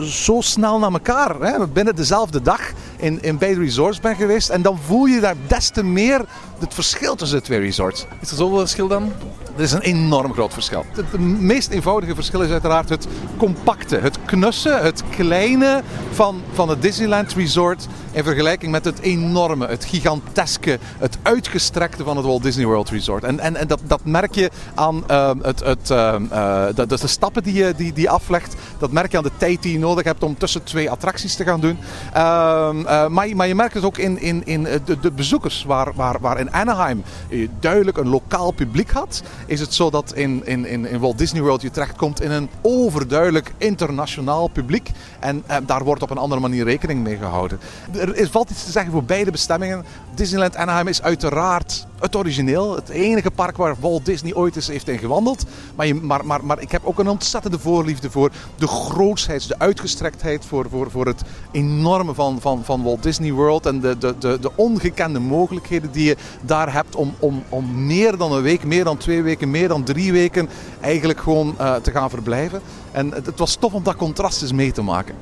zo 0.00 0.40
snel 0.40 0.78
naar 0.78 0.92
elkaar, 0.92 1.40
hè, 1.40 1.66
binnen 1.66 1.96
dezelfde 1.96 2.42
dag, 2.42 2.60
in, 2.96 3.22
in 3.22 3.38
beide 3.38 3.60
resorts 3.60 4.00
ben 4.00 4.16
geweest. 4.16 4.48
En 4.48 4.62
dan 4.62 4.78
voel 4.86 5.06
je 5.06 5.20
daar 5.20 5.36
des 5.46 5.68
te 5.68 5.82
meer 5.82 6.24
het 6.58 6.74
verschil 6.74 7.14
tussen 7.14 7.38
de 7.38 7.44
twee 7.44 7.58
resorts. 7.58 8.06
Is 8.20 8.30
er 8.30 8.36
zoveel 8.36 8.58
verschil 8.58 8.88
dan? 8.88 9.12
Er 9.56 9.64
is 9.64 9.72
een 9.72 9.80
enorm 9.80 10.32
groot 10.32 10.52
verschil. 10.52 10.84
Het, 10.90 11.18
meest 11.40 11.70
eenvoudige 11.70 12.14
verschil 12.14 12.40
is 12.40 12.50
uiteraard 12.50 12.88
het 12.88 13.06
compacte, 13.36 13.96
het 13.96 14.18
knusse, 14.24 14.70
het 14.70 15.02
kleine 15.10 15.82
van, 16.10 16.42
van 16.52 16.68
het 16.68 16.82
Disneyland 16.82 17.32
Resort 17.32 17.86
in 18.12 18.24
vergelijking 18.24 18.72
met 18.72 18.84
het 18.84 18.98
enorme, 18.98 19.66
het 19.66 19.84
giganteske, 19.84 20.78
het 20.98 21.18
uitgestrekte 21.22 22.04
van 22.04 22.16
het 22.16 22.26
Walt 22.26 22.42
Disney 22.42 22.66
World 22.66 22.88
Resort. 22.88 23.24
En, 23.24 23.40
en, 23.40 23.56
en 23.56 23.66
dat, 23.66 23.80
dat 23.86 24.00
merk 24.04 24.34
je 24.34 24.50
aan 24.74 25.02
ehm, 25.06 25.38
het, 25.42 25.60
het, 25.60 25.90
eh, 25.90 26.66
de, 26.74 26.86
de, 26.86 27.06
stappen 27.06 27.42
die 27.42 27.54
je, 27.54 27.74
die, 27.76 27.92
die 27.92 28.10
aflegt. 28.10 28.54
Dat 28.78 28.92
merk 28.92 29.10
je 29.10 29.16
aan 29.16 29.22
de 29.22 29.30
tijd 29.36 29.57
die 29.62 29.72
je 29.72 29.78
nodig 29.78 30.04
hebt 30.04 30.22
om 30.22 30.38
tussen 30.38 30.62
twee 30.64 30.90
attracties 30.90 31.34
te 31.34 31.44
gaan 31.44 31.60
doen. 31.60 31.78
Ehm, 32.12 32.86
eh, 32.86 33.06
maar, 33.08 33.28
je- 33.28 33.34
maar 33.36 33.46
je 33.48 33.54
merkt 33.54 33.74
het 33.74 33.84
ook 33.84 33.98
in, 33.98 34.20
in, 34.20 34.46
in 34.46 34.66
eh, 34.66 34.78
de, 34.84 35.00
de 35.00 35.10
bezoekers, 35.10 35.64
waar, 35.64 35.92
waar, 35.94 36.16
waar 36.20 36.38
in 36.40 36.52
Anaheim 36.52 37.02
je 37.28 37.48
duidelijk 37.60 37.96
een 37.96 38.08
lokaal 38.08 38.50
publiek 38.50 38.90
had, 38.90 39.22
is 39.46 39.60
het 39.60 39.74
zo 39.74 39.90
dat 39.90 40.12
in, 40.14 40.46
in, 40.46 40.66
in, 40.66 40.98
Walt 40.98 41.18
Disney 41.18 41.42
World 41.42 41.62
je 41.62 41.70
terechtkomt 41.70 42.20
in 42.20 42.30
een 42.30 42.48
overduidelijk 42.62 43.52
internationaal 43.58 44.48
publiek. 44.48 44.90
En 45.20 45.42
eh, 45.46 45.56
daar 45.66 45.84
wordt 45.84 46.02
op 46.02 46.10
een 46.10 46.18
andere 46.18 46.40
manier 46.40 46.64
rekening 46.64 47.02
mee 47.02 47.16
gehouden. 47.16 47.60
Er 47.92 48.16
is, 48.16 48.28
valt 48.28 48.50
iets 48.50 48.64
te 48.64 48.70
zeggen 48.70 48.92
voor 48.92 49.04
beide 49.04 49.30
bestemmingen. 49.30 49.84
Disneyland 50.18 50.56
Anaheim 50.56 50.88
is 50.88 51.02
uiteraard 51.02 51.86
het 52.00 52.16
origineel. 52.16 52.74
Het 52.74 52.88
enige 52.88 53.30
park 53.30 53.56
waar 53.56 53.74
Walt 53.80 54.04
Disney 54.04 54.34
ooit 54.34 54.56
eens 54.56 54.66
heeft 54.66 54.88
in 54.88 54.98
gewandeld. 54.98 55.44
Maar, 55.74 56.24
maar, 56.24 56.44
maar 56.44 56.60
ik 56.60 56.70
heb 56.70 56.84
ook 56.84 56.98
een 56.98 57.08
ontzettende 57.08 57.58
voorliefde 57.58 58.10
voor 58.10 58.30
de 58.56 58.66
grootsheid, 58.66 59.48
de 59.48 59.58
uitgestrektheid, 59.58 60.44
voor, 60.44 60.66
voor, 60.70 60.90
voor 60.90 61.06
het 61.06 61.22
enorme 61.52 62.14
van, 62.14 62.40
van, 62.40 62.64
van 62.64 62.82
Walt 62.82 63.02
Disney 63.02 63.32
World 63.32 63.66
en 63.66 63.80
de, 63.80 63.98
de, 63.98 64.14
de, 64.18 64.38
de 64.40 64.50
ongekende 64.54 65.18
mogelijkheden 65.18 65.92
die 65.92 66.04
je 66.04 66.16
daar 66.42 66.72
hebt 66.72 66.96
om, 66.96 67.14
om, 67.18 67.42
om 67.48 67.86
meer 67.86 68.16
dan 68.16 68.32
een 68.32 68.42
week, 68.42 68.64
meer 68.64 68.84
dan 68.84 68.96
twee 68.96 69.22
weken, 69.22 69.50
meer 69.50 69.68
dan 69.68 69.84
drie 69.84 70.12
weken 70.12 70.48
eigenlijk 70.80 71.20
gewoon 71.20 71.54
eh, 71.58 71.74
te 71.74 71.90
gaan 71.90 72.10
verblijven. 72.10 72.60
En 72.92 73.12
het, 73.12 73.26
het 73.26 73.38
was 73.38 73.54
tof 73.54 73.72
om 73.72 73.82
dat 73.82 73.96
contrast 73.96 74.42
eens 74.42 74.52
mee 74.52 74.72
te 74.72 74.82
maken. 74.82 75.14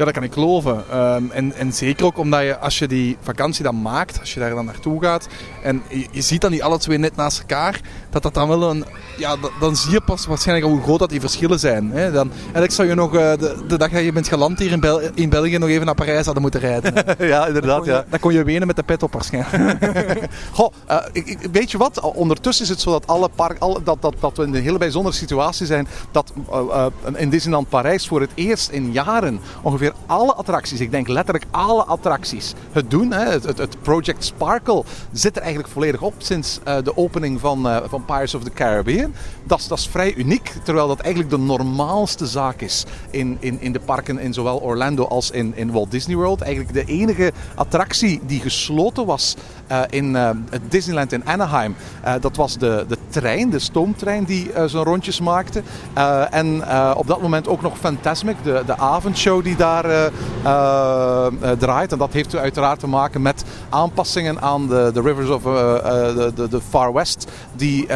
Ja, 0.00 0.06
dat 0.06 0.14
kan 0.14 0.24
ik 0.24 0.32
geloven. 0.32 0.84
Ehm, 0.90 1.22
en, 1.30 1.52
en 1.56 1.72
zeker 1.72 2.04
ook 2.06 2.18
omdat 2.18 2.40
je, 2.42 2.58
als 2.58 2.78
je 2.78 2.88
die 2.88 3.16
vakantie 3.20 3.64
dan 3.64 3.82
maakt, 3.82 4.20
als 4.20 4.34
je 4.34 4.40
daar 4.40 4.50
dan 4.50 4.64
naartoe 4.64 5.02
gaat, 5.02 5.26
en 5.62 5.82
je, 5.88 6.06
je 6.10 6.20
ziet 6.20 6.40
dan 6.40 6.50
die 6.50 6.64
alle 6.64 6.78
twee 6.78 6.98
net 6.98 7.16
naast 7.16 7.38
elkaar, 7.38 7.80
dat 8.10 8.22
dat 8.22 8.34
dan 8.34 8.48
wel 8.48 8.70
een... 8.70 8.84
Ja, 9.16 9.36
dan 9.60 9.76
zie 9.76 9.90
je 9.90 10.00
pas 10.00 10.26
waarschijnlijk 10.26 10.66
hoe 10.72 10.82
groot 10.82 10.98
dat 10.98 11.10
die 11.10 11.20
verschillen 11.20 11.58
zijn. 11.58 11.90
Hè. 11.90 12.12
Dan, 12.12 12.30
eigenlijk 12.42 12.72
zou 12.72 12.88
je 12.88 12.94
nog 12.94 13.14
eh, 13.14 13.32
de, 13.38 13.64
de 13.68 13.78
dag 13.78 13.90
dat 13.90 14.02
je 14.04 14.12
bent 14.12 14.28
geland 14.28 14.58
hier 14.58 14.70
in, 14.70 14.80
Bel- 14.80 15.00
in 15.14 15.28
België 15.28 15.58
nog 15.58 15.68
even 15.68 15.86
naar 15.86 15.94
Parijs 15.94 16.24
hadden 16.24 16.42
moeten 16.42 16.60
rijden. 16.60 16.92
ja, 17.32 17.46
inderdaad. 17.46 17.84
Dan 17.84 17.84
kon 17.84 17.92
je- 17.94 18.04
Dan 18.10 18.18
kon 18.20 18.32
je 18.32 18.44
wenen 18.44 18.66
met 18.66 18.76
de 18.76 18.82
pet 18.82 19.02
op 19.02 19.12
waarschijnlijk. 19.12 19.88
Goh, 20.52 20.72
eh, 20.86 20.96
ik, 21.12 21.38
weet 21.52 21.70
je 21.70 21.78
wat? 21.78 22.00
Ondertussen 22.00 22.64
is 22.64 22.70
het 22.70 22.80
zo 22.80 22.90
dat 22.90 23.06
alle 23.06 23.28
park, 23.34 23.58
alle, 23.58 23.82
dat, 23.82 24.02
dat, 24.02 24.14
dat 24.20 24.36
we 24.36 24.42
in 24.42 24.54
een 24.54 24.62
hele 24.62 24.78
bijzondere 24.78 25.14
situatie 25.16 25.66
zijn. 25.66 25.88
Dat 26.10 26.32
eh, 26.52 26.86
in 27.16 27.30
Disneyland 27.30 27.68
Parijs 27.68 28.08
voor 28.08 28.20
het 28.20 28.30
eerst 28.34 28.70
in 28.70 28.92
jaren 28.92 29.40
ongeveer 29.62 29.89
alle 30.06 30.34
attracties, 30.34 30.80
ik 30.80 30.90
denk 30.90 31.08
letterlijk 31.08 31.46
alle 31.50 31.84
attracties, 31.84 32.52
het 32.72 32.90
doen. 32.90 33.12
Hè, 33.12 33.24
het, 33.30 33.76
Project 33.82 34.24
Sparkle 34.24 34.84
zit 35.12 35.36
er 35.36 35.42
eigenlijk 35.42 35.72
volledig 35.72 36.02
op 36.02 36.14
sinds 36.18 36.58
eh, 36.64 36.76
de 36.84 36.96
opening 36.96 37.40
van, 37.40 37.68
eh, 37.68 37.76
van 37.88 38.04
Pirates 38.04 38.34
of 38.34 38.42
the 38.42 38.50
Caribbean. 38.50 39.14
Dat, 39.44 39.58
is- 39.58 39.68
dat 39.68 39.78
is 39.78 39.88
vrij 39.88 40.14
uniek, 40.14 40.52
terwijl 40.62 40.88
dat 40.88 40.98
eigenlijk 41.00 41.30
de 41.34 41.38
normaalste 41.38 42.26
zaak 42.26 42.60
is 42.60 42.84
in, 43.10 43.36
in, 43.40 43.60
in 43.60 43.72
de 43.72 43.80
parken 43.80 44.18
in 44.18 44.32
zowel 44.34 44.58
Orlando 44.60 45.04
als 45.06 45.30
in, 45.30 45.52
in 45.56 45.70
Walt 45.72 45.90
Disney 45.90 46.16
World. 46.16 46.40
Eigenlijk 46.40 46.74
de 46.74 46.84
enige 46.92 47.32
attractie 47.54 48.20
die 48.26 48.40
gesloten 48.40 49.06
was 49.06 49.36
eh, 49.66 49.80
in 49.90 50.16
Disneyland 50.68 51.12
in 51.12 51.26
Anaheim. 51.26 51.76
Dat 52.20 52.36
was 52.36 52.58
de, 52.58 52.84
de 52.88 52.96
trein, 53.08 53.50
de 53.50 53.58
stoomtrein 53.58 54.24
die 54.24 54.50
zijn 54.66 54.84
rondjes 54.84 55.20
maakte. 55.20 55.62
En 56.30 56.62
op 56.96 57.06
dat 57.06 57.22
moment 57.22 57.48
ook 57.48 57.62
nog 57.62 57.78
Fantasmic, 57.78 58.36
de, 58.42 58.62
de 58.66 58.76
avondshow 58.78 59.44
die 59.44 59.56
daar 59.56 59.69
eh, 59.78 60.06
eh, 60.44 61.26
eh, 61.26 61.58
draait. 61.58 61.92
En 61.92 61.98
dat 61.98 62.12
heeft 62.12 62.36
uiteraard 62.36 62.80
te 62.80 62.86
maken 62.86 63.22
met 63.22 63.44
aanpassingen 63.68 64.40
aan 64.40 64.68
de, 64.68 64.90
de 64.94 65.00
Rivers 65.00 65.28
of 65.28 65.42
de, 65.42 66.60
Far 66.68 66.92
West. 66.92 67.30
Die 67.56 67.86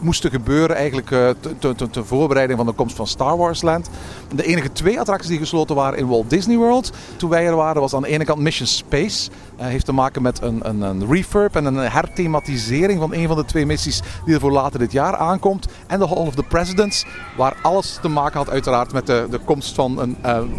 moesten 0.00 0.30
gebeuren 0.30 0.76
eigenlijk 0.76 1.10
eh, 1.10 1.28
te- 1.58 1.74
te- 1.90 2.04
voorbereiding 2.04 2.58
van 2.58 2.66
de 2.66 2.72
komst 2.72 2.96
van 2.96 3.06
Star 3.06 3.36
Wars 3.36 3.62
Land. 3.62 3.88
De 4.34 4.44
enige 4.44 4.72
twee 4.72 5.00
attracties 5.00 5.28
die 5.28 5.38
gesloten 5.38 5.74
waren 5.76 5.98
in 5.98 6.08
Walt 6.08 6.30
Disney 6.30 6.56
World 6.56 6.92
toen 7.16 7.30
wij 7.30 7.46
er 7.46 7.56
waren 7.56 7.80
was 7.80 7.94
aan 7.94 8.02
de 8.02 8.08
ene 8.08 8.24
kant 8.24 8.38
Mission 8.40 8.66
Space. 8.66 9.30
Eh, 9.56 9.66
heeft 9.66 9.84
te 9.84 9.92
maken 9.92 10.22
met 10.22 10.42
een, 10.42 10.68
een, 10.68 10.80
een 10.80 11.06
refurb 11.10 11.56
en 11.56 11.64
een 11.64 11.90
herthematisering 11.90 13.00
van 13.00 13.14
een 13.14 13.26
van 13.26 13.36
de 13.36 13.44
twee 13.44 13.66
missies 13.66 14.02
die 14.24 14.34
er 14.34 14.40
voor 14.40 14.52
later 14.52 14.78
dit 14.78 14.92
jaar 14.92 15.16
aankomt. 15.16 15.66
En 15.86 15.98
de 15.98 16.06
Hall 16.06 16.16
of 16.26 16.34
the 16.34 16.42
Presidents, 16.42 17.06
waar 17.36 17.56
alles 17.62 17.98
te 18.02 18.08
maken 18.08 18.38
had 18.38 18.50
uiteraard 18.50 18.92
met 18.92 19.06
de, 19.06 19.26
de 19.30 19.38
komst 19.38 19.74
van 19.74 19.98
een 19.98 20.16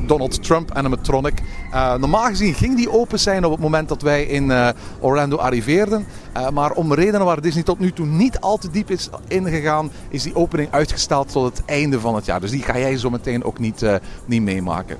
Donald 0.07 0.43
Trump 0.43 0.64
animatronic. 0.73 1.41
Eh, 1.71 1.95
normaal 1.95 2.25
gezien 2.25 2.53
ging 2.53 2.75
die 2.75 2.91
open 2.91 3.19
zijn 3.19 3.45
op 3.45 3.51
het 3.51 3.59
moment 3.59 3.89
dat 3.89 4.01
wij 4.01 4.23
in 4.23 4.51
eh, 4.51 4.69
Orlando 4.99 5.37
arriveerden. 5.37 6.05
Eh, 6.33 6.49
maar 6.49 6.71
om 6.71 6.93
redenen 6.93 7.25
waar 7.25 7.41
Disney 7.41 7.63
tot 7.63 7.79
nu 7.79 7.91
toe 7.91 8.05
niet 8.05 8.39
al 8.39 8.57
te 8.57 8.69
diep 8.69 8.89
is 8.89 9.09
ingegaan, 9.27 9.91
is 10.09 10.23
die 10.23 10.35
opening 10.35 10.71
uitgesteld 10.71 11.31
tot 11.31 11.43
het 11.57 11.65
einde 11.65 11.99
van 11.99 12.15
het 12.15 12.25
jaar. 12.25 12.39
Dus 12.39 12.51
die 12.51 12.63
ga 12.63 12.77
jij 12.77 12.97
zo 12.97 13.09
meteen 13.09 13.43
ook 13.43 13.59
niet, 13.59 13.85
niet 14.25 14.41
meemaken. 14.41 14.97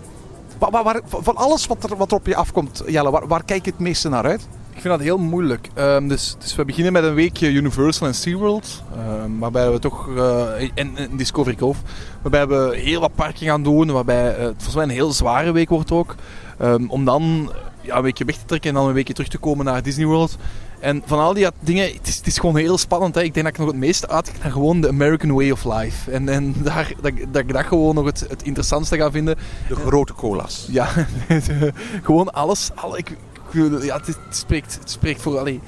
Waar, 0.58 1.02
van 1.08 1.36
alles 1.36 1.68
wat 1.68 1.84
er, 1.84 1.98
wat 1.98 2.14
op 2.14 2.28
je 2.28 2.36
afkomt, 2.36 2.84
Jelle, 2.88 3.12
waar, 3.12 3.28
waar 3.28 3.44
kijk 3.44 3.66
je 3.66 3.72
het 3.72 3.80
meeste 3.80 4.10
naar 4.10 4.26
uit? 4.26 4.48
Ik 4.76 4.82
vind 4.82 4.94
dat 4.94 5.04
heel 5.04 5.18
moeilijk. 5.18 5.70
Ehm, 5.74 6.08
dus, 6.08 6.36
dus 6.40 6.56
we 6.56 6.66
beginnen 6.66 6.94
met 6.94 7.04
een 7.04 7.14
weekje 7.14 7.52
Universal 7.52 8.08
en 8.08 8.16
SeaWorld. 8.16 8.84
ehm, 8.96 9.38
waarbij 9.40 9.72
we 9.72 9.80
toch... 9.80 10.10
eh, 10.18 10.62
en, 10.62 10.92
en 10.96 11.10
Discovery 11.18 11.56
Cove. 11.56 11.80
Waarbij 12.22 12.48
we 12.48 12.78
heel 12.78 13.00
wat 13.02 13.16
parken 13.16 13.46
gaan 13.46 13.64
doen. 13.64 13.92
Waarbij 13.92 14.36
eh, 14.36 14.44
het 14.44 14.54
volgens 14.54 14.76
mij 14.76 14.84
een 14.84 14.90
heel 14.90 15.12
zware 15.12 15.52
week 15.52 15.70
wordt 15.70 15.92
ook. 15.92 16.16
Ehm, 16.58 16.86
om 16.88 17.06
dan 17.06 17.52
ja, 17.82 17.96
een 17.96 18.04
weekje 18.04 18.26
weg 18.26 18.36
te 18.36 18.46
trekken 18.46 18.70
en 18.70 18.76
dan 18.76 18.88
een 18.88 18.94
weekje 18.94 19.14
terug 19.14 19.30
te 19.30 19.38
komen 19.38 19.66
naar 19.66 19.84
Disney 19.84 20.06
World. 20.06 20.38
En 20.80 21.04
van 21.06 21.20
al 21.20 21.34
die 21.34 21.48
dingen, 21.60 21.94
het 21.94 22.08
is, 22.08 22.18
het 22.18 22.28
is 22.28 22.38
gewoon 22.38 22.56
heel 22.56 22.78
spannend. 22.78 23.16
Hè. 23.16 23.22
Ik 23.22 23.34
denk 23.34 23.46
dat 23.46 23.54
ik 23.56 23.60
nog 23.62 23.72
het 23.72 23.80
meeste 23.80 24.08
uitkijk 24.08 24.44
naar 24.44 24.52
gewoon 24.52 24.82
de 24.82 24.88
American 24.88 25.32
Way 25.34 25.52
of 25.52 25.64
Life. 25.64 26.12
En, 26.12 26.30
en 26.30 26.56
daar, 26.64 26.92
dat, 27.02 27.12
dat 27.32 27.42
ik 27.42 27.54
dat 27.54 27.66
gewoon 27.66 27.96
nog 27.96 28.06
het, 28.06 28.26
het 28.30 28.44
interessantste 28.44 28.98
ga 28.98 29.12
vinden. 29.12 29.36
De 29.68 29.76
grote 29.76 30.14
cola's. 30.14 30.68
Ja, 30.72 30.88
gewoon 32.04 32.34
alles. 32.34 32.70
Alle, 32.76 32.98
ik, 32.98 33.18
ik- 33.56 33.84
ja, 33.84 33.98
het, 33.98 34.08
is- 34.08 34.16
het 34.26 34.36
spreekt, 34.36 34.78
het 34.80 34.90
spreekt 34.92 35.22
voor. 35.22 35.38
Allee, 35.40 35.60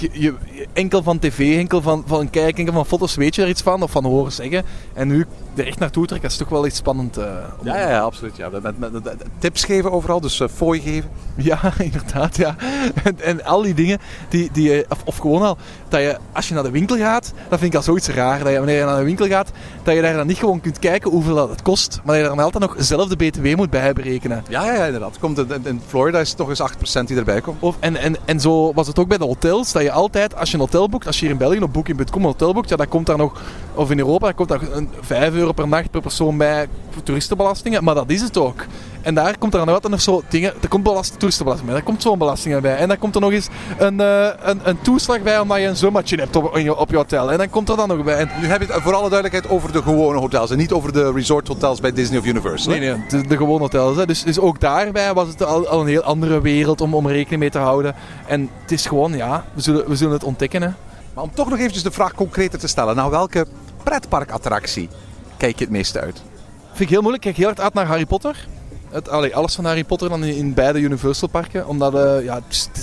je, 0.00 0.08
je- 0.12 0.66
enkel 0.72 1.02
van 1.02 1.18
tv, 1.18 1.58
enkel 1.58 1.82
van, 1.82 2.02
van 2.06 2.30
kijken, 2.30 2.58
enkel 2.58 2.74
van 2.74 2.86
foto's 2.86 3.14
weet 3.14 3.34
je 3.34 3.42
er 3.42 3.48
iets 3.48 3.62
van 3.62 3.82
of 3.82 3.90
van 3.90 4.04
horen 4.04 4.32
zeggen. 4.32 4.62
En 4.92 5.08
nu 5.08 5.26
er 5.54 5.66
echt 5.66 5.78
naartoe 5.78 6.06
trekken, 6.06 6.28
dat 6.28 6.38
is 6.38 6.44
toch 6.44 6.48
wel 6.54 6.66
iets 6.66 6.76
spannend. 6.76 7.16
eh, 7.16 7.24
om- 7.60 7.66
Ja, 7.66 7.76
ja, 7.78 7.88
ja, 7.90 8.00
absoluut. 8.00 8.36
Ja. 8.36 8.48
Met, 8.62 8.78
met, 8.78 8.92
tips 9.38 9.64
geven 9.64 9.92
overal, 9.92 10.20
dus 10.20 10.40
eh 10.40 10.48
fooi 10.54 10.80
geven. 10.80 11.10
Ja, 11.36 11.60
inderdaad, 11.78 12.36
ja. 12.36 12.56
En, 13.04 13.20
en 13.20 13.44
al 13.44 13.62
die 13.62 13.74
dingen, 13.74 13.98
die, 14.28 14.48
die, 14.52 14.70
je- 14.70 14.86
of, 14.88 14.98
of 15.04 15.16
gewoon 15.16 15.42
al, 15.42 15.56
dat 15.88 16.00
je 16.00 16.16
als 16.32 16.48
je 16.48 16.54
naar 16.54 16.62
de 16.62 16.70
winkel 16.70 16.96
gaat, 16.96 17.32
dat 17.48 17.58
vind 17.58 17.72
ik 17.72 17.78
al 17.78 17.84
zoiets 17.84 18.08
raar, 18.08 18.38
dat 18.38 18.52
je 18.52 18.56
wanneer 18.58 18.78
je 18.78 18.84
naar 18.84 18.98
de 18.98 19.04
winkel 19.04 19.26
gaat, 19.26 19.50
dat 19.82 19.94
je 19.94 20.00
daar 20.02 20.14
dan 20.14 20.26
niet 20.26 20.38
gewoon 20.38 20.60
kunt 20.60 20.78
kijken 20.78 21.10
hoeveel 21.10 21.34
dat 21.34 21.48
het 21.50 21.62
kost, 21.62 22.00
maar 22.04 22.14
dat 22.14 22.24
je 22.24 22.30
dan 22.36 22.44
altijd 22.44 22.62
nog 22.64 22.74
zelf 22.78 23.08
de 23.08 23.16
btw 23.16 23.54
moet 23.56 23.70
bijberekenen. 23.70 24.44
Ja, 24.48 24.64
ja, 24.64 24.72
ja 24.74 24.84
inderdaad. 24.84 25.18
Komt 25.18 25.38
in, 25.38 25.66
in 25.66 25.80
Florida 25.86 26.18
is 26.18 26.28
het 26.28 26.36
toch 26.36 26.48
eens 26.48 26.62
8% 27.02 27.04
die 27.06 27.16
erbij 27.16 27.40
komt. 27.40 27.62
Of, 27.62 27.76
en, 27.80 27.96
en, 27.96 28.16
en 28.24 28.40
zo 28.40 28.72
was 28.72 28.86
het 28.86 28.98
ook 28.98 29.08
bij 29.08 29.18
de 29.18 29.24
hotels, 29.24 29.72
dat 29.72 29.82
altijd, 29.90 30.36
als 30.36 30.48
je 30.50 30.54
een 30.54 30.62
hotel 30.62 30.88
boekt, 30.88 31.06
als 31.06 31.16
je 31.16 31.22
hier 31.22 31.32
in 31.32 31.38
België 31.38 31.60
op 31.60 31.72
Booking.com 31.72 32.20
een 32.20 32.26
hotel 32.26 32.52
boekt, 32.52 32.68
ja, 32.68 32.76
dan 32.76 32.88
komt 32.88 33.06
daar 33.06 33.16
nog, 33.16 33.42
of 33.74 33.90
in 33.90 33.98
Europa, 33.98 34.26
dan 34.26 34.34
komt 34.34 34.48
daar 34.48 34.62
een 34.72 34.88
5 35.00 35.34
euro 35.34 35.52
per 35.52 35.68
nacht 35.68 35.90
per 35.90 36.00
persoon 36.00 36.36
bij 36.36 36.68
toeristenbelastingen, 37.02 37.84
maar 37.84 37.94
dat 37.94 38.10
is 38.10 38.20
het 38.20 38.38
ook. 38.38 38.66
En 39.04 39.14
daar 39.14 39.38
komt 39.38 39.52
er 39.52 39.58
dan 39.58 39.74
altijd 39.74 39.92
nog 39.92 40.00
zo 40.02 40.22
dingen, 40.28 40.52
er 40.62 40.68
komt 40.68 40.82
belast, 40.82 41.18
toeristenbelasting 41.18 41.70
bij, 41.70 41.78
daar 41.78 41.88
komt 41.88 42.02
zo'n 42.02 42.18
belasting 42.18 42.60
bij. 42.60 42.76
En 42.76 42.88
dan 42.88 42.98
komt 42.98 43.14
er 43.14 43.20
nog 43.20 43.32
eens 43.32 43.48
een, 43.78 44.00
eh, 44.00 44.28
een, 44.42 44.60
een 44.62 44.80
toeslag 44.82 45.22
bij 45.22 45.38
omdat 45.38 45.58
je 45.58 45.66
een 45.66 45.76
zwembadje 45.76 46.16
hebt 46.16 46.36
op, 46.36 46.56
je, 46.56 46.76
op 46.76 46.90
je 46.90 46.96
hotel. 46.96 47.32
En 47.32 47.38
dan 47.38 47.50
komt 47.50 47.68
er 47.68 47.76
dan 47.76 47.88
nog 47.88 48.04
bij. 48.04 48.16
En, 48.16 48.30
Nu 48.40 48.46
heb 48.46 48.60
je 48.60 48.72
het 48.72 48.82
voor 48.82 48.94
alle 48.94 49.08
duidelijkheid 49.10 49.54
over 49.54 49.72
de 49.72 49.82
gewone 49.82 50.18
hotels 50.18 50.50
en 50.50 50.56
niet 50.56 50.72
over 50.72 50.92
de 50.92 51.12
resort 51.12 51.48
hotels 51.48 51.80
bij 51.80 51.92
Disney 51.92 52.18
of 52.18 52.24
Universal. 52.26 52.72
hè? 52.72 52.78
Nee, 52.78 52.90
nee, 52.90 53.04
de, 53.08 53.28
de 53.28 53.36
gewone 53.36 53.60
hotels. 53.60 53.96
Hè. 53.96 54.06
Dus, 54.06 54.22
dus 54.22 54.38
ook 54.38 54.60
daarbij 54.60 55.14
was 55.14 55.28
het 55.28 55.44
al, 55.44 55.68
al 55.68 55.80
een 55.80 55.86
heel 55.86 56.02
andere 56.02 56.40
wereld 56.40 56.80
om, 56.80 56.94
om 56.94 57.08
rekening 57.08 57.40
mee 57.40 57.50
te 57.50 57.58
houden. 57.58 57.94
En 58.26 58.50
het 58.60 58.72
is 58.72 58.86
gewoon, 58.86 59.12
ja, 59.16 59.44
we 59.54 59.60
zullen, 59.60 59.88
we 59.88 59.96
zullen 59.96 60.12
het 60.12 60.24
ontdekken. 60.24 60.62
Hè. 60.62 60.68
Maar 61.14 61.24
om 61.24 61.34
toch 61.34 61.48
nog 61.48 61.58
eventjes 61.58 61.82
de 61.82 61.90
vraag 61.90 62.14
concreter 62.14 62.58
te 62.58 62.66
stellen. 62.68 62.96
Nou, 62.96 63.10
welke 63.10 63.46
pretparkattractie 63.82 64.88
kijk 65.36 65.58
je 65.58 65.64
het 65.64 65.72
meeste 65.72 66.00
uit? 66.00 66.22
Vind 66.68 66.80
ik 66.80 66.88
heel 66.88 67.00
moeilijk. 67.00 67.24
Ik 67.24 67.34
kijk 67.34 67.36
heel 67.46 67.54
hard 67.54 67.60
uit 67.60 67.74
naar 67.74 67.86
Harry 67.86 68.06
Potter. 68.06 68.46
Het, 68.94 69.08
alles 69.32 69.54
van 69.54 69.64
Harry 69.64 69.84
Potter 69.84 70.08
dan 70.08 70.24
in, 70.24 70.36
in 70.36 70.54
beide 70.54 70.78
Universal 70.78 71.28
parken. 71.28 71.66
Omdat 71.66 71.94
eh, 71.94 72.24
ja, 72.24 72.40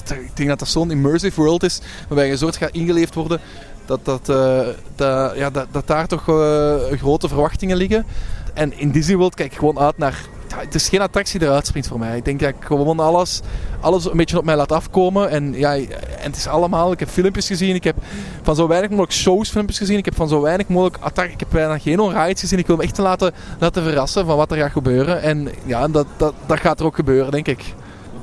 ik 0.07 0.35
denk 0.35 0.49
dat 0.49 0.59
dat 0.59 0.67
zo'n 0.67 0.91
immersive 0.91 1.41
world 1.41 1.63
is. 1.63 1.81
Waarbij 2.07 2.27
je 2.27 2.37
soort 2.37 2.57
gaat 2.57 2.71
ingeleefd 2.71 3.15
worden. 3.15 3.39
Dat, 3.85 3.99
eh, 4.29 4.67
dat, 4.95 5.35
ja, 5.35 5.49
dat, 5.49 5.67
dat 5.71 5.87
daar 5.87 6.07
toch 6.07 6.29
eh, 6.29 6.75
grote 6.97 7.27
verwachtingen 7.27 7.77
liggen. 7.77 8.05
En 8.53 8.77
in 8.77 8.91
Disney 8.91 9.15
World 9.15 9.35
kijk 9.35 9.53
gewoon 9.53 9.79
uit 9.79 9.97
naar... 9.97 10.25
het 10.55 10.75
is 10.75 10.89
geen 10.89 11.01
attractie 11.01 11.39
die 11.39 11.47
eruit 11.47 11.67
springt 11.67 11.87
voor 11.87 11.99
mij. 11.99 12.17
Ik 12.17 12.25
denk 12.25 12.39
dat 12.39 12.49
ik 12.49 12.55
gewoon 12.59 12.99
alles, 12.99 13.41
alles 13.79 14.05
een 14.05 14.17
beetje 14.17 14.37
op 14.37 14.45
mij 14.45 14.55
laat 14.55 14.71
afkomen. 14.71 15.29
En, 15.29 15.53
ja, 15.53 15.75
en 15.75 15.87
het 16.21 16.35
is 16.35 16.47
allemaal... 16.47 16.91
Ik 16.91 16.99
heb 16.99 17.09
filmpjes 17.09 17.47
gezien. 17.47 17.75
Ik 17.75 17.83
heb 17.83 17.95
van 18.41 18.55
zo 18.55 18.67
weinig 18.67 18.89
mogelijk 18.89 19.13
shows 19.13 19.49
filmpjes 19.49 19.77
gezien. 19.77 19.97
Ik 19.97 20.05
heb 20.05 20.15
van 20.15 20.27
zo 20.27 20.41
weinig 20.41 20.67
mogelijk 20.67 20.97
attracties... 20.99 21.33
Ik 21.33 21.39
heb 21.39 21.49
bijna 21.51 21.77
geen 21.77 22.09
rides 22.09 22.39
gezien. 22.39 22.59
Ik 22.59 22.67
wil 22.67 22.75
me 22.75 22.83
echt 22.83 22.97
laten, 22.97 23.33
laten 23.59 23.83
verrassen 23.83 24.25
van 24.25 24.37
wat 24.37 24.51
er 24.51 24.57
gaat 24.57 24.71
gebeuren. 24.71 25.21
En 25.21 25.47
ja, 25.65 25.87
dat, 25.87 26.05
dat, 26.17 26.33
dat 26.45 26.59
gaat 26.59 26.79
er 26.79 26.85
ook 26.85 26.95
gebeuren, 26.95 27.31
denk 27.31 27.47
ik. 27.47 27.73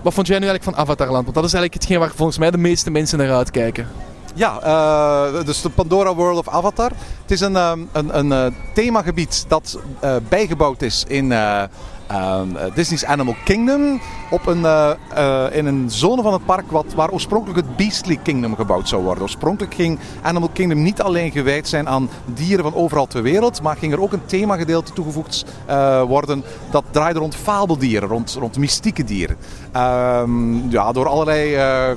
Wat 0.03 0.15
vond 0.15 0.27
jij 0.27 0.39
nu 0.39 0.47
eigenlijk 0.47 0.77
van 0.77 0.87
Avatarland? 0.87 1.23
Want 1.23 1.35
dat 1.35 1.45
is 1.45 1.53
eigenlijk 1.53 1.83
hetgeen 1.83 1.99
waar 1.99 2.17
volgens 2.17 2.39
mij 2.39 2.51
de 2.51 2.59
meeste 2.59 2.91
mensen 2.91 3.19
naar 3.19 3.33
uitkijken. 3.33 3.87
Ja, 4.35 4.61
eh, 4.61 5.45
dus 5.45 5.63
de 5.63 5.71
Pandora 5.71 6.15
World 6.15 6.39
of 6.39 6.49
Avatar. 6.49 6.91
Het 7.23 7.31
is 7.31 7.41
een, 7.41 7.57
ehm, 7.57 7.81
een, 7.93 8.19
een 8.19 8.33
eh, 8.33 8.47
themagebied 8.75 9.45
dat 9.49 9.79
eh, 10.01 10.17
bijgebouwd 10.29 10.83
is 10.83 11.05
in 11.09 11.33
Disney's 12.75 13.05
Animal 13.05 13.37
Kingdom. 13.45 14.01
Op 14.31 14.47
een, 14.47 14.65
eh, 14.65 14.91
eh, 15.15 15.57
in 15.57 15.67
een 15.67 15.91
zone 15.91 16.23
van 16.23 16.33
het 16.33 16.45
park 16.45 16.71
wat, 16.71 16.95
waar 16.95 17.11
oorspronkelijk 17.11 17.67
het 17.67 17.77
Beastly 17.77 18.19
Kingdom 18.23 18.55
gebouwd 18.55 18.89
zou 18.89 19.03
worden. 19.03 19.23
Oorspronkelijk 19.23 19.75
ging 19.75 19.99
Animal 20.23 20.49
Kingdom 20.53 20.83
niet 20.83 21.03
alleen 21.03 21.31
gewijd 21.31 21.69
zijn 21.69 21.89
aan 21.89 22.09
dieren 22.25 22.65
van 22.65 22.75
overal 22.75 23.07
ter 23.07 23.23
wereld, 23.23 23.63
maar 23.63 23.77
ging 23.77 23.93
er 23.93 24.01
ook 24.01 24.13
een 24.13 24.27
themagedeelte 24.27 24.93
toegevoegd 24.93 25.45
eh, 25.67 26.03
worden 26.03 26.45
dat 26.71 26.85
draaide 26.91 27.19
rond 27.19 27.35
fabeldieren, 27.35 28.09
rond, 28.09 28.37
rond 28.39 28.59
mystieke 28.59 29.05
dieren. 29.05 29.37
Ehm, 29.73 30.71
ja, 30.71 30.93
door 30.93 31.09
allerlei 31.09 31.55
eh, 31.55 31.91
eh, 31.91 31.97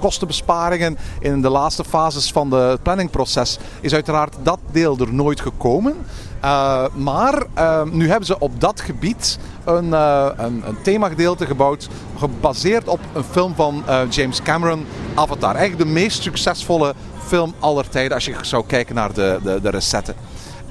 kostenbesparingen 0.00 0.98
in 1.20 1.42
de 1.42 1.50
laatste 1.50 1.84
fases 1.84 2.32
van 2.32 2.52
het 2.52 2.82
planningproces 2.82 3.58
is 3.80 3.94
uiteraard 3.94 4.36
dat 4.42 4.58
deel 4.72 4.98
er 4.98 5.14
nooit 5.14 5.40
gekomen. 5.40 5.96
Eh, 6.42 6.84
maar 6.94 7.42
ehm, 7.54 7.88
nu 7.92 8.08
hebben 8.08 8.26
ze 8.26 8.38
op 8.38 8.60
dat 8.60 8.80
gebied 8.80 9.38
een, 9.64 9.94
eh, 9.94 10.26
een, 10.36 10.62
een 10.66 10.82
themagedeelte 10.82 11.46
gebouwd 11.46 11.88
gebaseerd 12.18 12.88
op 12.88 13.00
een 13.12 13.24
film 13.24 13.54
van 13.54 13.82
eh, 13.86 14.00
James 14.10 14.42
Cameron, 14.42 14.86
Avatar. 15.14 15.54
Eigenlijk 15.54 15.88
de 15.88 15.94
meest 15.94 16.22
succesvolle 16.22 16.94
film 17.26 17.54
aller 17.58 17.88
tijden 17.88 18.14
als 18.14 18.24
je 18.24 18.34
zou 18.42 18.64
kijken 18.66 18.94
naar 18.94 19.12
de, 19.12 19.38
de, 19.42 19.60
de 19.60 19.70
recetten. 19.70 20.14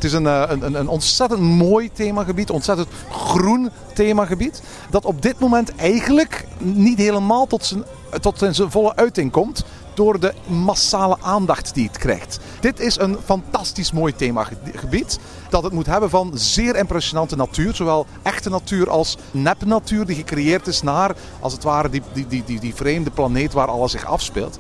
Het 0.02 0.04
is 0.04 0.14
een, 0.14 0.28
eh, 0.28 0.44
een, 0.48 0.66
een, 0.66 0.76
een 0.76 0.88
ontzettend 0.88 1.42
mooi 1.42 1.92
themagebied, 1.92 2.50
ontzettend 2.50 2.88
groen 3.12 3.70
themagebied. 3.94 4.62
Dat 4.90 5.06
op 5.06 5.22
dit 5.22 5.40
moment 5.40 5.76
eigenlijk 5.76 6.46
niet 6.58 6.98
helemaal 6.98 7.48
tot 7.48 7.66
zijn, 7.66 7.84
tot 8.22 8.38
zijn 8.38 8.72
volle 8.72 8.96
uiting 8.96 9.32
komt. 9.32 9.66
Door 9.94 10.20
de 10.20 10.34
massale 10.48 11.18
aandacht 11.22 11.74
die 11.74 11.88
het 11.88 11.98
krijgt. 11.98 12.40
Dit 12.60 12.80
is 12.80 13.00
een 13.00 13.18
fantastisch 13.26 13.92
mooi 13.92 14.16
themagebied. 14.16 15.20
Dat 15.52 15.64
het 15.64 15.74
moet 15.74 15.86
hebben 15.86 16.10
van 16.10 16.32
zeer 16.34 16.76
impressionante 16.76 17.36
natuur. 17.36 17.76
Zowel 17.76 18.06
echte 18.22 18.50
natuur 18.50 18.90
als 18.90 19.18
nepnatuur 19.32 20.06
die 20.06 20.16
gecreëerd 20.16 20.68
is 20.68 20.82
naar, 20.82 21.16
als 21.40 21.54
het 21.54 21.64
ware, 21.64 21.90
die, 21.90 22.02
die, 22.14 22.28
die, 22.28 22.44
die, 22.46 22.60
die 22.60 22.76
vreemde 22.76 23.10
planeet 23.10 23.54
waar 23.54 23.68
alles 23.68 23.92
zich 23.92 24.06
afspeelt. 24.06 24.58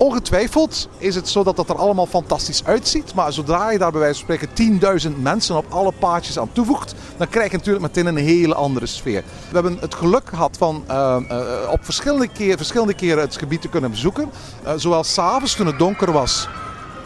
Ongetwijfeld 0.00 0.88
is 0.98 1.14
het 1.14 1.28
zo 1.28 1.42
dat 1.42 1.56
dat 1.56 1.68
er 1.68 1.76
allemaal 1.76 2.06
fantastisch 2.06 2.64
uitziet. 2.64 3.14
Maar 3.14 3.32
zodra 3.32 3.70
je 3.70 3.78
daar 3.78 3.90
bij 3.90 4.00
wijze 4.00 4.24
van 4.24 4.36
spreken 4.36 5.10
10.000 5.12 5.20
mensen 5.22 5.56
op 5.56 5.64
alle 5.68 5.92
paadjes 5.98 6.38
aan 6.38 6.52
toevoegt, 6.52 6.94
dan 7.16 7.28
krijg 7.28 7.50
je 7.50 7.56
natuurlijk 7.56 7.84
meteen 7.84 8.06
een 8.06 8.16
hele 8.16 8.54
andere 8.54 8.86
sfeer. 8.86 9.22
We 9.48 9.54
hebben 9.54 9.78
het 9.80 9.94
geluk 9.94 10.28
gehad 10.28 10.56
van 10.56 10.84
eh, 10.86 11.16
eh, 11.28 11.70
op 11.70 11.84
verschillende, 11.84 12.28
keer, 12.28 12.56
verschillende 12.56 12.94
keren 12.94 13.22
het 13.22 13.36
gebied 13.36 13.62
te 13.62 13.68
kunnen 13.68 13.90
bezoeken. 13.90 14.30
Eh, 14.62 14.72
zowel 14.76 15.04
s'avonds 15.04 15.54
toen 15.54 15.66
het 15.66 15.78
donker 15.78 16.12
was, 16.12 16.48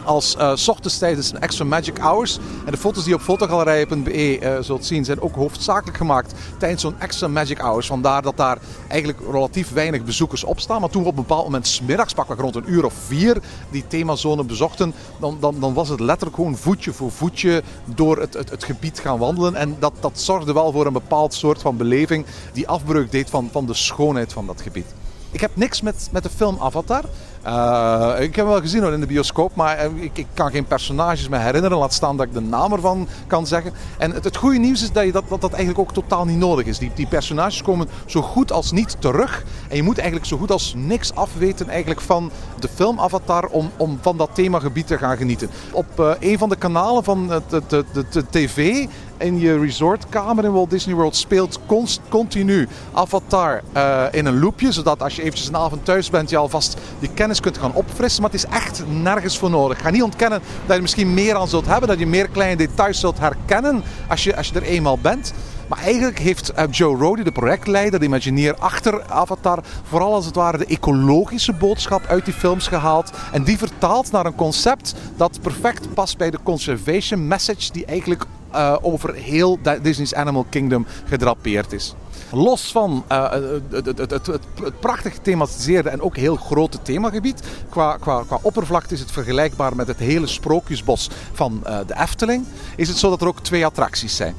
als 0.05 0.35
eh, 0.35 0.53
ochtends 0.67 0.97
tijdens 0.97 1.31
een 1.31 1.41
extra 1.41 1.65
magic 1.65 1.97
hours. 1.97 2.37
En 2.65 2.71
de 2.71 2.77
foto's 2.77 3.03
die 3.03 3.13
je 3.13 3.19
op 3.19 3.25
fotogalerij.be 3.25 4.39
eh 4.39 4.57
zult 4.61 4.85
zien 4.85 5.05
zijn 5.05 5.21
ook 5.21 5.35
hoofdzakelijk 5.35 5.97
gemaakt 5.97 6.33
tijdens 6.57 6.81
zo'n 6.81 6.99
extra 6.99 7.27
magic 7.27 7.57
hours. 7.57 7.87
Vandaar 7.87 8.21
dat 8.21 8.37
daar 8.37 8.57
eigenlijk 8.87 9.19
relatief 9.31 9.73
weinig 9.73 10.03
bezoekers 10.03 10.43
op 10.43 10.59
staan. 10.59 10.81
Maar 10.81 10.89
toen 10.89 11.01
we 11.01 11.07
op 11.07 11.17
een 11.17 11.21
bepaald 11.21 11.43
moment 11.43 11.67
smiddags, 11.67 12.13
pakweg 12.13 12.39
rond 12.39 12.55
een 12.55 12.71
uur 12.71 12.85
of 12.85 12.93
vier, 13.07 13.37
die 13.71 13.87
themazone 13.87 14.43
bezochten, 14.43 14.93
dan, 15.19 15.37
dan, 15.39 15.55
dan 15.59 15.73
was 15.73 15.89
het 15.89 15.99
letterlijk 15.99 16.35
gewoon 16.35 16.57
voetje 16.57 16.93
voor 16.93 17.11
voetje 17.11 17.63
door 17.85 18.19
het, 18.19 18.33
het, 18.33 18.49
het 18.49 18.63
gebied 18.63 18.99
gaan 18.99 19.17
wandelen. 19.17 19.55
En 19.55 19.75
dat, 19.79 19.93
dat 19.99 20.19
zorgde 20.19 20.53
wel 20.53 20.71
voor 20.71 20.85
een 20.85 20.93
bepaald 20.93 21.33
soort 21.33 21.61
van 21.61 21.77
beleving 21.77 22.25
die 22.53 22.67
afbreuk 22.67 23.11
deed 23.11 23.29
van, 23.29 23.49
van 23.51 23.65
de 23.65 23.73
schoonheid 23.73 24.33
van 24.33 24.45
dat 24.45 24.61
gebied. 24.61 24.93
Ik 25.35 25.41
heb 25.41 25.51
niks 25.55 25.81
met, 25.81 26.09
met 26.11 26.23
de 26.23 26.29
film 26.35 26.57
Avatar. 26.59 27.03
Eh, 27.41 28.13
ik 28.19 28.35
heb 28.35 28.45
hem 28.45 28.53
wel 28.53 28.61
gezien 28.61 28.83
hoor, 28.83 28.93
in 28.93 28.99
de 28.99 29.05
bioscoop, 29.05 29.55
maar 29.55 29.77
eh, 29.77 29.89
ik, 29.95 30.17
ik 30.17 30.27
kan 30.33 30.51
geen 30.51 30.65
personages 30.65 31.29
me 31.29 31.37
herinneren. 31.37 31.77
Laat 31.77 31.93
staan 31.93 32.17
dat 32.17 32.25
ik 32.25 32.33
de 32.33 32.39
naam 32.41 32.73
ervan 32.73 33.07
kan 33.27 33.47
zeggen. 33.47 33.71
En 33.97 34.11
het, 34.11 34.23
het 34.23 34.35
goede 34.37 34.57
nieuws 34.57 34.81
is 34.81 34.91
dat, 34.91 35.05
je 35.05 35.11
dat, 35.11 35.23
dat 35.29 35.41
dat 35.41 35.49
eigenlijk 35.53 35.79
ook 35.79 35.93
totaal 35.93 36.25
niet 36.25 36.37
nodig 36.37 36.65
is. 36.65 36.77
Die, 36.77 36.91
die 36.95 37.07
personages 37.07 37.61
komen 37.61 37.87
zo 38.05 38.21
goed 38.21 38.51
als 38.51 38.71
niet 38.71 38.95
terug. 38.99 39.43
En 39.69 39.75
je 39.75 39.83
moet 39.83 39.97
eigenlijk 39.97 40.27
zo 40.27 40.37
goed 40.37 40.51
als 40.51 40.73
niks 40.77 41.15
afweten 41.15 41.69
eigenlijk 41.69 42.01
van 42.01 42.31
de 42.59 42.67
film 42.75 42.99
Avatar 42.99 43.45
om, 43.45 43.71
om 43.77 43.97
van 44.01 44.17
dat 44.17 44.29
themagebied 44.33 44.87
te 44.87 44.97
gaan 44.97 45.17
genieten. 45.17 45.49
Op 45.71 45.99
eh, 45.99 46.11
een 46.19 46.37
van 46.37 46.49
de 46.49 46.55
kanalen 46.55 47.03
van 47.03 47.29
het, 47.29 47.51
het, 47.51 47.71
het- 47.71 48.13
de 48.13 48.23
tv 48.29 48.85
in 49.25 49.39
je 49.39 49.59
resortkamer 49.59 50.43
in 50.43 50.51
Walt 50.51 50.69
Disney 50.69 50.95
World 50.95 51.15
speelt 51.15 51.59
const- 51.65 52.01
continu 52.09 52.67
Avatar 52.93 53.61
eh, 53.73 54.03
in 54.11 54.25
een 54.25 54.39
loopje. 54.39 54.71
Zodat 54.71 55.01
als 55.01 55.15
je 55.15 55.21
eventjes 55.21 55.47
een 55.47 55.55
avond 55.55 55.85
thuis 55.85 56.09
bent, 56.09 56.29
je 56.29 56.37
alvast 56.37 56.77
je 56.99 57.09
kennis 57.13 57.39
kunt 57.39 57.57
gaan 57.57 57.73
opfrissen. 57.73 58.21
Maar 58.21 58.31
het 58.31 58.43
is 58.43 58.49
echt 58.49 58.83
nergens 58.87 59.37
voor 59.37 59.49
nodig. 59.49 59.81
Ga 59.81 59.89
niet 59.89 60.03
ontkennen 60.03 60.41
dat 60.65 60.75
je 60.75 60.81
misschien 60.81 61.13
meer 61.13 61.35
aan 61.35 61.47
zult 61.47 61.65
hebben. 61.65 61.89
Dat 61.89 61.99
je 61.99 62.07
meer 62.07 62.29
kleine 62.29 62.55
details 62.55 62.99
zult 62.99 63.19
herkennen 63.19 63.83
als 64.09 64.23
je, 64.23 64.35
als 64.35 64.47
je 64.47 64.55
er 64.55 64.63
eenmaal 64.63 64.97
bent. 64.99 65.33
Maar 65.67 65.79
eigenlijk 65.79 66.19
heeft 66.19 66.49
eh, 66.49 66.63
Joe 66.71 66.97
Rody, 66.97 67.23
de 67.23 67.31
projectleider, 67.31 67.99
de 67.99 68.05
imagineer 68.05 68.55
achter 68.55 69.03
Avatar, 69.03 69.59
vooral 69.83 70.13
als 70.13 70.25
het 70.25 70.35
ware 70.35 70.57
de 70.57 70.65
ecologische 70.65 71.53
boodschap 71.53 72.05
uit 72.05 72.25
die 72.25 72.33
films 72.33 72.67
gehaald. 72.67 73.11
En 73.31 73.43
die 73.43 73.57
vertaald 73.57 74.11
naar 74.11 74.25
een 74.25 74.35
concept 74.35 74.95
dat 75.17 75.39
perfect 75.41 75.93
past 75.93 76.17
bij 76.17 76.29
de 76.29 76.39
conservation 76.43 77.27
message 77.27 77.71
die 77.71 77.85
eigenlijk 77.85 78.25
eh, 78.55 78.75
over 78.81 79.13
heel 79.13 79.59
Di- 79.61 79.81
Disney's 79.81 80.13
Animal 80.13 80.45
Kingdom 80.49 80.85
gedrapeerd 81.05 81.73
is. 81.73 81.95
Los 82.31 82.71
van 82.71 83.03
eh, 83.07 83.31
het, 83.71 83.97
het, 83.97 84.11
het, 84.11 84.79
prachtig 84.79 85.17
thematiseerde 85.17 85.89
en 85.89 86.01
ook 86.01 86.15
heel 86.17 86.35
grote 86.35 86.81
themagebied. 86.81 87.43
Qua, 87.69 87.97
qua, 87.97 88.23
qua 88.27 88.39
oppervlakte 88.41 88.93
is 88.93 88.99
het 88.99 89.11
vergelijkbaar 89.11 89.75
met 89.75 89.87
het 89.87 89.97
hele 89.97 90.27
sprookjesbos 90.27 91.09
van 91.33 91.61
eh, 91.63 91.77
de 91.87 91.95
Efteling. 91.99 92.45
Is 92.75 92.87
het 92.87 92.97
zo 92.97 93.09
dat 93.09 93.21
er 93.21 93.27
ook 93.27 93.39
twee 93.39 93.65
attracties 93.65 94.15
zijn. 94.15 94.35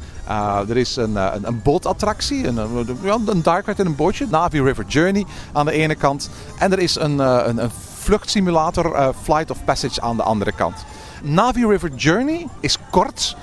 Er 0.68 0.76
is 0.76 0.96
een, 0.96 1.16
een, 1.16 1.46
een 1.46 1.62
bootattractie, 1.62 2.46
een, 2.46 2.56
een, 3.26 3.42
dark 3.42 3.66
ride 3.66 3.82
in 3.82 3.88
een 3.88 3.96
bootje, 3.96 4.26
Navi 4.30 4.62
River 4.62 4.84
Journey 4.88 5.24
aan 5.52 5.66
de 5.66 5.72
ene 5.72 5.94
kant. 5.94 6.30
En 6.58 6.72
er 6.72 6.78
is 6.78 6.94
een, 6.96 7.18
een, 7.18 7.62
een 7.62 7.70
vluchtsimulator 7.98 9.14
Flight 9.22 9.50
of 9.50 9.64
Passage 9.64 10.00
aan 10.00 10.16
de 10.16 10.22
andere 10.22 10.52
kant. 10.52 10.84
Navi 11.22 11.66
River 11.66 11.94
Journey 11.94 12.46
is 12.60 12.78
kort. 12.90 13.36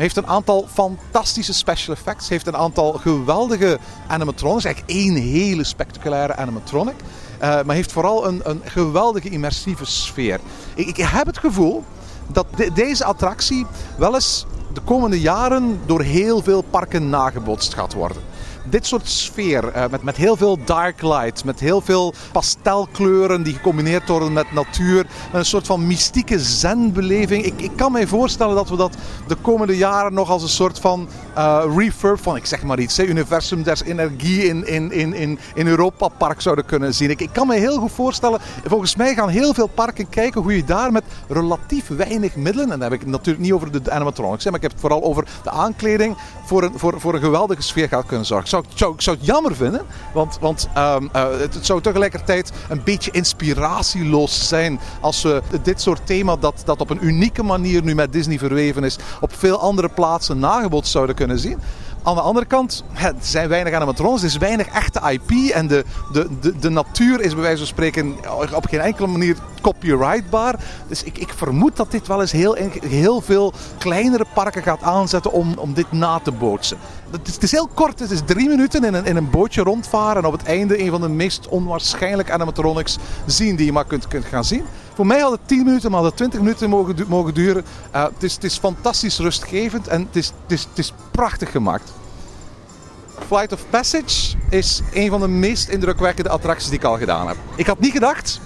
Heeft 0.00 0.16
een 0.16 0.26
aantal 0.26 0.66
fantastische 0.72 1.52
special 1.54 1.94
effects. 1.94 2.28
Heeft 2.28 2.46
een 2.46 2.56
aantal 2.56 2.92
geweldige 2.92 3.78
animatronics. 4.06 4.64
Eigenlijk 4.64 4.96
één 4.96 5.14
hele 5.14 5.64
spectaculaire 5.64 6.36
animatronic. 6.36 6.94
Eh, 7.38 7.62
maar 7.62 7.74
heeft 7.74 7.92
vooral 7.92 8.26
een, 8.26 8.40
een 8.44 8.60
geweldige 8.64 9.28
immersieve 9.28 9.84
sfeer. 9.84 10.40
Ik, 10.74 10.86
ik 10.86 10.96
heb 10.96 11.26
het 11.26 11.38
gevoel 11.38 11.84
dat 12.26 12.46
de- 12.56 12.72
deze 12.72 13.04
attractie 13.04 13.66
wel 13.96 14.14
eens 14.14 14.46
de 14.72 14.80
komende 14.80 15.20
jaren 15.20 15.80
door 15.86 16.02
heel 16.02 16.42
veel 16.42 16.62
parken 16.62 17.08
nagebotst 17.08 17.74
gaat 17.74 17.92
worden. 17.92 18.22
Dit 18.64 18.86
soort 18.86 19.08
sfeer, 19.08 19.68
eh, 19.68 19.84
met, 19.90 20.02
met 20.02 20.16
heel 20.16 20.36
veel 20.36 20.58
dark 20.64 21.02
light, 21.02 21.44
met 21.44 21.60
heel 21.60 21.80
veel 21.80 22.14
pastelkleuren 22.32 23.42
die 23.42 23.54
gecombineerd 23.54 24.08
worden 24.08 24.32
met 24.32 24.52
natuur, 24.52 25.06
met 25.32 25.40
een 25.40 25.44
soort 25.44 25.66
van 25.66 25.86
mystieke 25.86 26.38
zenbeleving. 26.38 27.44
Ik, 27.44 27.60
ik 27.60 27.70
kan 27.76 27.92
mij 27.92 28.06
voorstellen 28.06 28.54
dat 28.54 28.68
we 28.68 28.76
dat 28.76 28.96
de 29.26 29.34
komende 29.34 29.76
jaren 29.76 30.14
nog 30.14 30.30
als 30.30 30.42
een 30.42 30.48
soort 30.48 30.78
van 30.78 31.08
eh 31.34 31.64
refurb 31.76 32.22
van, 32.22 32.36
ik 32.36 32.46
zeg 32.46 32.62
maar 32.62 32.78
iets, 32.78 32.98
Universum 32.98 33.62
des 33.62 33.82
Energie 33.82 34.44
in, 34.44 34.66
in, 34.66 34.92
in, 34.92 35.14
in, 35.14 35.38
in 35.54 35.66
Europa 35.66 36.08
Park 36.08 36.40
zouden 36.40 36.64
kunnen 36.64 36.94
zien. 36.94 37.10
Ik, 37.10 37.20
ik 37.20 37.32
kan 37.32 37.46
me 37.46 37.54
heel 37.54 37.78
goed 37.78 37.92
voorstellen, 37.92 38.40
volgens 38.64 38.96
mij 38.96 39.14
gaan 39.14 39.28
heel 39.28 39.54
veel 39.54 39.66
parken 39.66 40.08
kijken 40.08 40.42
hoe 40.42 40.56
je 40.56 40.64
daar 40.64 40.92
met 40.92 41.04
relatief 41.28 41.88
weinig 41.88 42.36
middelen, 42.36 42.64
en 42.64 42.70
dan 42.70 42.80
heb 42.80 42.92
ik 42.92 43.00
het 43.00 43.08
natuurlijk 43.08 43.44
niet 43.44 43.52
over 43.52 43.82
de 43.82 43.90
animatronics, 43.90 44.44
maar 44.44 44.54
ik 44.54 44.62
heb 44.62 44.70
het 44.70 44.80
vooral 44.80 45.02
over 45.02 45.26
de 45.42 45.50
aankleding, 45.50 46.16
voor 46.44 46.62
een, 46.62 46.72
voor, 46.76 47.00
voor 47.00 47.14
een 47.14 47.20
geweldige 47.20 47.62
sfeer 47.62 47.88
gaat 47.88 48.06
kunnen 48.06 48.26
zorgen. 48.26 48.48
Zou, 48.48 48.64
zou, 48.74 48.94
ik 48.94 49.00
zou 49.00 49.16
het 49.16 49.26
jammer 49.26 49.56
vinden, 49.56 49.82
want, 50.14 50.38
want 50.40 50.68
ehm, 50.74 51.06
eh, 51.12 51.38
het, 51.38 51.58
zou 51.60 51.80
tegelijkertijd 51.80 52.52
een 52.68 52.82
beetje 52.84 53.10
inspiratieloos 53.10 54.48
zijn 54.48 54.80
als 55.00 55.22
we 55.22 55.42
dit 55.62 55.80
soort 55.80 56.06
thema 56.06 56.36
dat, 56.36 56.62
dat 56.64 56.80
op 56.80 56.90
een 56.90 57.04
unieke 57.04 57.42
manier 57.42 57.82
nu 57.82 57.94
met 57.94 58.12
Disney 58.12 58.38
verweven 58.38 58.84
is, 58.84 58.98
op 59.20 59.32
veel 59.36 59.58
andere 59.58 59.88
plaatsen 59.88 60.38
nagebotst 60.38 60.92
zouden 60.92 61.14
kunnen 61.14 61.29
zien. 61.38 61.58
Aan 62.02 62.14
de 62.14 62.20
andere 62.20 62.46
kant, 62.46 62.84
er 62.94 63.14
zijn 63.20 63.48
weinig 63.48 63.72
animatrons, 63.72 64.20
er 64.20 64.26
is 64.26 64.36
weinig 64.36 64.66
echte 64.66 65.00
IP 65.10 65.50
en 65.52 65.66
de, 65.66 65.84
de, 66.12 66.28
de, 66.40 66.58
de 66.58 66.70
natuur 66.70 67.20
is 67.20 67.32
bij 67.32 67.42
wijze 67.42 67.58
van 67.58 67.66
spreken 67.66 68.16
op 68.54 68.66
geen 68.66 68.80
enkele 68.80 69.06
manier 69.06 69.36
copyrightbaar. 69.60 70.54
Dus 70.88 71.02
ik, 71.02 71.18
ik 71.18 71.32
vermoed 71.36 71.76
dat 71.76 71.90
dit 71.90 72.06
wel 72.06 72.20
eens 72.20 72.32
heel, 72.32 72.56
heel 72.88 73.20
veel 73.20 73.52
kleinere 73.78 74.26
parken 74.34 74.62
gaat 74.62 74.82
aanzetten 74.82 75.32
om, 75.32 75.54
om 75.56 75.74
dit 75.74 75.92
na 75.92 76.18
te 76.18 76.32
bootsen. 76.32 76.78
Het 77.10 77.42
is, 77.42 77.50
heel 77.50 77.68
kort, 77.74 77.98
het 77.98 78.10
is 78.10 78.20
drie 78.24 78.48
minuten 78.48 78.84
in 78.84 78.94
een, 78.94 79.04
in 79.04 79.16
een 79.16 79.30
bootje 79.30 79.62
rondvaren 79.62 80.22
en 80.22 80.24
op 80.24 80.32
het 80.32 80.42
einde 80.42 80.82
een 80.82 80.90
van 80.90 81.00
de 81.00 81.08
meest 81.08 81.48
onwaarschijnlijke 81.48 82.32
animatronics 82.32 82.98
zien 83.26 83.56
die 83.56 83.66
je 83.66 83.72
maar 83.72 83.84
kunt, 83.84 84.08
kunt 84.08 84.24
gaan 84.24 84.44
zien. 84.44 84.64
Voor 84.94 85.06
mij 85.06 85.20
had 85.20 85.30
het 85.30 85.40
10 85.46 85.64
minuten, 85.64 85.90
maar 85.90 86.00
had 86.00 86.08
het 86.08 86.16
20 86.16 86.40
minuten 86.40 86.70
mogen, 86.70 87.04
mogen 87.08 87.34
duren. 87.34 87.64
Eh, 87.90 88.02
het, 88.02 88.22
is, 88.22 88.34
het 88.34 88.44
is 88.44 88.58
fantastisch 88.58 89.18
rustgevend 89.18 89.88
en 89.88 90.00
het 90.06 90.16
is, 90.16 90.26
het, 90.26 90.52
is, 90.52 90.62
het 90.62 90.78
is 90.78 90.92
prachtig 91.10 91.50
gemaakt. 91.50 91.92
Flight 93.26 93.52
of 93.52 93.64
Passage 93.70 94.36
is 94.50 94.82
een 94.92 95.10
van 95.10 95.20
de 95.20 95.28
meest 95.28 95.68
indrukwekkende 95.68 96.30
attracties 96.30 96.68
die 96.68 96.78
ik 96.78 96.84
al 96.84 96.98
gedaan 96.98 97.26
heb. 97.26 97.36
Ik 97.54 97.66
had 97.66 97.80
niet 97.80 97.92
gedacht 97.92 98.40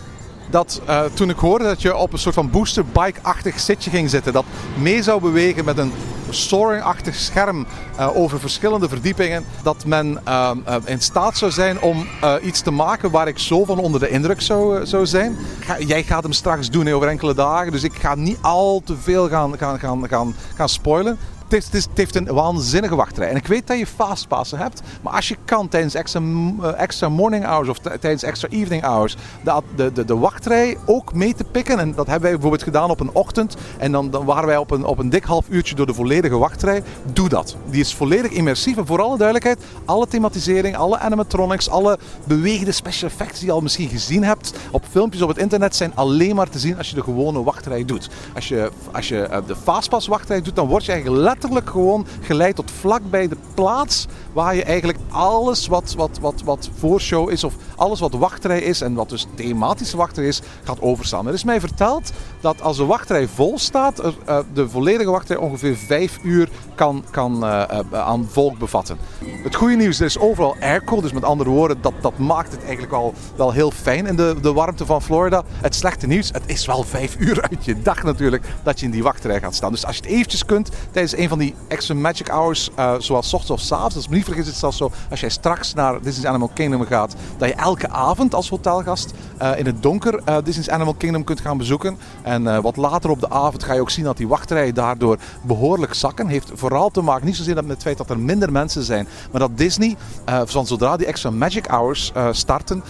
dat 0.51 0.81
eh, 0.87 1.03
toen 1.15 1.31
ik 1.31 1.39
hoorde 1.39 1.65
dat 1.65 1.83
je 1.83 1.97
op 1.97 2.13
een 2.13 2.19
soort 2.19 2.35
van 2.35 2.51
boosterbike-achtig 2.51 3.61
zitje 3.61 3.91
ging 3.91 4.11
zitten, 4.11 4.33
dat 4.33 4.45
mee 4.79 5.03
zou 5.03 5.21
bewegen 5.21 5.65
met 5.65 5.79
een 5.79 5.93
soaring-achtig 6.31 7.15
scherm 7.15 7.67
eh, 7.97 8.17
over 8.17 8.41
verschillende 8.41 8.89
verdiepingen, 8.89 9.45
dat 9.63 9.85
men 9.87 10.21
eh, 10.25 10.51
in 10.85 11.01
staat 11.01 11.37
zou 11.37 11.51
zijn 11.51 11.81
om 11.81 12.07
iets 12.43 12.61
te 12.61 12.71
maken 12.71 13.11
waar 13.11 13.29
ik 13.29 13.39
zo 13.39 13.65
van 13.65 13.79
onder 13.79 14.01
de 14.01 14.09
indruk 14.09 14.41
zou, 14.41 15.07
zijn. 15.07 15.37
Jij 15.79 16.03
gaat 16.03 16.23
hem 16.23 16.33
straks 16.33 16.71
doen 16.71 16.89
over 16.89 17.09
enkele 17.09 17.35
dagen, 17.35 17.73
dus 17.73 17.83
ik 17.83 17.95
ga 17.95 18.15
niet 18.15 18.39
al 18.41 18.83
te 18.85 18.97
veel 18.97 19.29
gaan, 19.29 19.59
gaan, 19.59 19.79
gaan, 19.79 20.09
gaan, 20.09 20.35
gaan 20.55 20.69
spoilen. 20.69 21.19
Het, 21.63 21.89
heeft 21.95 22.15
een 22.15 22.27
waanzinnige 22.27 22.95
wachtrij. 22.95 23.29
En 23.29 23.37
ik 23.37 23.47
weet 23.47 23.67
dat 23.67 23.79
je 23.79 23.87
fastpassen 23.87 24.59
hebt. 24.59 24.83
Maar 25.03 25.13
als 25.13 25.29
je 25.29 25.37
kan 25.45 25.69
tijdens 25.69 25.95
extra, 25.95 26.21
eh, 26.63 26.81
extra 26.81 27.09
morning 27.09 27.45
hours 27.45 27.69
of 27.69 27.79
tijdens 27.79 28.23
extra 28.23 28.49
evening 28.49 28.83
hours 28.83 29.17
de, 29.45 29.63
de, 29.77 29.93
de, 29.93 30.05
de 30.05 30.17
wachtrij 30.17 30.77
ook 30.87 31.15
mee 31.15 31.35
te 31.35 31.45
pikken. 31.45 31.79
En 31.79 31.95
dat 31.95 32.07
hebben 32.07 32.23
wij 32.23 32.33
bijvoorbeeld 32.33 32.63
gedaan 32.63 32.91
op 32.91 33.01
een 33.01 33.11
ochtend. 33.13 33.57
En 33.79 33.93
dan, 33.93 34.11
dan 34.11 34.25
waren 34.25 34.47
wij 34.47 34.57
op 34.57 34.71
een, 34.71 34.85
op 34.85 34.99
een 34.99 35.11
dik 35.11 35.25
half 35.25 35.47
uurtje 35.49 35.75
door 35.75 35.87
de 35.87 35.95
volledige 35.95 36.37
wachtrij. 36.37 36.83
Doe 37.13 37.29
dat. 37.29 37.57
Die 37.71 37.81
is 37.81 37.95
volledig 37.95 38.31
immersief. 38.31 38.77
En 38.77 38.87
voor 38.87 39.03
alle 39.03 39.17
duidelijkheid, 39.17 39.65
alle 39.85 40.07
thematisering, 40.07 40.77
alle 40.77 40.99
animatronics, 40.99 41.69
alle 41.69 41.99
bewegende 42.25 42.73
special 42.73 43.11
effects 43.11 43.39
die 43.39 43.49
je 43.49 43.55
al 43.55 43.61
misschien 43.61 43.89
gezien 43.89 44.25
hebt 44.25 44.53
op 44.71 44.85
filmpjes 44.91 45.23
op 45.23 45.29
het 45.29 45.39
internet 45.39 45.77
zijn 45.77 45.93
alleen 45.95 46.35
maar 46.35 46.49
te 46.49 46.59
zien 46.59 46.79
als 46.79 46.89
je 46.89 46.95
de 46.95 47.03
gewone 47.03 47.43
wachtrij 47.43 47.85
doet. 47.85 48.09
Als 48.35 48.49
je, 48.49 48.71
als 48.93 49.09
je 49.09 49.23
eh, 49.23 49.39
de 49.47 49.57
fastpass 49.57 50.07
wachtrij 50.07 50.43
doet, 50.43 50.57
dan 50.57 50.69
word 50.69 50.85
je 50.85 50.93
eigenlijk 50.93 51.23
letterlijk 51.23 51.44
gewoon 51.65 52.07
geleid 52.21 52.57
tot 52.57 52.71
vlakbij 52.71 53.29
de 53.29 53.37
plaats 53.55 54.07
waar 54.33 54.55
je 54.55 54.65
eigenlijk 54.65 54.99
alles 55.09 55.67
wat, 55.67 55.95
wat, 55.97 56.19
wat, 56.21 56.43
wat 56.45 56.71
voorshow 56.79 57.31
is 57.31 57.45
of 57.45 57.55
alles 57.77 58.01
wat 58.01 58.13
wachtrij 58.13 58.61
is 58.61 58.81
en 58.81 58.95
wat 58.95 59.09
dus 59.09 59.27
thematische 59.35 59.97
wachtrij 59.97 60.27
is, 60.27 60.41
gaat 60.65 60.81
overstaan. 60.81 61.27
Er 61.27 61.35
is 61.35 61.45
mij 61.45 61.61
verteld 61.61 62.13
dat 62.45 62.63
als 62.63 62.77
de 62.77 62.85
wachtrij 62.85 63.29
vol 63.29 63.59
staat, 63.59 63.99
eh, 63.99 64.39
de 64.53 64.69
volledige 64.69 65.11
wachtrij 65.11 65.37
ongeveer 65.37 65.77
vijf 65.77 66.19
uur 66.23 66.49
kan, 66.75 67.05
kan 67.11 67.45
eh, 67.45 67.63
eh, 67.63 67.81
aan 67.93 68.29
volk 68.31 68.59
bevatten. 68.59 68.99
Het 69.43 69.55
goede 69.55 69.75
nieuws, 69.75 70.01
er 70.01 70.07
is 70.07 70.19
overal 70.19 70.57
airco, 70.61 71.01
dus 71.01 71.13
met 71.13 71.25
andere 71.25 71.51
woorden, 71.51 71.79
dat, 71.81 71.93
dat 72.01 72.19
maakt 72.19 72.53
het 72.53 72.63
eigenlijk 72.63 72.91
wel, 72.91 73.15
wel 73.37 73.53
heel 73.53 73.71
fijn 73.71 74.07
in 74.07 74.17
de, 74.17 74.37
de 74.43 74.53
warmte 74.53 74.87
van 74.87 75.03
Florida. 75.03 75.43
Het 75.49 75.75
slechte 75.75 76.07
nieuws, 76.07 76.31
het 76.33 76.43
is 76.47 76.67
wel 76.67 76.83
vijf 76.83 77.17
uur 77.27 77.43
uit 77.43 77.65
je 77.65 77.83
dag 77.83 78.03
natuurlijk 78.03 78.45
dat 78.63 78.81
je 78.81 78.87
in 78.87 78.93
die 78.93 79.03
wachtrij 79.03 79.41
gaat 79.41 79.55
staan. 79.55 79.73
Dus 79.73 79.87
als 79.87 79.97
je 79.97 80.03
het 80.03 80.11
eventjes 80.11 80.45
kunt 80.45 80.71
tijdens 80.91 81.17
een 81.17 81.29
van 81.29 81.39
die 81.39 81.55
extra 81.69 81.95
magic 81.95 82.29
hours, 82.29 82.71
eh, 82.75 82.95
zoals 82.99 83.35
ochtends 83.35 83.51
of 83.51 83.61
's 83.61 83.73
avonds, 83.73 83.95
dus 83.95 84.09
niet 84.09 84.25
vergis 84.25 84.47
het 84.47 84.57
zelfs 84.57 84.77
zo, 84.77 84.91
als 85.11 85.21
jij 85.21 85.29
straks 85.29 85.75
naar 85.75 86.03
Disney's 86.03 86.27
Animal 86.29 86.51
Kingdom 86.55 86.87
gaat, 86.87 87.15
dat 87.37 87.49
je 87.49 87.55
elke 87.55 87.89
avond 87.89 88.35
als 88.35 88.49
hotelgast 88.49 89.13
in 89.57 89.67
het 89.67 89.83
donker 89.83 90.43
Disney's 90.45 90.69
Animal 90.69 90.95
Kingdom 90.95 91.25
kunt 91.25 91.41
gaan 91.41 91.59
bezoeken. 91.59 91.99
En 92.35 92.47
eh, 92.47 92.59
wat 92.59 92.77
later 92.77 93.11
op 93.11 93.21
de 93.21 93.31
avond 93.31 93.63
ga 93.63 93.73
je 93.73 93.81
ook 93.81 93.91
zien 93.91 94.05
dat 94.05 94.17
die 94.17 94.29
wachtrijen 94.29 94.75
daardoor 94.75 95.19
behoorlijk 95.43 95.95
zakken. 95.95 96.27
Heeft 96.27 96.51
vooral 96.55 96.91
te 96.91 97.01
maken, 97.01 97.27
niet 97.27 97.37
zozeer 97.37 97.55
met 97.55 97.69
het 97.69 97.83
feit 97.83 97.99
dat 97.99 98.11
er 98.11 98.19
minder 98.19 98.53
mensen 98.53 98.83
zijn, 98.83 99.09
maar 99.31 99.41
dat 99.41 99.59
Disney, 99.59 99.97
eh, 100.25 100.41
van 100.45 100.67
zodra 100.67 100.97
die 100.97 101.07
extra 101.07 101.31
magic 101.31 101.67
hours 101.67 102.13
eh, 102.15 102.29
starten, 102.31 102.83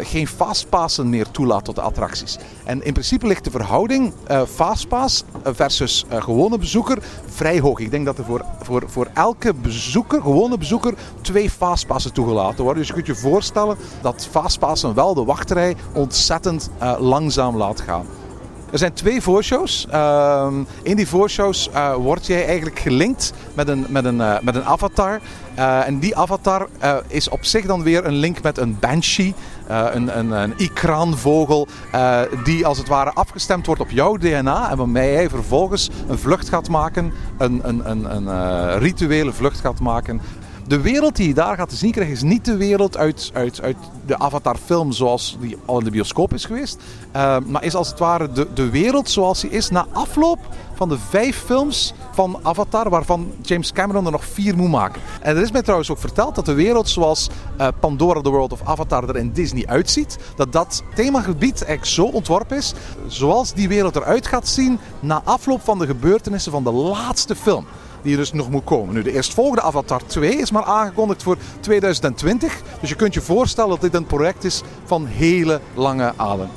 geen 0.00 0.26
fastpassen 0.26 1.10
meer 1.10 1.30
toelaat 1.30 1.64
tot 1.64 1.74
de 1.74 1.80
attracties. 1.80 2.38
En 2.64 2.84
in 2.84 2.92
principe 2.92 3.26
ligt 3.26 3.44
de 3.44 3.50
verhouding 3.50 4.12
fastpass 4.48 5.24
versus 5.44 6.04
gewone 6.08 6.58
bezoeker 6.58 6.98
vrij 7.26 7.60
hoog. 7.60 7.78
Ik 7.78 7.90
denk 7.90 8.04
dat 8.04 8.18
er 8.18 8.24
voor, 8.24 8.44
voor, 8.62 8.82
voor 8.86 9.08
elke 9.14 9.54
bezoeker, 9.54 10.22
gewone 10.22 10.58
bezoeker, 10.58 10.94
twee 11.20 11.50
fastpassen 11.50 12.12
toegelaten 12.12 12.64
worden. 12.64 12.78
Dus 12.78 12.88
je 12.88 12.94
kunt 12.94 13.06
je 13.06 13.14
voorstellen 13.14 13.76
dat 14.02 14.28
fastpassen 14.30 14.94
wel 14.94 15.14
de 15.14 15.24
wachtrij 15.24 15.76
ontzettend 15.92 16.70
langzaam 16.98 17.56
laat 17.56 17.80
gaan. 17.80 18.06
Er 18.70 18.78
zijn 18.78 18.92
twee 18.92 19.22
voorshows. 19.22 19.86
Ehm, 19.90 20.54
in 20.82 20.96
die 20.96 21.08
voorshows 21.08 21.70
eh, 21.70 21.94
word 21.94 22.26
jij 22.26 22.46
eigenlijk 22.46 22.78
gelinkt 22.78 23.32
met 23.54 23.68
een, 23.68 23.86
met 23.88 24.04
een, 24.04 24.20
eh, 24.20 24.40
met 24.42 24.54
een 24.54 24.64
avatar. 24.64 25.20
Eh, 25.54 25.86
en 25.86 25.98
die 25.98 26.16
avatar 26.16 26.68
is 27.06 27.28
op 27.28 27.44
zich 27.44 27.66
dan 27.66 27.82
weer 27.82 28.04
een 28.04 28.14
link 28.14 28.42
met 28.42 28.58
een 28.58 28.78
banshee. 28.80 29.34
een, 29.68 30.18
een, 30.18 30.30
een 30.30 30.52
ikraanvogel 30.56 31.68
die 32.44 32.66
als 32.66 32.78
het 32.78 32.88
ware 32.88 33.12
afgestemd 33.12 33.66
wordt 33.66 33.80
op 33.80 33.90
jouw 33.90 34.16
DNA. 34.16 34.70
En 34.70 34.76
waarmee 34.76 35.12
jij 35.12 35.28
vervolgens 35.28 35.90
een 36.08 36.18
vlucht 36.18 36.48
gaat 36.48 36.68
maken. 36.68 37.12
Een, 37.38 37.60
een, 37.62 37.90
een, 37.90 38.04
een 38.16 38.78
rituele 38.78 39.32
vlucht 39.32 39.60
gaat 39.60 39.80
maken. 39.80 40.20
De 40.68 40.80
wereld 40.80 41.16
die 41.16 41.28
je 41.28 41.34
daar 41.34 41.56
gaat 41.56 41.68
te 41.68 41.76
zien 41.76 41.90
krijgen 41.92 42.14
is 42.14 42.22
niet 42.22 42.44
de 42.44 42.56
wereld 42.56 42.96
uit, 42.96 43.30
uit, 43.34 43.62
uit 43.62 43.76
de 44.06 44.18
Avatar-film 44.18 44.92
zoals 44.92 45.36
die 45.40 45.56
al 45.64 45.78
in 45.78 45.84
de 45.84 45.90
bioscoop 45.90 46.32
is 46.34 46.44
geweest. 46.44 46.82
Eh, 47.12 47.36
maar 47.46 47.64
is 47.64 47.74
als 47.74 47.88
het 47.88 47.98
ware 47.98 48.32
de, 48.32 48.46
de 48.54 48.70
wereld 48.70 49.10
zoals 49.10 49.40
die 49.40 49.50
is 49.50 49.70
na 49.70 49.86
afloop 49.92 50.38
van 50.74 50.88
de 50.88 50.98
vijf 50.98 51.36
films 51.36 51.94
van 52.12 52.38
Avatar, 52.42 52.90
waarvan 52.90 53.32
James 53.42 53.72
Cameron 53.72 54.04
er 54.04 54.10
nog 54.10 54.24
vier 54.24 54.56
moet 54.56 54.70
maken. 54.70 55.00
En 55.20 55.36
er 55.36 55.42
is 55.42 55.50
mij 55.50 55.62
trouwens 55.62 55.90
ook 55.90 55.98
verteld 55.98 56.34
dat 56.34 56.46
de 56.46 56.54
wereld 56.54 56.88
zoals 56.88 57.28
eh, 57.56 57.68
Pandora 57.80 58.20
The 58.20 58.30
World 58.30 58.52
of 58.52 58.60
Avatar 58.64 59.08
er 59.08 59.16
in 59.16 59.32
Disney 59.32 59.66
uitziet, 59.66 60.18
dat 60.36 60.52
dat 60.52 60.82
themagebied 60.94 61.64
eigenlijk 61.64 61.84
zo 61.84 62.04
ontworpen 62.04 62.56
is, 62.56 62.74
zoals 63.06 63.52
die 63.52 63.68
wereld 63.68 63.96
eruit 63.96 64.26
gaat 64.26 64.48
zien 64.48 64.78
na 65.00 65.22
afloop 65.24 65.60
van 65.64 65.78
de 65.78 65.86
gebeurtenissen 65.86 66.52
van 66.52 66.64
de 66.64 66.72
laatste 66.72 67.36
film 67.36 67.66
die 68.02 68.12
er 68.12 68.18
dus 68.18 68.32
nog 68.32 68.50
moet 68.50 68.64
komen. 68.64 68.94
Nu, 68.94 69.02
de 69.02 69.12
eerstvolgende 69.12 69.62
Avatar 69.62 70.00
2 70.06 70.36
is 70.36 70.50
maar 70.50 70.64
aangekondigd 70.64 71.22
voor 71.22 71.36
2020. 71.60 72.62
Dus 72.80 72.88
je 72.88 72.94
kunt 72.94 73.14
je 73.14 73.20
voorstellen 73.20 73.70
dat 73.70 73.80
dit 73.80 73.94
een 73.94 74.06
project 74.06 74.44
is 74.44 74.62
van 74.84 75.06
hele 75.06 75.60
lange 75.74 76.12
adem. 76.16 76.48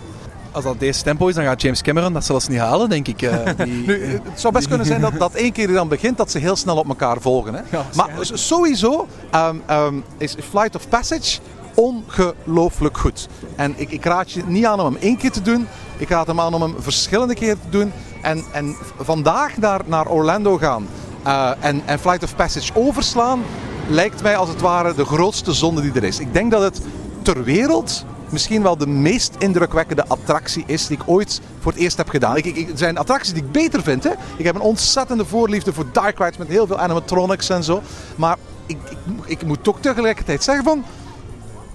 Als 0.51 0.63
dat 0.63 0.79
deze 0.79 1.03
tempo 1.03 1.27
is, 1.27 1.35
dan 1.35 1.43
gaat 1.43 1.61
James 1.61 1.81
Cameron 1.81 2.13
dat 2.13 2.25
zelfs 2.25 2.47
niet 2.47 2.59
halen, 2.59 2.89
denk 2.89 3.07
ik. 3.07 3.21
eh, 3.21 3.37
die- 3.57 3.65
Nu, 3.85 4.05
het 4.05 4.39
zou 4.39 4.53
best 4.53 4.67
kunnen 4.67 4.85
zijn 4.85 5.01
dat, 5.01 5.13
dat 5.19 5.33
één 5.33 5.51
keer 5.51 5.67
die 5.67 5.75
dan 5.75 5.87
begint, 5.87 6.17
dat 6.17 6.31
ze 6.31 6.39
heel 6.39 6.55
snel 6.55 6.77
op 6.77 6.87
elkaar 6.87 7.21
volgen. 7.21 7.53
Hè? 7.53 7.61
maar 7.95 8.09
sowieso 8.21 9.07
ehm, 9.31 9.55
ehm, 9.65 9.95
is 10.17 10.35
Flight 10.49 10.75
of 10.75 10.89
Passage 10.89 11.39
ongelooflijk 11.73 12.97
goed. 12.97 13.27
En 13.55 13.73
ik, 13.77 13.91
ik 13.91 14.05
raad 14.05 14.31
je 14.31 14.41
niet 14.45 14.65
aan 14.65 14.79
om 14.79 14.85
hem 14.85 14.97
één 15.01 15.17
keer 15.17 15.31
te 15.31 15.41
doen. 15.41 15.67
Ik 15.97 16.09
raad 16.09 16.27
hem 16.27 16.39
aan 16.39 16.53
om 16.53 16.61
hem 16.61 16.75
verschillende 16.79 17.33
keren 17.33 17.59
te 17.61 17.69
doen. 17.69 17.91
En, 18.21 18.43
en 18.51 18.75
vandaag 18.99 19.57
naar, 19.57 19.81
naar 19.85 20.07
Orlando 20.07 20.57
gaan 20.57 20.87
eh, 21.23 21.51
en, 21.59 21.81
en 21.85 21.99
Flight 21.99 22.23
of 22.23 22.35
Passage 22.35 22.71
overslaan, 22.73 23.43
lijkt 23.87 24.21
mij 24.21 24.37
als 24.37 24.49
het 24.49 24.61
ware 24.61 24.93
de 24.93 25.05
grootste 25.05 25.53
zonde 25.53 25.81
die 25.81 25.93
er 25.93 26.03
is. 26.03 26.19
Ik 26.19 26.33
denk 26.33 26.51
dat 26.51 26.61
het 26.61 26.81
ter 27.21 27.43
wereld 27.43 28.05
misschien 28.29 28.63
wel 28.63 28.77
de 28.77 28.87
meest 28.87 29.35
indrukwekkende 29.37 30.05
attractie 30.07 30.63
is 30.67 30.87
die 30.87 30.97
ik 30.97 31.03
ooit 31.05 31.41
voor 31.59 31.71
het 31.71 31.81
eerst 31.81 31.97
heb 31.97 32.09
gedaan. 32.09 32.37
Ik, 32.37 32.45
ik, 32.45 32.69
er 32.69 32.77
zijn 32.77 32.97
attracties 32.97 33.33
die 33.33 33.43
ik 33.43 33.51
beter 33.51 33.83
vind. 33.83 34.03
Hè. 34.03 34.11
Ik 34.37 34.45
heb 34.45 34.55
een 34.55 34.61
ontzettende 34.61 35.25
voorliefde 35.25 35.73
voor 35.73 35.85
dark 35.91 36.17
rides 36.17 36.37
met 36.37 36.47
heel 36.47 36.67
veel 36.67 36.79
animatronics 36.79 37.49
en 37.49 37.63
zo. 37.63 37.81
Maar 38.15 38.37
ik, 38.65 38.77
ik, 38.89 38.97
ik 39.25 39.45
moet 39.45 39.63
toch 39.63 39.79
tegelijkertijd 39.79 40.43
zeggen 40.43 40.63
van... 40.63 40.83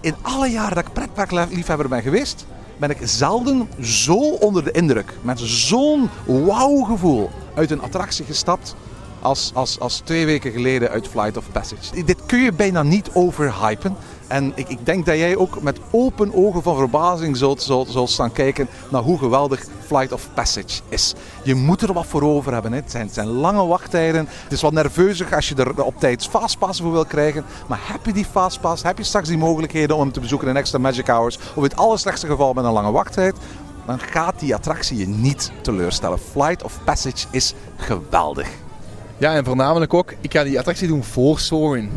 In 0.00 0.14
alle 0.22 0.50
jaren 0.50 0.74
dat 0.74 0.87
ik 0.87 0.92
pretparkliefhebber 0.92 1.88
ben 1.88 2.02
geweest, 2.02 2.46
ben 2.76 2.90
ik 2.90 2.98
zelden 3.02 3.68
zo 3.80 4.14
onder 4.16 4.64
de 4.64 4.70
indruk, 4.70 5.12
met 5.22 5.40
zo'n 5.40 6.11
wauw-gevoel 6.24 7.30
uit 7.54 7.70
een 7.70 7.83
attractie 7.83 8.24
gestapt 8.24 8.74
als, 9.25 9.51
als, 9.55 9.81
als 9.81 9.99
twee 9.99 10.27
weken 10.27 10.53
geleden 10.53 10.91
uit 10.91 11.09
Flight 11.09 11.37
of 11.37 11.45
Passage. 11.53 12.05
Dit 12.05 12.27
kun 12.27 12.39
je 12.39 12.53
bijna 12.53 12.83
niet 12.83 13.11
overhypen. 13.13 13.97
En 14.27 14.53
ik, 14.55 14.69
ik 14.69 14.87
denk 14.87 15.07
dat 15.07 15.17
jij 15.17 15.37
ook 15.37 15.63
met 15.63 15.79
open 15.91 16.35
ogen 16.35 16.63
van 16.63 16.77
verbazing 16.77 17.37
zult, 17.37 17.63
zult, 17.63 18.11
staan 18.11 18.33
kijken 18.33 18.69
naar 18.91 19.03
hoe 19.03 19.19
geweldig 19.19 19.67
Flight 19.87 20.13
of 20.13 20.29
Passage 20.35 20.81
is. 20.89 21.15
Je 21.43 21.55
moet 21.55 21.83
er 21.83 21.93
wat 21.93 22.07
voor 22.07 22.23
over 22.23 22.53
hebben. 22.53 22.73
Hè. 22.73 22.79
Het, 22.79 22.91
zijn, 22.91 23.09
zijn 23.11 23.29
lange 23.29 23.67
wachttijden. 23.67 24.27
Het 24.43 24.53
is 24.53 24.61
wat 24.61 24.73
nerveuzig 24.73 25.33
als 25.33 25.49
je 25.49 25.55
er 25.55 25.85
op 25.85 26.01
tijd 26.01 26.27
fastpass 26.27 26.81
voor 26.81 26.93
wil 26.93 27.05
krijgen. 27.05 27.45
Maar 27.69 27.81
heb 27.83 28.07
je 28.07 28.13
die 28.13 28.25
fastpass, 28.25 28.83
heb 28.83 28.99
je 28.99 29.05
straks 29.05 29.29
die 29.29 29.39
mogelijkheden 29.39 29.97
om 29.97 30.03
hem 30.03 30.13
te 30.13 30.21
bezoeken 30.21 30.49
in 30.49 30.57
extra 30.57 30.79
magic 30.79 31.07
hours, 31.07 31.37
of 31.37 31.57
in 31.57 31.63
het 31.63 31.77
allerslechtste 31.77 32.27
geval 32.27 32.53
met 32.53 32.65
een 32.65 32.73
lange 32.73 32.93
wachttijd, 32.93 33.37
dan 33.87 33.99
gaat 33.99 34.41
die 34.41 34.55
attractie 34.55 34.99
je 34.99 35.09
niet 35.09 35.53
teleurstellen. 35.63 36.19
Flight 36.19 36.63
of 36.63 36.79
Passage 36.85 37.27
is 37.31 37.55
geweldig. 37.77 38.49
Ja, 39.18 39.35
en 39.35 39.44
voornamelijk 39.44 39.94
ook, 39.94 40.14
ik 40.20 40.33
ga 40.33 40.44
die 40.44 40.59
attractie 40.59 40.88
doen 40.88 41.05
voor 41.05 41.38
Soarin'. 41.38 41.90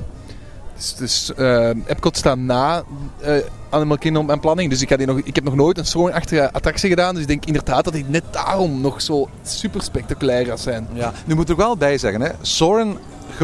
Dus, 0.76 0.96
dus 0.96 1.34
eh, 1.34 1.70
Epcot 1.70 2.18
staat 2.18 2.38
na 2.38 2.84
eh 3.22 3.36
Animal 3.70 3.98
Kingdom 3.98 4.30
en 4.30 4.40
planning. 4.40 4.70
Dus 4.70 4.82
ik, 4.82 4.98
die 4.98 5.08
nog, 5.08 5.18
ik 5.18 5.36
heb 5.36 5.44
nog 5.44 5.56
nooit 5.56 5.78
een 5.78 5.86
Soarin-achtige 5.86 6.52
attractie 6.52 6.90
gedaan. 6.90 7.14
Dus 7.14 7.22
ik 7.22 7.28
denk 7.28 7.46
inderdaad 7.46 7.84
dat 7.84 7.94
die 7.94 8.06
net 8.08 8.24
daarom 8.32 8.82
nog 8.82 9.02
zo 9.02 9.30
super 9.44 9.82
spectaculair 9.82 10.46
gaat 10.46 10.60
zijn. 10.60 10.88
Ja, 10.94 11.14
nu 11.26 11.36
moet 11.36 11.44
ik 11.44 11.50
er 11.50 11.64
wel 11.64 11.78
bij 11.78 11.98
zeggen, 11.98 12.22
hè. 12.22 12.32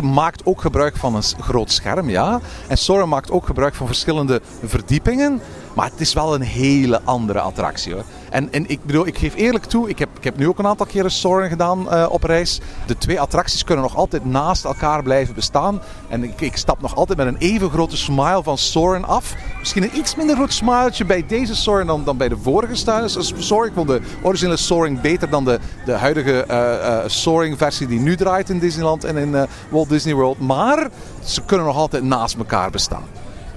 Maakt 0.01 0.45
ook 0.45 0.62
gebruik 0.62 0.97
van 0.97 1.15
een 1.15 1.23
groot 1.39 1.71
scherm, 1.71 2.09
ja. 2.09 2.39
En 2.67 2.77
Soren 2.77 3.09
maakt 3.09 3.31
ook 3.31 3.45
gebruik 3.45 3.75
van 3.75 3.88
verschillende 3.88 4.41
verdiepingen. 4.65 5.41
Maar 5.73 5.89
het 5.89 6.01
is 6.01 6.13
wel 6.13 6.36
een 6.36 6.41
hele 6.41 7.01
andere 7.03 7.39
attractie 7.39 7.93
hoor. 7.93 8.03
En, 8.34 8.52
en 8.52 8.69
ik 8.69 8.84
bedoel, 8.86 9.08
ik 9.08 9.17
geef 9.17 9.36
eerlijk 9.36 9.65
toe, 9.65 9.89
ik 9.89 10.00
heb, 10.00 10.10
ik 10.17 10.24
heb 10.24 10.38
nu 10.38 10.48
ook 10.48 10.60
een 10.60 10.67
aantal 10.67 10.86
keren 10.86 11.12
Soren 11.12 11.50
gedaan 11.50 11.91
eh, 11.91 12.06
op 12.10 12.24
reis. 12.24 12.60
De 12.86 12.98
twee 12.98 13.19
attracties 13.19 13.63
kunnen 13.63 13.84
nog 13.84 13.96
altijd 13.96 14.26
naast 14.26 14.65
elkaar 14.65 15.04
blijven 15.04 15.36
bestaan. 15.36 15.82
En 16.10 16.24
ik, 16.24 16.41
ik 16.41 16.58
stap 16.58 16.82
nog 16.82 16.96
altijd 16.96 17.17
met 17.17 17.28
een 17.28 17.38
even 17.38 17.69
grote 17.69 17.98
smile 17.98 18.43
van 18.43 18.58
Soren 18.58 19.06
af. 19.06 19.36
Misschien 19.60 19.84
een 19.84 19.98
iets 19.98 20.15
minder 20.15 20.36
groot 20.36 20.54
smiletje 20.54 21.06
bij 21.06 21.26
deze 21.28 21.56
Soren 21.56 21.88
dan, 21.88 22.04
dan 22.04 22.17
bij 22.17 22.30
de 22.30 22.38
vorige 22.38 22.76
Soaring. 23.19 23.67
Ik 23.67 23.74
vond 23.76 23.88
de 23.88 24.02
originele 24.22 24.58
Soaring 24.58 25.02
beter 25.02 25.30
dan 25.30 25.46
de, 25.46 25.60
de 25.86 25.91
huidige 25.91 26.43
eh 26.43 26.74
eh, 26.74 27.04
Soaring 27.08 27.58
versie 27.58 27.88
die 27.88 28.00
nu 28.00 28.15
draait 28.15 28.50
in 28.50 28.60
Disneyland 28.60 29.04
en 29.04 29.17
in 29.17 29.36
eh, 29.36 29.43
Walt 29.69 29.89
Disney 29.89 30.13
World. 30.13 30.39
Maar 30.39 30.89
ze 31.24 31.41
kunnen 31.46 31.65
nog 31.65 31.76
altijd 31.76 32.04
naast 32.04 32.36
elkaar 32.36 32.69
bestaan. 32.69 33.04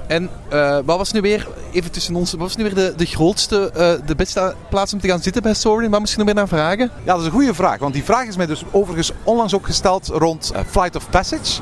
En 0.07 0.31
eh, 0.49 0.79
wat 0.85 0.97
was 0.99 1.13
nu 1.13 1.21
weer, 1.21 1.49
even 1.73 1.91
tussen 1.91 2.15
ons, 2.15 2.31
wat 2.31 2.41
was 2.41 2.57
nu 2.57 2.63
weer 2.63 2.75
de, 2.75 2.93
de 2.97 3.05
grootste, 3.05 3.71
eh, 3.71 4.07
de 4.07 4.15
beste 4.15 4.55
plaats 4.69 4.93
om 4.93 5.01
te 5.01 5.09
gaan 5.09 5.23
zitten 5.23 5.43
bij? 5.43 5.55
Wat 5.63 5.99
moest 5.99 6.11
je 6.11 6.17
nog 6.17 6.27
meer 6.27 6.35
naar 6.35 6.49
vragen? 6.49 6.91
Ja, 7.05 7.13
dat 7.13 7.21
is 7.21 7.27
een 7.27 7.33
goede 7.33 7.55
vraag. 7.55 7.79
Want 7.79 7.95
die 7.95 8.05
vraag 8.05 8.27
is 8.27 8.37
mij 8.37 8.47
dus 8.47 8.65
overigens 8.71 9.13
onlangs 9.23 9.55
ook 9.55 9.67
gesteld 9.67 10.07
rond 10.07 10.51
eh, 10.55 10.61
Flight 10.71 10.97
of 10.97 11.11
Passage. 11.11 11.61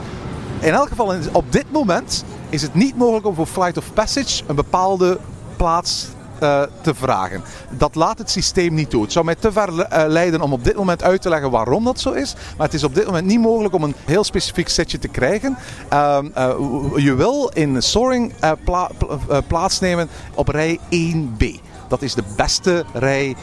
In 0.60 0.72
elk 0.72 0.88
geval, 0.88 1.14
op 1.32 1.52
dit 1.52 1.72
moment 1.72 2.24
is 2.48 2.62
het 2.62 2.74
niet 2.74 2.96
mogelijk 2.96 3.26
om 3.26 3.34
voor 3.34 3.46
Flight 3.46 3.76
of 3.76 3.92
Passage 3.92 4.42
een 4.46 4.54
bepaalde 4.54 5.18
plaats 5.56 6.06
eh, 6.44 6.62
te 6.80 6.94
vragen. 6.94 7.42
Dat 7.70 7.94
laat 7.94 8.18
het 8.18 8.30
systeem 8.30 8.74
niet 8.74 8.90
toe. 8.90 9.02
Het 9.02 9.12
zou 9.12 9.24
mij 9.24 9.34
te 9.34 9.52
ver 9.52 9.80
eh, 9.80 10.04
leiden 10.08 10.40
om 10.40 10.52
op 10.52 10.64
dit 10.64 10.76
moment 10.76 11.02
uit 11.02 11.22
te 11.22 11.28
leggen 11.28 11.50
waarom 11.50 11.84
dat 11.84 12.00
zo 12.00 12.10
is. 12.10 12.34
Maar 12.56 12.66
het 12.66 12.74
is 12.74 12.84
op 12.84 12.94
dit 12.94 13.06
moment 13.06 13.26
niet 13.26 13.40
mogelijk 13.40 13.74
om 13.74 13.82
een 13.82 13.94
heel 14.04 14.24
specifiek 14.24 14.68
setje 14.68 14.98
te 14.98 15.08
krijgen. 15.08 15.56
Ehm, 15.88 16.26
eh, 16.34 16.50
je 16.96 17.14
wil 17.14 17.50
in 17.54 17.82
Soaring 17.82 18.32
pla- 18.64 18.90
pla- 18.98 19.40
plaatsnemen 19.46 20.08
op 20.34 20.48
rij 20.48 20.78
1B. 20.90 21.44
Dat 21.88 22.02
is 22.02 22.14
de 22.14 22.22
beste 22.36 22.84
rij 22.92 23.36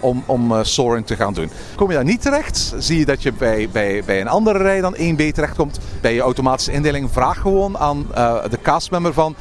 om, 0.00 0.22
om 0.26 0.64
Soaring 0.64 1.06
te 1.06 1.16
gaan 1.16 1.34
doen. 1.34 1.50
Kom 1.76 1.88
je 1.88 1.94
daar 1.94 2.04
niet 2.04 2.22
terecht, 2.22 2.74
zie 2.78 2.98
je 2.98 3.04
dat 3.04 3.22
je 3.22 3.32
bij, 3.32 3.68
bij, 3.72 4.02
bij 4.04 4.20
een 4.20 4.28
andere 4.28 4.58
rij 4.58 4.80
dan 4.80 4.96
1B 4.96 5.32
terechtkomt. 5.32 5.78
Bij 6.00 6.14
je 6.14 6.20
automatische 6.20 6.72
indeling 6.72 7.10
vraag 7.12 7.40
gewoon 7.40 7.78
aan 7.78 8.06
eh, 8.14 8.34
de 8.50 8.58
castmember 8.62 9.12
van... 9.12 9.34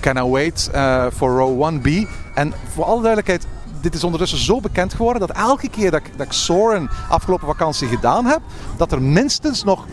Can 0.00 0.16
I 0.16 0.22
wait 0.22 0.70
for 1.14 1.36
row 1.36 1.74
1B? 1.74 2.08
En 2.38 2.52
voor 2.74 2.84
alle 2.84 3.02
duidelijkheid, 3.02 3.46
dit 3.80 3.94
is 3.94 4.04
ondertussen 4.04 4.38
zo 4.38 4.60
bekend 4.60 4.94
geworden... 4.94 5.26
dat 5.26 5.36
elke 5.36 5.68
keer 5.68 5.90
dat 5.90 6.00
ik, 6.00 6.10
dat 6.16 6.26
ik 6.26 6.32
Soaring 6.32 6.90
afgelopen 7.08 7.46
vakantie 7.46 7.88
gedaan 7.88 8.24
heb... 8.24 8.40
dat 8.76 8.92
er 8.92 9.02
minstens 9.02 9.64
nog 9.64 9.86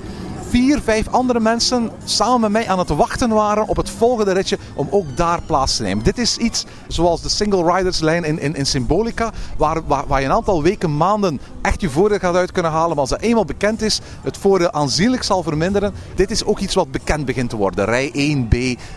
vier, 0.56 0.82
vijf 0.82 1.08
andere 1.12 1.39
mensen 1.39 1.91
samen 2.04 2.41
met 2.41 2.52
mij 2.52 2.68
aan 2.68 2.80
het 2.80 2.89
wachten 2.89 3.30
waren 3.30 3.68
op 3.68 3.78
het 3.78 3.89
volgende 3.89 4.34
ritje 4.34 4.58
om 4.74 4.88
ook 4.91 5.18
daar 5.18 5.41
plaats 5.41 5.76
te 5.76 5.84
nemen. 5.84 6.04
Dit 6.04 6.18
is 6.18 6.38
iets 6.38 6.65
zoals 6.88 7.22
de 7.22 7.30
single 7.30 7.74
riders 7.74 8.00
lijn 8.00 8.24
in, 8.24 8.39
in, 8.39 8.56
in 8.56 8.65
Symbolica, 8.65 9.32
waar, 9.58 9.86
waar, 9.86 10.08
waar 10.08 10.20
je 10.20 10.26
een 10.26 10.32
aantal 10.32 10.63
weken, 10.63 10.98
maanden 10.98 11.39
echt 11.62 11.82
je 11.82 11.89
voordeel 11.89 12.20
gaat 12.20 12.36
uit 12.36 12.52
kunnen 12.52 12.72
halen. 12.72 12.89
Maar 12.89 13.00
als 13.00 13.10
dat 13.10 13.22
eenmaal 13.22 13.46
bekend 13.46 13.82
is, 13.82 14.00
het 14.22 14.38
voordeel 14.38 14.72
aanzienlijk 14.72 15.24
zal 15.24 15.44
verminderen. 15.44 15.94
Dit 16.15 16.32
is 16.32 16.46
ook 16.46 16.60
iets 16.60 16.76
wat 16.76 16.91
bekend 16.91 17.26
begint 17.26 17.50
te 17.50 17.56
worden. 17.56 17.86
Rij 17.86 18.12
1B 18.12 18.56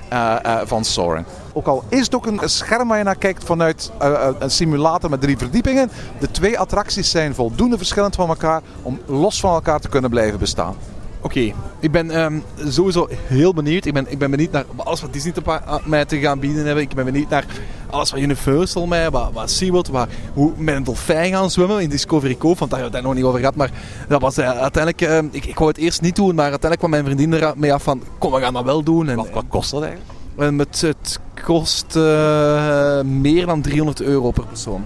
eh, 0.09 0.37
eh, 0.43 0.61
van 0.65 0.85
Soaring. 0.85 1.27
Ook 1.53 1.67
al 1.67 1.85
is 1.89 2.01
het 2.01 2.15
ook 2.15 2.27
een 2.27 2.41
scherm 2.45 2.89
waar 2.89 2.99
je 2.99 3.05
naar 3.05 3.19
kijkt 3.19 3.45
vanuit 3.45 3.91
eh, 3.99 4.29
een 4.39 4.51
simulator 4.51 5.11
met 5.11 5.21
drie 5.21 5.39
verdiepingen. 5.39 5.91
De 6.21 6.31
twee 6.31 6.59
attracties 6.59 7.11
zijn 7.11 7.35
voldoende 7.35 7.77
verschillend 7.77 8.15
van 8.15 8.29
elkaar 8.29 8.63
om 8.83 9.01
los 9.07 9.41
van 9.41 9.55
elkaar 9.55 9.81
te 9.81 9.89
kunnen 9.89 10.11
blijven 10.11 10.39
bestaan. 10.39 10.77
Oké, 11.21 11.53
ik 11.81 11.91
ben 11.91 12.11
ehm, 12.11 12.39
sowieso 12.69 13.09
heel 13.11 13.55
benieuwd. 13.55 13.85
Ik 13.85 13.93
ben, 13.93 14.07
ik 14.09 14.19
ben 14.19 14.31
benieuwd 14.31 14.51
naar 14.51 14.65
alles 14.77 15.01
wat 15.01 15.13
Disney 15.13 15.33
te 15.33 15.43
mij 15.85 16.05
te 16.05 16.19
gaan 16.19 16.39
bieden 16.39 16.65
hebben. 16.65 16.83
Ik 16.83 16.95
ben 16.95 17.05
benieuwd 17.05 17.29
naar 17.29 17.45
alles 17.91 18.11
wat 18.11 18.21
Universal 18.21 18.87
mij, 18.87 19.11
wat, 19.11 19.31
wat 19.33 19.51
SeaWorld, 19.51 19.89
wat, 19.89 20.09
hoe 20.35 20.53
met 20.57 20.75
een 20.75 20.85
dolfijn 20.85 21.33
gaan 21.33 21.51
zwemmen 21.51 21.81
in 21.81 21.89
Discovery 21.89 22.37
Cove. 22.37 22.59
Want 22.59 22.71
daar 22.71 22.81
hebben 22.81 23.01
we 23.01 23.07
het 23.07 23.07
nog 23.07 23.15
niet 23.15 23.25
over 23.25 23.39
gehad. 23.39 23.55
Maar 23.55 23.71
dat 24.09 24.21
was 24.21 24.37
eh, 24.37 24.49
uiteindelijk, 24.49 25.01
ehm, 25.03 25.27
ik, 25.31 25.45
ik 25.45 25.59
wou 25.59 25.69
het 25.71 25.79
eerst 25.79 26.01
niet 26.01 26.17
doen, 26.17 26.35
maar 26.35 26.51
uiteindelijk 26.51 26.79
kwam 26.79 26.91
mijn 26.91 27.05
vriendin 27.05 27.33
ermee 27.33 27.73
af 27.73 27.83
van, 27.83 28.03
kom 28.19 28.33
we 28.33 28.41
gaan 28.41 28.55
dat 28.55 28.65
wel 28.65 28.83
doen. 28.83 29.09
En, 29.09 29.17
Wat, 29.17 29.31
wat 29.31 29.45
kost 29.49 29.71
dat 29.71 29.83
eigenlijk? 29.83 30.13
en 30.39 30.59
het, 30.59 30.81
het 30.81 31.21
kost 31.45 31.97
eh, 31.97 33.01
meer 33.03 33.47
dan 33.47 33.61
300 33.63 34.01
euro 34.01 34.31
per 34.31 34.47
persoon. 34.47 34.85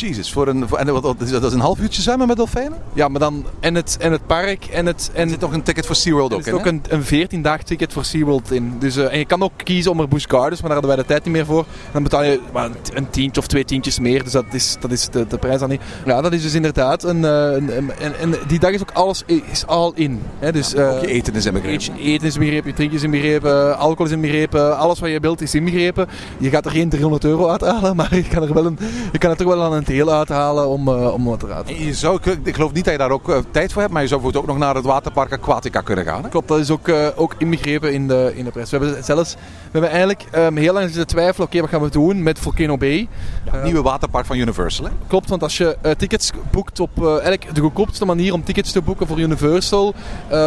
Jezus, 0.00 0.32
voor 0.32 0.48
een, 0.48 0.68
voor, 0.68 0.78
en 0.78 0.92
wat, 0.92 1.02
dat 1.02 1.44
is 1.44 1.52
een 1.52 1.60
half 1.60 1.78
uurtje 1.78 2.02
zwemmen 2.02 2.26
met 2.26 2.36
dolfijnen? 2.36 2.78
Ja, 2.92 3.08
maar 3.08 3.20
dan 3.20 3.44
en 3.60 3.74
het, 3.74 3.96
en 4.00 4.12
het 4.12 4.26
park 4.26 4.64
en 4.64 4.86
het... 4.86 5.10
En 5.14 5.22
Er 5.22 5.28
zit 5.28 5.40
nog 5.40 5.52
een 5.52 5.62
ticket 5.62 5.86
voor 5.86 5.94
SeaWorld 5.96 6.30
Er 6.30 6.36
ook 6.36 6.42
zit 6.44 6.52
in, 6.52 6.58
ook 6.58 6.64
hè? 6.64 6.70
een, 6.70 6.82
een 6.88 7.04
14 7.04 7.42
dagen 7.42 7.64
ticket 7.64 7.92
voor 7.92 8.04
SeaWorld 8.04 8.50
in. 8.52 8.76
Dus, 8.78 8.96
eh, 8.96 9.12
en 9.12 9.18
je 9.18 9.24
kan 9.26 9.42
ook 9.42 9.52
kiezen 9.56 9.90
om 9.90 10.00
er 10.00 10.08
Busch 10.08 10.26
Gardens, 10.30 10.60
maar 10.60 10.70
daar 10.70 10.78
hadden 10.80 10.96
wij 10.96 11.06
de 11.06 11.08
tijd 11.12 11.24
niet 11.24 11.34
meer 11.34 11.46
voor. 11.46 11.64
Dan 11.92 12.02
betaal 12.02 12.22
je 12.24 12.40
maar, 12.52 12.64
een- 12.64 12.74
een 12.94 13.10
tientje 13.10 13.40
of 13.40 13.46
twee 13.46 13.64
tientjes 13.64 13.98
meer. 13.98 14.22
Dus 14.22 14.32
dat 14.32 14.44
is, 14.50 14.76
dat 14.80 14.90
is 14.90 15.08
de, 15.08 15.26
de 15.26 15.38
prijs 15.38 15.60
dan 15.60 15.68
niet. 15.68 15.80
Ja, 16.04 16.20
dat 16.20 16.32
is 16.32 16.42
dus 16.42 16.54
inderdaad 16.54 17.04
een... 17.04 17.24
eh, 17.24 17.30
een, 17.52 17.76
een- 17.76 18.14
en, 18.20 18.34
die 18.46 18.58
dag 18.58 18.70
is 18.70 18.80
ook 18.80 18.90
alles 18.92 19.22
is 19.26 19.66
all 19.66 19.92
in. 19.94 20.20
Hè? 20.38 20.52
Dus, 20.52 20.74
eh, 20.74 20.94
Ook 20.94 21.00
je 21.00 21.06
eten 21.06 21.34
is 21.34 21.46
inbegrepen. 21.46 21.74
Eet- 21.94 21.98
Eten 21.98 22.26
is 22.26 22.34
inbegrepen, 22.34 22.68
je 22.68 22.74
drinken 22.76 22.96
is 22.96 23.02
inbegrepen, 23.02 23.78
alcohol 23.78 24.06
is 24.06 24.12
inbegrepen, 24.12 24.78
alles 24.78 25.00
wat 25.00 25.10
je 25.10 25.20
wilt 25.20 25.40
is 25.40 25.54
inbegrepen. 25.54 26.08
Je 26.38 26.50
gaat 26.50 26.64
er 26.64 26.70
geen 26.70 26.88
300 26.88 27.24
euro 27.24 27.48
uithalen, 27.48 27.96
maar 27.96 28.14
je 28.14 28.28
kan 28.28 28.42
er, 28.42 28.54
wel 28.54 28.66
een, 28.66 28.78
je 29.12 29.18
kan 29.18 29.30
er 29.30 29.36
toch 29.36 29.46
wel 29.46 29.62
aan 29.62 29.72
een 29.72 29.81
deel 29.84 30.12
uithalen 30.12 30.68
om, 30.68 30.88
eh, 30.88 31.12
om 31.12 31.24
wat 31.24 31.42
eruit 31.42 31.66
te 31.66 31.74
En 31.74 31.84
Je 31.84 31.94
zou, 31.94 32.18
ik- 32.42 32.54
geloof 32.54 32.72
niet 32.72 32.84
dat 32.84 32.92
je 32.92 32.98
daar 32.98 33.10
ook 33.10 33.28
eh, 33.28 33.36
tijd 33.50 33.72
voor 33.72 33.80
hebt, 33.80 33.92
maar 33.92 34.02
je 34.02 34.08
zou 34.08 34.20
bijvoorbeeld 34.20 34.50
ook 34.54 34.58
nog 34.58 34.66
naar 34.66 34.74
het 34.76 34.84
waterpark 34.84 35.32
Aquatica 35.32 35.80
kunnen 35.80 36.04
gaan. 36.04 36.22
Hè? 36.22 36.28
Klopt, 36.28 36.48
dat 36.48 36.58
is 36.58 36.70
ook, 36.70 36.88
eh, 36.88 37.06
ook 37.16 37.34
inbegrepen 37.38 37.92
in 37.92 38.08
de, 38.08 38.32
in 38.34 38.44
de 38.44 38.50
prijs. 38.50 38.70
We 38.70 38.76
hebben 38.76 39.04
zelfs, 39.04 39.34
we 39.34 39.38
hebben 39.72 39.90
eigenlijk 39.90 40.24
ehm, 40.30 40.56
heel 40.56 40.72
lang 40.72 40.84
zitten 40.86 41.06
twijfelen, 41.06 41.46
oké, 41.46 41.60
wat 41.60 41.68
gaan 41.70 41.82
we 41.82 41.90
doen 41.90 42.22
met 42.22 42.38
Volcano 42.38 42.76
Bay? 42.76 43.08
Eh, 43.52 43.64
Nieuwe 43.64 43.82
waterpark 43.82 44.26
van 44.26 44.36
Universal. 44.36 44.84
Hè? 44.84 44.90
Klopt, 45.06 45.28
want 45.28 45.42
als 45.42 45.56
je 45.56 45.76
tickets 45.96 46.30
boekt 46.50 46.80
op 46.80 47.06
eigenlijk 47.06 47.54
de 47.54 47.60
goedkoopste 47.60 48.04
manier 48.04 48.32
om 48.32 48.44
tickets 48.44 48.72
te 48.72 48.82
boeken 48.82 49.06
voor 49.06 49.18
Universal, 49.18 49.94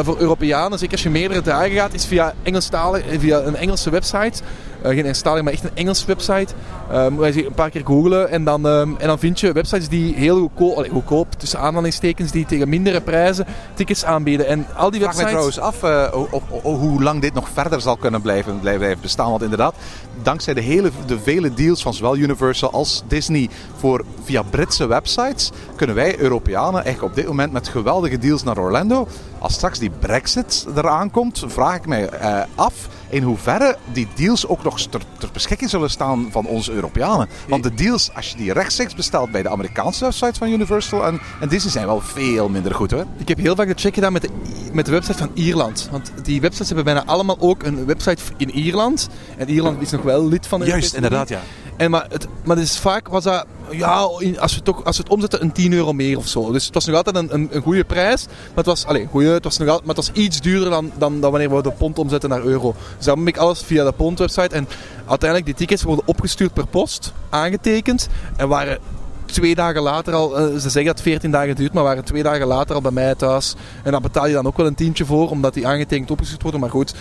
voor 0.03 0.17
Europeanen, 0.19 0.79
zeker 0.79 0.93
als 0.93 1.03
je 1.03 1.09
meerdere 1.09 1.41
dagen 1.41 1.71
gaat, 1.71 1.93
is 1.93 2.05
via 2.05 2.33
Engelstalig, 2.43 3.03
via 3.19 3.39
een 3.41 3.55
Engelse 3.55 3.89
website. 3.89 4.41
Eh, 4.85 4.91
geen 4.91 5.03
Engelstalig, 5.03 5.43
maar 5.43 5.53
echt 5.53 5.63
een 5.63 5.69
Engelse 5.73 6.05
website. 6.05 6.53
Uh, 6.91 7.07
moet 7.07 7.33
je 7.33 7.45
een 7.45 7.53
paar 7.53 7.69
keer 7.69 7.81
googlen 7.85 8.29
en 8.29 8.43
dan, 8.43 8.67
ehm, 8.67 8.89
en 8.97 9.07
dan 9.07 9.19
vind 9.19 9.39
je 9.39 9.51
websites 9.51 9.89
die 9.89 10.15
heel 10.15 10.39
goedkoop, 10.39 10.77
allee, 10.77 10.89
goedkoop, 10.89 11.33
tussen 11.33 11.59
aanhalingstekens, 11.59 12.31
die 12.31 12.45
tegen 12.45 12.69
mindere 12.69 13.01
prijzen 13.01 13.45
tickets 13.73 14.05
aanbieden. 14.05 14.47
En 14.47 14.65
al 14.75 14.91
die 14.91 15.03
Ik 15.03 15.11
vraag 15.11 15.31
websites... 15.31 15.53
trouwens 15.53 15.59
af 15.59 15.83
eh, 15.83 16.71
hoe 16.79 17.03
lang 17.03 17.21
dit 17.21 17.33
nog 17.33 17.49
verder 17.53 17.81
zal 17.81 17.97
kunnen 17.97 18.21
blijven, 18.21 18.59
blijven 18.59 18.97
bestaan. 19.01 19.29
Want 19.29 19.41
inderdaad, 19.41 19.75
dankzij 20.23 20.53
de, 20.53 20.61
hele, 20.61 20.91
de 21.05 21.19
vele 21.19 21.53
deals 21.53 21.81
van 21.81 21.93
zowel 21.93 22.17
Universal 22.17 22.71
als 22.71 23.03
Disney 23.07 23.49
voor, 23.77 24.05
via 24.23 24.41
Britse 24.41 24.87
websites, 24.87 25.51
kunnen 25.75 25.95
wij 25.95 26.19
Europeanen 26.19 26.83
eigenlijk 26.83 27.03
op 27.03 27.15
dit 27.15 27.27
moment 27.27 27.51
met 27.51 27.67
geweldige 27.67 28.17
deals 28.17 28.43
naar 28.43 28.57
Orlando. 28.57 29.07
Als 29.39 29.53
straks 29.53 29.79
die 29.79 29.91
Brexit 29.99 30.65
eraan 30.75 31.11
komt, 31.11 31.43
vraag 31.47 31.75
ik 31.75 31.85
mij 31.85 32.09
eh, 32.09 32.41
af 32.55 32.73
in 33.15 33.23
hoeverre 33.23 33.77
die 33.91 34.07
deals 34.15 34.47
ook 34.47 34.63
nog 34.63 34.79
ter, 34.79 35.01
ter 35.17 35.29
beschikking 35.33 35.69
zullen 35.69 35.89
staan 35.89 36.27
van 36.31 36.45
onze 36.45 36.71
Europeanen. 36.71 37.27
Want 37.47 37.63
de 37.63 37.73
deals, 37.73 38.11
als 38.13 38.29
je 38.29 38.37
die 38.37 38.53
rechtstreeks 38.53 38.95
bestelt 38.95 39.31
bij 39.31 39.41
de 39.41 39.49
Amerikaanse 39.49 40.03
websites 40.03 40.37
van 40.37 40.49
Universal 40.49 41.05
en, 41.05 41.21
en 41.39 41.49
Disney, 41.49 41.71
zijn 41.71 41.85
wel 41.85 42.01
veel 42.01 42.49
minder 42.49 42.75
goed 42.75 42.91
hoor. 42.91 43.05
Ik 43.17 43.27
heb 43.27 43.37
heel 43.37 43.55
vaak 43.55 43.67
de 43.67 43.73
check 43.75 43.93
gedaan 43.93 44.13
met 44.13 44.21
de, 44.21 44.29
met 44.73 44.85
de 44.85 44.91
website 44.91 45.17
van 45.17 45.31
Ierland. 45.33 45.87
Want 45.91 46.11
die 46.23 46.41
websites 46.41 46.67
hebben 46.67 46.85
bijna 46.85 47.05
allemaal 47.05 47.37
ook 47.39 47.63
een 47.63 47.85
website 47.85 48.21
in 48.37 48.49
Ierland. 48.51 49.09
En 49.37 49.49
Ierland 49.49 49.81
is 49.81 49.91
nog 49.91 50.01
wel 50.01 50.27
lid 50.27 50.47
van 50.47 50.59
de 50.59 50.65
Juist, 50.65 50.93
Europese 50.93 51.15
inderdaad, 51.15 51.29
Unie. 51.29 51.43
ja. 51.43 51.64
En 51.77 51.91
maar, 51.91 52.05
het, 52.09 52.27
maar 52.43 52.55
dus 52.55 52.77
vaak 52.77 53.07
was 53.07 53.23
dat, 53.23 53.45
ja, 53.71 53.93
als 54.39 54.53
we, 54.53 54.59
het 54.59 54.69
ook, 54.69 54.81
als 54.85 54.97
we 54.97 55.03
het 55.03 55.11
omzetten, 55.11 55.41
een 55.41 55.51
10 55.51 55.73
euro 55.73 55.93
meer 55.93 56.17
of 56.17 56.27
zo. 56.27 56.51
Dus 56.51 56.65
het 56.65 56.73
was 56.73 56.85
nog 56.85 56.95
altijd 56.95 57.15
een, 57.15 57.47
een, 57.51 57.61
goede 57.61 57.83
prijs. 57.83 58.25
Maar 58.25 58.55
het 58.55 58.65
was, 58.65 58.85
allez, 58.85 59.05
goeie, 59.09 59.29
het 59.29 59.43
was 59.43 59.57
nog 59.57 59.67
altijd, 59.67 59.87
maar 59.87 59.95
het 59.95 60.05
was 60.05 60.23
iets 60.23 60.41
duurder 60.41 60.69
dan, 60.69 60.91
dan, 60.97 61.21
dan 61.21 61.31
wanneer 61.31 61.55
we 61.55 61.61
de 61.61 61.71
pond 61.71 61.99
omzetten 61.99 62.29
naar 62.29 62.43
euro. 62.43 62.75
Dus 62.97 63.05
dan 63.05 63.27
ik 63.27 63.37
alles 63.37 63.61
via 63.61 63.83
de 63.83 63.91
pond 63.91 64.19
website. 64.19 64.55
En 64.55 64.67
uiteindelijk, 65.05 65.45
die 65.45 65.55
tickets 65.55 65.83
worden 65.83 66.07
opgestuurd 66.07 66.53
per 66.53 66.67
post, 66.67 67.13
aangetekend. 67.29 68.09
En 68.35 68.47
waren 68.47 68.79
twee 69.25 69.55
dagen 69.55 69.81
later 69.81 70.13
al, 70.13 70.37
eh, 70.37 70.43
ze 70.45 70.59
zeggen 70.59 70.85
dat 70.85 70.93
het 70.93 71.01
14 71.01 71.31
dagen 71.31 71.55
duurt, 71.55 71.73
maar 71.73 71.83
waren 71.83 72.03
twee 72.03 72.23
dagen 72.23 72.47
later 72.47 72.75
al 72.75 72.81
bij 72.81 72.91
mij 72.91 73.15
thuis. 73.15 73.55
En 73.83 73.91
daar 73.91 74.01
betaal 74.01 74.27
je 74.27 74.33
dan 74.33 74.47
ook 74.47 74.57
wel 74.57 74.65
een 74.65 74.75
tientje 74.75 75.05
voor, 75.05 75.29
omdat 75.29 75.53
die 75.53 75.67
aangetekend 75.67 76.11
opgestuurd 76.11 76.41
worden. 76.41 76.59
Maar 76.59 76.69
goed, 76.69 76.93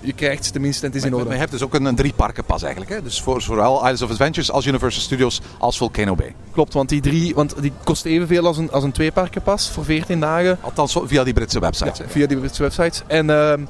je 0.00 0.12
krijgt 0.12 0.44
ze 0.44 0.50
tenminste 0.52 0.80
en 0.86 0.88
het 0.92 0.96
is 0.96 1.04
in 1.04 1.10
Maar 1.10 1.20
orde. 1.20 1.32
je 1.32 1.38
hebt 1.38 1.50
dus 1.50 1.62
ook 1.62 1.74
een, 1.74 1.84
een 1.84 1.94
drie 1.94 2.12
parken 2.12 2.44
pas 2.44 2.62
eigenlijk. 2.62 2.92
Hè? 2.92 3.02
Dus 3.02 3.20
voor 3.22 3.42
zowel 3.42 3.74
Islands 3.76 4.02
of 4.02 4.10
Adventures 4.10 4.50
als 4.50 4.66
Universal 4.66 5.02
Studios 5.02 5.40
als 5.58 5.76
Volcano 5.76 6.14
Bay. 6.14 6.34
Klopt, 6.52 6.72
want 6.72 6.88
die 6.88 7.00
drie, 7.00 7.34
want 7.34 7.54
die 7.62 7.72
kost 7.84 8.04
evenveel 8.04 8.46
als 8.46 8.56
een, 8.58 8.70
als 8.70 8.84
een 8.84 8.92
tweeparkenpas 8.92 9.70
voor 9.70 9.84
14 9.84 10.20
dagen. 10.20 10.58
Althans 10.60 10.96
via 11.04 11.24
die 11.24 11.32
Britse 11.32 11.60
websites. 11.60 11.98
Ja, 11.98 12.04
via 12.08 12.26
die 12.26 12.36
Britse 12.38 12.62
websites. 12.62 13.02
En 13.06 13.30
ehm, 13.30 13.60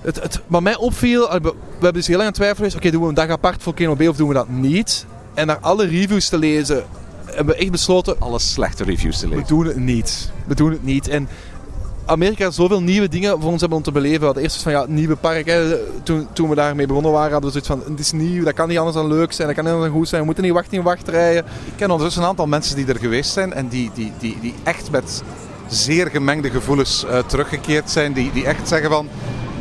het, 0.00 0.22
het, 0.22 0.40
wat 0.46 0.62
mij 0.62 0.76
opviel, 0.76 1.28
eh, 1.30 1.34
we, 1.34 1.40
we 1.42 1.54
hebben 1.72 1.92
dus 1.92 2.06
heel 2.06 2.16
lang 2.16 2.28
aan 2.28 2.34
het 2.34 2.42
twijfelen 2.42 2.56
geweest, 2.70 2.76
oké, 2.76 2.90
doen 2.90 3.02
we 3.02 3.08
een 3.08 3.14
dag 3.14 3.28
apart 3.36 3.62
voor 3.62 3.74
Keno 3.74 3.94
B 3.94 4.00
of 4.00 4.16
doen 4.16 4.28
we 4.28 4.34
dat 4.34 4.48
niet? 4.48 5.06
En 5.34 5.46
naar 5.46 5.58
alle 5.60 5.86
reviews 5.86 6.28
te 6.28 6.38
lezen, 6.38 6.84
hebben 7.24 7.54
we 7.54 7.60
echt 7.60 7.70
besloten, 7.70 8.16
Alle 8.20 8.38
slechte 8.38 8.84
reviews 8.84 9.18
te 9.18 9.28
we 9.28 9.34
lezen. 9.34 9.48
doen 9.48 9.66
het 9.66 9.76
niet. 9.76 10.30
We 10.46 10.54
doen 10.54 10.70
het 10.70 10.84
niet. 10.84 11.08
En 11.08 11.28
Amerika 12.04 12.50
zoveel 12.50 12.82
nieuwe 12.82 13.08
dingen 13.08 13.40
voor 13.40 13.50
ons 13.50 13.60
hebben 13.60 13.78
om 13.78 13.84
te 13.84 13.92
beleven. 13.92 14.18
We 14.18 14.24
hadden 14.24 14.42
eerst 14.42 14.62
van 14.62 14.72
ja, 14.72 14.80
het 14.80 14.90
nieuwe 14.90 15.16
park. 15.16 15.52
Toen, 16.02 16.28
toen 16.32 16.48
we 16.48 16.54
daarmee 16.54 16.86
begonnen 16.86 17.12
waren, 17.12 17.32
hadden 17.32 17.52
we 17.52 17.60
zoiets 17.60 17.84
van: 17.84 17.92
het 17.92 18.00
is 18.00 18.12
nieuw, 18.12 18.44
dat 18.44 18.54
kan 18.54 18.68
niet 18.68 18.78
anders 18.78 18.96
dan 18.96 19.06
leuk 19.06 19.32
zijn, 19.32 19.46
dat 19.46 19.56
kan 19.56 19.64
niet 19.64 19.74
anders 19.74 19.90
dan 19.90 20.00
goed 20.00 20.08
zijn. 20.08 20.20
We 20.20 20.26
moeten 20.26 20.44
niet 20.44 20.52
wachten 20.52 20.76
in 20.76 20.82
wachtrijen. 20.82 21.44
Ik 21.64 21.72
ken 21.76 21.90
ondertussen 21.90 22.22
een 22.22 22.28
aantal 22.28 22.46
mensen 22.46 22.76
die 22.76 22.86
er 22.86 22.98
geweest 22.98 23.32
zijn 23.32 23.52
en 23.52 23.68
die, 23.68 23.90
die, 23.94 24.12
die, 24.18 24.38
die 24.40 24.54
echt 24.62 24.90
met 24.90 25.22
zeer 25.66 26.06
gemengde 26.10 26.50
gevoelens 26.50 27.04
eh, 27.04 27.18
teruggekeerd 27.18 27.90
zijn. 27.90 28.12
Die, 28.12 28.32
die 28.32 28.44
echt 28.44 28.68
zeggen 28.68 28.90
van 28.90 29.08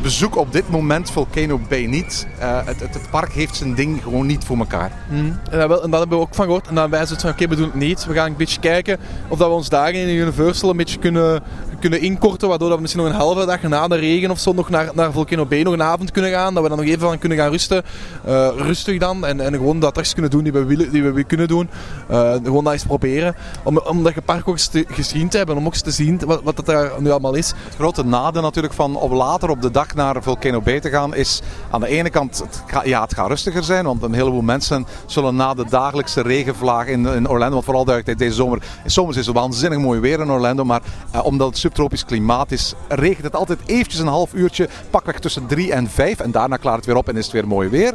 bezoek 0.01 0.35
op 0.35 0.51
dit 0.51 0.69
moment 0.69 1.11
Volcano 1.11 1.59
Bay 1.69 1.85
niet. 1.85 2.27
Eh, 2.39 2.65
het, 2.65 2.79
het, 2.79 2.93
het 2.93 3.09
park 3.09 3.31
heeft 3.31 3.55
zijn 3.55 3.75
ding 3.75 4.03
gewoon 4.03 4.25
niet 4.25 4.43
voor 4.43 4.57
elkaar. 4.57 4.91
En, 5.09 5.39
dat, 5.59 5.67
wel, 5.67 5.83
en 5.83 5.89
dat 5.89 5.99
hebben 5.99 6.17
we 6.17 6.23
ook 6.23 6.35
van 6.35 6.45
gehoord. 6.45 6.67
En 6.67 6.75
dan 6.75 6.89
wij 6.89 7.05
zoiets 7.05 7.23
van, 7.23 7.31
oké, 7.33 7.47
we 7.47 7.55
doen 7.55 7.65
het 7.65 7.75
niet. 7.75 8.05
We 8.05 8.13
gaan 8.13 8.27
een 8.27 8.35
beetje 8.35 8.59
kijken 8.59 8.99
of 9.27 9.37
dat 9.37 9.47
we 9.47 9.53
ons 9.53 9.69
dagen 9.69 9.93
in 9.93 10.05
de 10.05 10.13
Universal 10.13 10.69
een 10.69 10.77
beetje 10.77 10.99
kunnen, 10.99 11.43
kunnen 11.81 12.01
inkorten. 12.01 12.47
Waardoor 12.47 12.67
dat 12.67 12.75
we 12.75 12.81
misschien 12.81 13.03
nog 13.03 13.13
een 13.13 13.19
halve 13.19 13.45
dag 13.45 13.61
na 13.61 13.87
de 13.87 13.95
regen 13.95 14.31
of 14.31 14.39
zo 14.39 14.53
nog 14.53 14.69
naar, 14.69 14.89
naar 14.93 15.11
Volcano 15.11 15.45
B 15.45 15.51
nog 15.51 15.73
een 15.73 15.83
avond 15.83 16.11
kunnen 16.11 16.31
gaan. 16.31 16.53
Dat 16.53 16.63
we 16.63 16.69
dan 16.69 16.77
nog 16.77 16.87
even 16.87 16.99
van 16.99 17.17
kunnen 17.17 17.37
gaan 17.37 17.51
rusten. 17.51 17.83
Eh, 18.25 18.49
rustig 18.55 18.99
dan. 18.99 19.25
En, 19.25 19.39
en 19.39 19.53
gewoon 19.53 19.79
de 19.79 19.85
attracties 19.85 20.13
kunnen 20.13 20.31
doen 20.31 20.43
die 20.43 20.51
we, 20.51 20.63
willen, 20.63 20.91
die 20.91 21.03
we 21.03 21.23
kunnen 21.23 21.47
doen. 21.47 21.69
Eh, 22.07 22.33
gewoon 22.43 22.63
dat 22.63 22.73
eens 22.73 22.83
proberen. 22.83 23.35
Om, 23.63 23.77
om 23.77 24.03
dat 24.03 24.25
park 24.25 24.47
ook 24.47 24.57
te, 24.57 24.85
gezien 24.87 25.29
te 25.29 25.37
hebben. 25.37 25.57
Om 25.57 25.65
ook 25.65 25.73
eens 25.73 25.81
te 25.81 25.91
zien 25.91 26.19
wat, 26.25 26.41
wat 26.43 26.57
het 26.57 26.65
daar 26.65 26.91
nu 26.99 27.09
allemaal 27.09 27.35
is. 27.35 27.53
Het 27.65 27.75
grote 27.75 28.05
nadeel 28.05 28.41
natuurlijk 28.41 28.73
van 28.73 28.95
op 28.95 29.11
later 29.11 29.49
op 29.49 29.61
de 29.61 29.71
dag 29.71 29.95
naar 29.95 30.23
Volcano 30.23 30.61
Bay 30.61 30.79
te 30.79 30.89
gaan 30.89 31.15
is 31.15 31.41
aan 31.71 31.79
de 31.79 31.87
ene 31.87 32.09
kant, 32.09 32.43
ja, 32.83 33.01
het 33.01 33.13
gaat 33.13 33.27
rustiger 33.27 33.63
zijn, 33.63 33.85
want 33.85 34.03
een 34.03 34.13
heleboel 34.13 34.41
mensen 34.41 34.85
zullen 35.05 35.35
na 35.35 35.53
de 35.53 35.65
dagelijkse 35.69 36.21
regenvlaag 36.21 36.87
in, 36.87 37.05
in 37.05 37.29
Orlando, 37.29 37.53
want 37.53 37.65
vooral 37.65 37.85
duidelijk 37.85 38.17
deze 38.17 38.35
zomer, 38.35 38.61
zomers 38.85 39.17
is 39.17 39.25
het 39.25 39.35
waanzinnig 39.35 39.79
mooi 39.79 39.99
weer 39.99 40.19
in 40.19 40.31
Orlando, 40.31 40.63
maar 40.63 40.81
eh, 41.11 41.25
omdat 41.25 41.47
het 41.47 41.57
subtropisch 41.71 42.05
klimaat 42.05 42.51
is, 42.51 42.73
regent 42.87 43.23
het 43.23 43.35
altijd 43.35 43.59
eventjes 43.65 43.99
een 43.99 44.07
half 44.07 44.33
uurtje, 44.33 44.69
pakweg 44.89 45.19
tussen 45.19 45.47
drie 45.47 45.73
en 45.73 45.89
vijf 45.89 46.19
en 46.19 46.31
daarna 46.31 46.57
klaart 46.57 46.75
het 46.75 46.85
weer 46.85 46.95
op 46.95 47.09
en 47.09 47.17
is 47.17 47.23
het 47.23 47.33
weer 47.33 47.47
mooi 47.47 47.69
weer. 47.69 47.93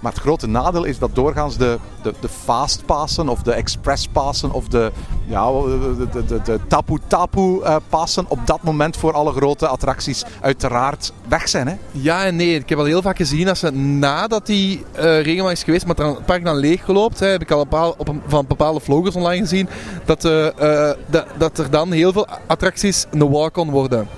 Maar 0.00 0.12
het 0.12 0.20
grote 0.20 0.46
nadeel 0.46 0.84
is 0.84 0.98
dat 0.98 1.14
doorgaans 1.14 1.56
de, 1.56 1.78
de, 2.02 2.14
de 2.20 3.26
of 3.26 3.42
de 3.42 3.52
expresspassen 3.52 4.52
of 4.52 4.68
de, 4.68 4.92
ja, 5.26 5.50
de, 5.50 6.06
de, 6.12 6.24
de, 6.24 6.42
de 6.42 6.60
tapu 6.68 6.98
tapu 7.06 7.60
eh, 7.62 7.76
passen 7.88 8.24
op 8.28 8.38
dat 8.44 8.62
moment 8.62 8.96
voor 8.96 9.12
alle 9.12 9.32
grote 9.32 9.66
attracties 9.66 10.24
uiteraard 10.40 11.12
weg 11.28 11.48
zijn. 11.48 11.68
Hè? 11.68 11.74
Ja 11.90 12.24
en 12.24 12.36
nee. 12.36 12.54
Ik 12.54 12.68
heb 12.68 12.78
al 12.78 12.84
heel 12.84 13.02
vaak 13.02 13.16
gezien 13.16 13.48
als 13.48 13.58
ze 13.58 13.70
nadat 13.70 14.46
die 14.46 14.84
regenbouw 14.94 15.50
is 15.50 15.62
geweest, 15.62 15.86
maar 15.86 15.96
het 15.96 16.26
park 16.26 16.44
dan 16.44 16.56
leeggeloopt, 16.56 17.20
hè, 17.20 17.26
heb 17.26 17.42
ik 17.42 17.50
al 17.50 17.60
een 17.60 17.68
paar, 17.68 17.88
op 17.88 18.14
van 18.26 18.44
bepaalde 18.48 18.80
vloggers 18.80 19.16
online 19.16 19.42
gezien, 19.42 19.68
dat, 20.04 20.24
eh, 20.24 20.90
dat, 21.06 21.26
dat 21.38 21.58
er 21.58 21.70
dan 21.70 21.92
heel 21.92 22.12
veel 22.12 22.26
attracties 22.46 23.06
een 23.10 23.30
walk-on 23.30 23.70
worden. 23.70 24.08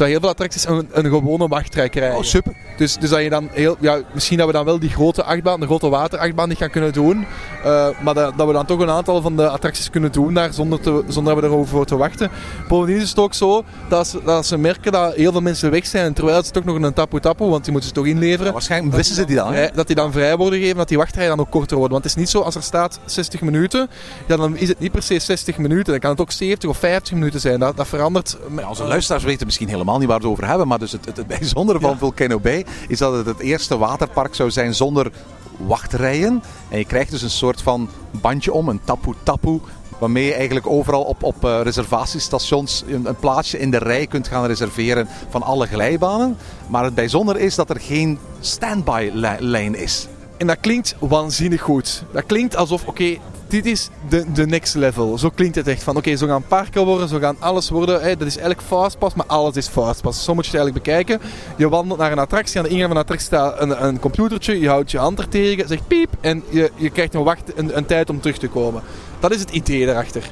Dat 0.00 0.08
heel 0.08 0.20
veel 0.20 0.28
attracties 0.28 0.66
een, 0.68 0.88
een 0.92 1.04
gewone 1.04 1.48
wachtrij 1.48 1.88
krijgen. 1.88 2.18
Oh, 2.18 2.24
super. 2.24 2.52
Dus, 2.76 2.96
dus 2.96 3.10
dat 3.10 3.22
je 3.22 3.30
dan 3.30 3.48
heel, 3.52 3.76
ja, 3.80 3.98
misschien 4.14 4.38
dat 4.38 4.46
we 4.46 4.52
dan 4.52 4.64
wel 4.64 4.78
die 4.78 4.90
grote 4.90 5.22
achtbaan, 5.24 5.60
de 5.60 5.66
grote 5.66 5.88
waterachtbaan 5.88 6.48
niet 6.48 6.58
gaan 6.58 6.70
kunnen 6.70 6.92
doen. 6.92 7.26
eh, 7.64 7.88
maar 8.02 8.14
dat, 8.14 8.32
dat 8.36 8.46
we 8.46 8.52
dan 8.52 8.66
toch 8.66 8.80
een 8.80 8.90
aantal 8.90 9.20
van 9.22 9.36
de 9.36 9.48
attracties 9.48 9.90
kunnen 9.90 10.12
doen 10.12 10.34
daar 10.34 10.52
zonder, 10.52 10.80
te, 10.80 11.04
zonder 11.08 11.34
dat 11.34 11.42
we 11.42 11.48
erover 11.48 11.68
voor 11.68 11.84
te 11.86 11.96
wachten. 11.96 12.30
Bovendien 12.68 12.96
is 13.02 13.08
het 13.08 13.18
ook 13.18 13.34
zo 13.34 13.64
dat 13.88 14.06
ze, 14.06 14.20
dat 14.24 14.46
ze 14.46 14.58
merken 14.58 14.92
dat 14.92 15.14
heel 15.14 15.32
veel 15.32 15.40
mensen 15.40 15.70
weg 15.70 15.86
zijn. 15.86 16.12
Terwijl 16.12 16.42
ze 16.42 16.50
toch 16.50 16.64
nog 16.64 16.76
een 16.82 16.92
tapu 16.92 17.20
tapu, 17.20 17.44
want 17.44 17.62
die 17.62 17.72
moeten 17.72 17.88
ze 17.88 17.94
toch 17.96 18.06
inleveren. 18.06 18.52
Waarschijnlijk 18.52 18.94
wissen 18.96 19.14
ze 19.14 19.24
die 19.24 19.36
dan. 19.36 19.46
hè? 19.46 19.52
Vrij- 19.52 19.70
dat 19.74 19.86
die 19.86 19.96
dan 19.96 20.12
vrij 20.12 20.36
worden 20.36 20.58
gegeven, 20.58 20.78
dat 20.78 20.88
die 20.88 20.98
wachtrijen 20.98 21.28
dan 21.30 21.40
ook 21.40 21.50
korter 21.50 21.76
worden. 21.76 21.92
Want 21.92 22.04
het 22.04 22.12
is 22.14 22.18
niet 22.20 22.30
zo, 22.30 22.40
als 22.40 22.54
er 22.54 22.62
staat 22.62 23.00
60 23.04 23.40
minuten, 23.40 23.88
ja, 24.28 24.36
dan 24.36 24.56
is 24.56 24.68
het 24.68 24.78
niet 24.78 24.92
per 24.92 25.02
se 25.02 25.18
60 25.18 25.58
minuten. 25.58 25.90
Dan 25.92 25.98
kan 26.00 26.10
het 26.10 26.20
ook 26.20 26.30
70 26.30 26.68
of 26.70 26.76
50 26.78 27.14
minuten 27.14 27.40
zijn. 27.40 27.58
Dat, 27.60 27.76
dat 27.76 27.88
verandert. 27.88 28.36
Ja, 28.56 28.68
onze 28.68 28.84
luisteraars 28.84 29.24
weten 29.24 29.46
misschien 29.46 29.68
helemaal 29.68 29.89
niet 29.98 30.08
waar 30.08 30.18
we 30.18 30.24
het 30.24 30.32
over 30.32 30.46
hebben. 30.46 30.68
Maar 30.68 30.78
dus 30.78 30.92
het, 30.92 31.04
het, 31.04 31.16
het 31.16 31.26
bijzondere 31.38 31.80
van 31.80 31.98
Volcano 31.98 32.40
Bay 32.40 32.66
is 32.88 32.98
dat 32.98 33.12
het 33.12 33.26
het 33.26 33.38
eerste 33.38 33.78
waterpark 33.78 34.34
zou 34.34 34.50
zijn 34.50 34.74
zonder 34.74 35.10
wachtrijen. 35.56 36.42
En 36.68 36.78
je 36.78 36.84
krijgt 36.84 37.10
dus 37.10 37.22
een 37.22 37.30
soort 37.30 37.62
van 37.62 37.88
bandje 38.10 38.52
om, 38.52 38.68
een 38.68 38.80
tapu 38.84 39.12
tapu. 39.22 39.60
Waarmee 39.98 40.24
je 40.24 40.34
eigenlijk 40.34 40.66
overal 40.66 41.02
op, 41.02 41.22
op 41.22 41.44
eh, 41.44 41.60
reservatiestations 41.62 42.84
een, 42.88 43.06
een 43.06 43.16
plaatsje 43.16 43.58
in 43.58 43.70
de 43.70 43.78
rij 43.78 44.06
kunt 44.06 44.28
gaan 44.28 44.46
reserveren 44.46 45.08
van 45.28 45.42
alle 45.42 45.66
glijbanen. 45.66 46.36
Maar 46.66 46.84
het 46.84 46.94
bijzondere 46.94 47.40
is 47.40 47.54
dat 47.54 47.70
er 47.70 47.80
geen 47.80 48.18
standby 48.40 49.10
li- 49.12 49.36
lijn 49.38 49.74
is. 49.74 50.06
En 50.36 50.46
dat 50.46 50.60
klinkt 50.60 50.96
waanzinnig 50.98 51.60
goed. 51.60 52.02
Dat 52.12 52.26
klinkt 52.26 52.56
alsof, 52.56 52.86
oké, 52.86 53.16
dit 53.50 53.66
is 53.66 53.88
de, 54.08 54.32
de 54.32 54.46
next 54.46 54.74
level. 54.74 55.18
Zo 55.18 55.30
klinkt 55.30 55.56
het 55.56 55.68
echt 55.68 55.82
van, 55.82 55.96
oké, 55.96 56.16
zo 56.16 56.26
gaan 56.26 56.46
parken 56.48 56.84
worden, 56.84 57.08
zo 57.08 57.18
gaan 57.18 57.36
alles 57.38 57.70
worden. 57.70 58.00
Hè, 58.00 58.16
dat 58.16 58.26
is 58.26 58.36
eigenlijk 58.36 58.66
fastpass, 58.66 59.14
maar 59.14 59.26
alles 59.26 59.56
is 59.56 59.68
fastpass. 59.68 60.24
Zo 60.24 60.34
moet 60.34 60.46
je 60.46 60.50
het 60.50 60.60
eigenlijk 60.60 60.84
bekijken. 60.84 61.30
Je 61.56 61.68
wandelt 61.68 62.00
naar 62.00 62.12
een 62.12 62.18
attractie, 62.18 62.58
aan 62.58 62.64
de 62.64 62.70
ingang 62.70 62.86
van 62.86 62.96
de 62.96 63.02
attractie 63.02 63.26
staat 63.26 63.60
een, 63.60 63.84
een 63.84 63.98
computertje. 63.98 64.60
Je 64.60 64.68
houdt 64.68 64.90
je 64.90 64.98
hand 64.98 65.18
er 65.18 65.28
tegen, 65.28 65.68
zegt 65.68 65.86
piep 65.86 66.08
en 66.20 66.42
je, 66.48 66.70
je 66.74 66.90
krijgt 66.90 67.14
een, 67.14 67.22
wacht, 67.22 67.42
een, 67.56 67.86
tijd 67.86 68.10
om 68.10 68.20
terug 68.20 68.38
te 68.38 68.48
komen. 68.48 68.82
Dat 69.20 69.30
is 69.30 69.40
het 69.40 69.50
idee 69.50 69.80
erachter. 69.80 70.30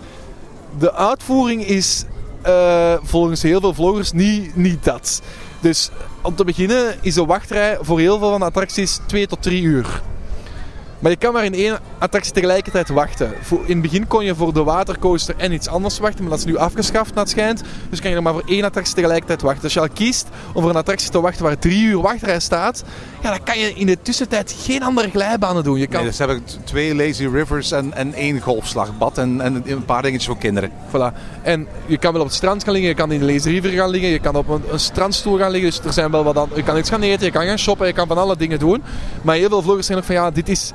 De 0.79 0.95
uitvoering 0.95 1.66
is 1.66 2.05
eh, 2.43 2.95
volgens 3.03 3.43
heel 3.43 3.61
veel 3.61 3.75
vloggers 3.75 4.12
niet, 4.12 4.57
niet 4.57 4.85
dat. 4.85 5.23
Dus 5.61 5.91
om 6.23 6.35
te 6.35 6.45
beginnen 6.45 6.95
is 7.01 7.14
de 7.14 7.25
wachtrij 7.25 7.79
voor 7.81 7.99
heel 7.99 8.19
veel 8.19 8.31
van 8.31 8.41
de 8.41 8.47
attracties 8.47 9.01
2 9.07 9.27
tot 9.27 9.43
3 9.43 9.62
uur. 9.62 10.03
Maar 10.99 11.11
je 11.11 11.16
kan 11.16 11.32
maar 11.32 11.44
in 11.44 11.55
één 11.55 11.78
attractie 11.99 12.32
tegelijkertijd 12.32 12.88
wachten. 12.88 13.32
In 13.51 13.72
het 13.72 13.82
begin 13.82 14.07
kon 14.07 14.24
je 14.24 14.34
voor 14.34 14.53
de 14.53 14.62
watercoaster 14.62 15.34
en 15.36 15.53
iets 15.53 15.68
anders 15.68 15.99
wachten, 15.99 16.20
maar 16.20 16.30
dat 16.30 16.38
is 16.38 16.44
nu 16.44 16.57
afgeschaft, 16.57 17.14
naar 17.14 17.24
het 17.24 17.32
schijnt. 17.32 17.62
Dus 17.90 18.01
kan 18.01 18.11
je 18.11 18.16
er 18.16 18.22
maar 18.22 18.32
voor 18.32 18.42
één 18.46 18.64
attractie 18.64 18.94
tegelijkertijd 18.94 19.42
wachten. 19.42 19.62
Als 19.62 19.72
je 19.72 19.80
al 19.80 19.88
kiest 19.88 20.26
om 20.53 20.61
voor 20.62 20.70
een 20.70 20.76
attractie 20.76 21.11
te 21.11 21.20
wachten 21.20 21.44
waar 21.44 21.59
drie 21.59 21.84
uur 21.84 22.01
wachtrij 22.01 22.40
staat, 22.40 22.84
ja, 23.22 23.30
dan 23.30 23.42
kan 23.44 23.59
je 23.59 23.74
in 23.74 23.86
de 23.86 23.99
tussentijd 24.03 24.57
geen 24.64 24.82
andere 24.82 25.11
glijbanen 25.11 25.64
doen. 25.64 25.78
Je 25.78 25.86
kan... 25.86 26.01
Nee, 26.01 26.09
dus 26.09 26.18
hebben 26.18 26.44
t- 26.44 26.59
twee 26.64 26.94
lazy 26.94 27.26
rivers 27.26 27.70
en, 27.70 27.94
en 27.94 28.14
één 28.14 28.40
golfslagbad 28.40 29.18
en, 29.18 29.40
en 29.40 29.62
een 29.66 29.84
paar 29.84 30.03
dingetjes 30.03 30.26
voor 30.26 30.38
kinderen. 30.38 30.70
Voilà. 30.88 31.16
En 31.42 31.66
je 31.86 31.99
kan 31.99 32.12
wel 32.12 32.20
op 32.20 32.26
het 32.26 32.36
strand 32.36 32.64
gaan 32.64 32.72
liggen, 32.72 32.90
je 32.90 32.96
kan 32.96 33.12
in 33.12 33.18
de 33.18 33.32
Lazy 33.32 33.49
River 33.49 33.70
gaan 33.70 33.90
liggen, 33.90 34.11
je 34.11 34.18
kan 34.18 34.36
op 34.36 34.49
een, 34.49 34.62
een 34.70 34.80
strandstoel 34.80 35.38
gaan 35.38 35.51
liggen. 35.51 35.70
Dus 35.70 35.80
er 35.84 35.92
zijn 35.92 36.11
wel 36.11 36.24
wat 36.24 36.36
aan, 36.36 36.49
je 36.55 36.62
kan 36.62 36.78
iets 36.78 36.90
gaan 36.90 37.03
eten, 37.03 37.26
je 37.26 37.32
kan 37.32 37.46
gaan 37.46 37.59
shoppen, 37.59 37.86
je 37.86 37.92
kan 37.92 38.07
van 38.07 38.18
alle 38.18 38.36
dingen 38.36 38.59
doen. 38.59 38.82
Maar 39.22 39.36
heel 39.36 39.49
veel 39.49 39.62
vloggers 39.62 39.86
zijn 39.86 39.99
ook 39.99 40.05
van 40.05 40.14
ja, 40.14 40.30
dit 40.30 40.49
is... 40.49 40.72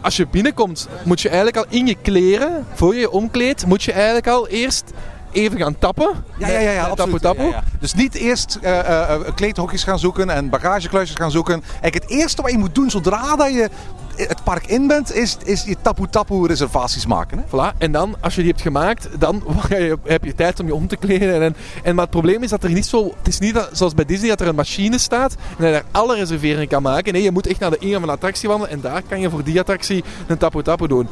Als 0.00 0.16
je 0.16 0.26
binnenkomt, 0.26 0.88
moet 1.04 1.20
je 1.20 1.28
eigenlijk 1.28 1.56
al 1.56 1.78
in 1.78 1.86
je 1.86 1.96
kleren, 2.02 2.66
voor 2.74 2.94
je 2.94 3.00
je 3.00 3.10
omkleedt, 3.10 3.66
moet 3.66 3.82
je 3.82 3.92
eigenlijk 3.92 4.26
al 4.26 4.48
eerst 4.48 4.92
even 5.32 5.58
gaan 5.58 5.78
tappen. 5.78 6.24
Ja, 6.38 6.48
ja, 6.48 6.58
ja, 6.58 6.70
ja 6.70 6.86
absoluut. 6.86 7.22
ja. 7.22 7.62
Dus 7.80 7.94
niet 7.94 8.14
eerst 8.14 8.58
eh, 8.62 8.78
eh, 8.78 9.14
eh, 9.14 9.20
kleedhokjes 9.34 9.84
gaan 9.84 9.98
zoeken 9.98 10.30
en 10.30 10.48
bagagekluisjes 10.48 11.16
gaan 11.16 11.30
zoeken. 11.30 11.62
Eigenlijk 11.80 11.94
het 11.94 12.10
eerste 12.10 12.42
wat 12.42 12.50
je 12.50 12.58
moet 12.58 12.74
doen 12.74 12.90
zodra 12.90 13.36
dat 13.36 13.52
je 13.52 13.70
het 14.16 14.44
park 14.44 14.66
in 14.66 14.86
bent, 14.86 15.14
is, 15.14 15.36
is 15.44 15.64
je 15.64 15.76
tapu 15.82 16.06
tapu 16.10 16.46
reservaties 16.46 17.06
maken. 17.06 17.38
Hè? 17.38 17.44
Voilà. 17.44 17.78
En 17.78 17.92
dan, 17.92 18.16
als 18.20 18.34
je 18.34 18.40
die 18.40 18.50
hebt 18.50 18.62
gemaakt, 18.62 19.08
dan 19.18 19.42
heb 20.04 20.24
je 20.24 20.34
tijd 20.34 20.60
om 20.60 20.66
je 20.66 20.74
om 20.74 20.86
te 20.86 20.96
kleden. 20.96 21.42
En, 21.42 21.56
en, 21.82 21.94
maar 21.94 22.04
het 22.04 22.12
probleem 22.12 22.42
is 22.42 22.50
dat 22.50 22.64
er 22.64 22.70
niet 22.70 22.86
zo... 22.86 23.14
Het 23.18 23.28
is 23.28 23.38
niet 23.38 23.54
dat, 23.54 23.68
zoals 23.72 23.94
bij 23.94 24.04
Disney 24.04 24.28
dat 24.28 24.40
er 24.40 24.46
een 24.46 24.54
machine 24.54 24.98
staat 24.98 25.32
en 25.32 25.56
dat 25.56 25.66
je 25.66 25.72
daar 25.72 25.84
alle 25.90 26.16
reserveringen 26.16 26.68
kan 26.68 26.82
maken. 26.82 27.12
Nee, 27.12 27.22
je 27.22 27.30
moet 27.30 27.46
echt 27.46 27.60
naar 27.60 27.70
de 27.70 27.78
ingang 27.78 27.98
van 27.98 28.08
de 28.08 28.14
attractie 28.14 28.48
wandelen 28.48 28.72
en 28.72 28.80
daar 28.80 29.02
kan 29.08 29.20
je 29.20 29.30
voor 29.30 29.44
die 29.44 29.60
attractie 29.60 30.04
een 30.26 30.38
tapu 30.38 30.62
tapu 30.62 30.86
doen. 30.86 31.08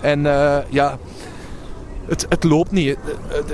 En 0.00 0.22
ja... 0.68 0.98
Het, 2.08 2.26
het 2.28 2.44
loopt 2.44 2.70
niet. 2.70 2.96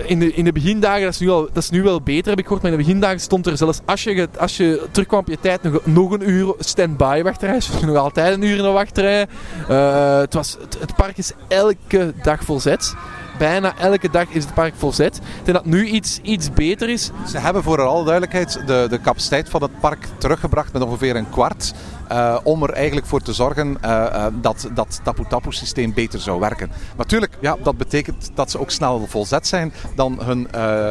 In 0.07 0.19
de, 0.19 0.33
in 0.33 0.45
de 0.45 0.53
begindagen, 0.53 1.03
dat 1.03 1.13
is, 1.13 1.19
nu 1.19 1.29
al, 1.29 1.49
dat 1.53 1.63
is 1.63 1.71
nu 1.71 1.83
wel 1.83 2.01
beter 2.01 2.31
heb 2.31 2.39
ik 2.39 2.45
gehoord, 2.45 2.63
maar 2.63 2.73
in 2.73 2.79
de 2.79 2.85
begindagen 2.85 3.21
stond 3.21 3.47
er 3.47 3.57
zelfs 3.57 3.81
als 3.85 4.05
je, 4.05 4.29
als 4.39 4.57
je 4.57 4.87
terugkwam 4.91 5.21
op 5.21 5.29
je 5.29 5.39
tijd 5.41 5.63
nog, 5.63 5.87
nog 5.87 6.11
een 6.11 6.31
uur 6.31 6.55
stand-by 6.59 7.21
wachtrij. 7.23 7.55
Dus 7.55 7.71
nog 7.81 7.97
altijd 7.97 8.35
een 8.35 8.43
uur 8.43 8.57
in 8.57 8.63
de 8.63 8.69
wachtrij. 8.69 9.27
Uh, 9.71 10.19
het, 10.19 10.35
was, 10.35 10.57
het, 10.61 10.77
het 10.81 10.95
park 10.95 11.19
is 11.19 11.33
elke 11.49 12.15
dag 12.23 12.45
volzet. 12.45 12.95
Bijna 13.39 13.77
elke 13.79 14.11
dag 14.11 14.29
is 14.29 14.45
het 14.45 14.55
park 14.55 14.75
volzet. 14.77 15.17
Ik 15.17 15.45
denk 15.45 15.57
dat 15.57 15.67
nu 15.67 15.87
iets, 15.87 16.19
iets 16.23 16.53
beter 16.53 16.89
is. 16.89 17.11
Ze 17.29 17.39
hebben 17.39 17.63
voor 17.63 17.81
alle 17.81 18.05
duidelijkheid 18.05 18.63
de, 18.67 18.87
de 18.91 19.01
capaciteit 19.01 19.49
van 19.49 19.63
het 19.63 19.81
park 19.81 20.09
teruggebracht 20.19 20.73
met 20.73 20.83
ongeveer 20.83 21.17
een 21.17 21.31
kwart. 21.31 21.73
Uh, 22.13 22.39
om 22.43 22.63
er 22.63 22.71
eigenlijk 22.71 23.07
voor 23.07 23.21
te 23.21 23.33
zorgen 23.33 23.79
uh, 23.85 23.91
uh, 23.91 24.27
dat 24.33 24.69
dat 24.75 25.01
tapu-tapu 25.03 25.53
systeem 25.53 25.95
beter 25.95 26.21
zou 26.21 26.41
werken. 26.41 26.71
Natuurlijk, 26.97 27.33
ja, 27.41 27.57
dat 27.63 27.77
betekent 27.77 28.31
dat 28.35 28.51
ze 28.51 28.61
ook 28.61 28.71
sneller 28.71 29.09
volzet 29.09 29.47
zijn 29.47 29.73
dan 29.97 30.19
hun, 30.23 30.49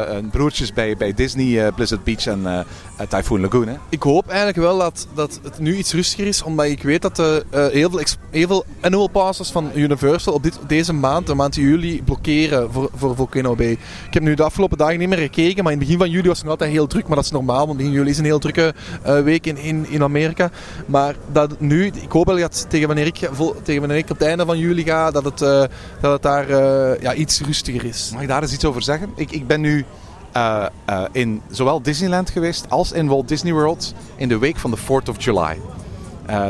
hun 0.08 0.30
broertjes 0.30 0.72
bij, 0.72 0.96
bij 0.96 1.14
Disney, 1.14 1.72
Blizzard 1.72 2.04
Beach 2.04 2.26
en 2.26 2.66
Typhoon 3.08 3.40
Lagoon. 3.40 3.68
Hè. 3.68 3.74
Ik 3.88 4.02
hoop 4.02 4.28
eigenlijk 4.28 4.58
wel 4.58 4.78
dat, 4.78 5.06
dat 5.14 5.40
het 5.42 5.58
nu 5.58 5.76
iets 5.76 5.92
rustiger 5.92 6.26
is, 6.26 6.42
omdat 6.42 6.66
ik 6.66 6.82
weet 6.82 7.02
dat 7.02 7.16
de, 7.16 7.44
heel, 7.50 7.90
veel 7.90 8.00
heel 8.30 8.46
veel 8.46 8.64
annual 8.80 9.08
passes 9.08 9.50
van 9.50 9.70
Universal 9.74 10.32
op 10.32 10.42
dit, 10.42 10.58
deze 10.66 10.92
maand, 10.92 11.26
de 11.26 11.34
maand 11.34 11.54
juli, 11.54 12.02
blokkeren 12.02 12.33
voor, 12.70 12.90
voor 12.94 13.16
Volcano 13.16 13.54
Bay. 13.54 13.70
Ik 14.06 14.14
heb 14.14 14.22
nu 14.22 14.34
de 14.34 14.42
afgelopen 14.42 14.78
dagen 14.78 14.98
niet 14.98 15.08
meer 15.08 15.18
gekeken, 15.18 15.62
maar 15.64 15.72
in 15.72 15.78
het 15.78 15.86
begin 15.86 16.00
van 16.00 16.10
juli 16.10 16.28
was 16.28 16.36
het 16.36 16.46
nog 16.46 16.52
altijd 16.52 16.70
heel 16.70 16.86
druk, 16.86 17.06
maar 17.06 17.16
dat 17.16 17.24
is 17.24 17.30
normaal, 17.30 17.66
want 17.66 17.76
begin 17.76 17.92
juli 17.92 18.10
is 18.10 18.18
een 18.18 18.24
heel 18.24 18.38
drukke 18.38 18.74
week 19.24 19.46
in, 19.46 19.56
in, 19.56 19.86
in 19.88 20.02
Amerika. 20.02 20.50
Maar 20.86 21.14
dat 21.32 21.60
nu, 21.60 21.86
ik 21.86 22.10
hoop 22.10 22.26
wel 22.26 22.36
dat 22.36 22.66
tegen 22.68 22.86
wanneer 22.86 23.06
ik, 23.06 23.30
tegen 23.62 23.80
wanneer 23.80 23.98
ik 23.98 24.10
op 24.10 24.18
het 24.18 24.28
einde 24.28 24.44
van 24.44 24.58
juli 24.58 24.82
ga, 24.82 25.10
dat 25.10 25.24
het, 25.24 25.42
uh, 25.42 25.64
dat 26.00 26.12
het 26.12 26.22
daar 26.22 26.50
uh, 26.50 27.00
ja, 27.00 27.14
iets 27.14 27.40
rustiger 27.40 27.84
is. 27.84 28.10
Mag 28.12 28.22
ik 28.22 28.28
daar 28.28 28.42
eens 28.42 28.52
iets 28.52 28.64
over 28.64 28.82
zeggen? 28.82 29.10
Ik, 29.16 29.30
ik 29.30 29.46
ben 29.46 29.60
nu 29.60 29.84
in 31.12 31.42
zowel 31.50 31.82
Disneyland 31.82 32.30
geweest 32.30 32.66
als 32.68 32.92
in 32.92 33.06
Walt 33.06 33.28
Disney 33.28 33.52
World 33.52 33.94
in 34.16 34.28
de 34.28 34.38
week 34.38 34.56
van 34.56 34.70
de 34.70 34.78
4th 34.78 35.08
of 35.08 35.24
July. 35.24 35.58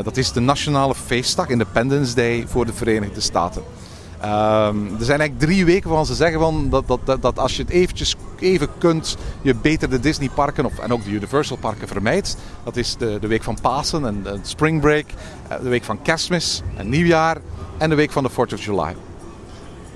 dat 0.03 0.17
is 0.17 0.31
de 0.31 0.39
nationale 0.39 0.95
feestdag, 0.95 1.49
Independence 1.49 2.15
Day 2.15 2.45
voor 2.47 2.65
de 2.65 2.73
Verenigde 2.73 3.21
Staten. 3.21 3.63
Um, 4.25 4.95
er 4.99 5.05
zijn 5.05 5.19
eigenlijk 5.19 5.39
drie 5.39 5.65
weken 5.65 5.87
waarvan 5.87 6.05
ze 6.05 6.15
zeggen 6.15 6.39
van 6.39 6.69
dat, 6.69 6.87
dat, 6.87 7.21
dat, 7.21 7.39
als 7.39 7.55
je 7.55 7.61
het 7.61 7.71
eventjes 7.71 8.15
even 8.39 8.69
kunt, 8.77 9.17
je 9.41 9.55
beter 9.55 9.89
de 9.89 9.99
Disney 9.99 10.29
parken 10.29 10.65
of, 10.65 10.79
en 10.79 10.93
ook 10.93 11.03
de 11.03 11.09
Universal 11.09 11.57
parken 11.57 11.87
vermijdt. 11.87 12.37
Dat 12.63 12.77
is 12.77 12.95
de, 12.97 13.17
de 13.21 13.27
week 13.27 13.43
van 13.43 13.57
Pasen 13.61 14.05
en 14.05 14.23
de 14.23 14.39
Spring 14.41 14.81
Break, 14.81 15.05
de 15.61 15.69
week 15.69 15.83
van 15.83 16.01
Kerstmis 16.01 16.61
en 16.75 16.89
Nieuwjaar 16.89 17.37
en 17.77 17.89
de 17.89 17.95
week 17.95 18.11
van 18.11 18.23
de 18.23 18.31
4th 18.31 18.53
of 18.53 18.63
July. 18.63 18.95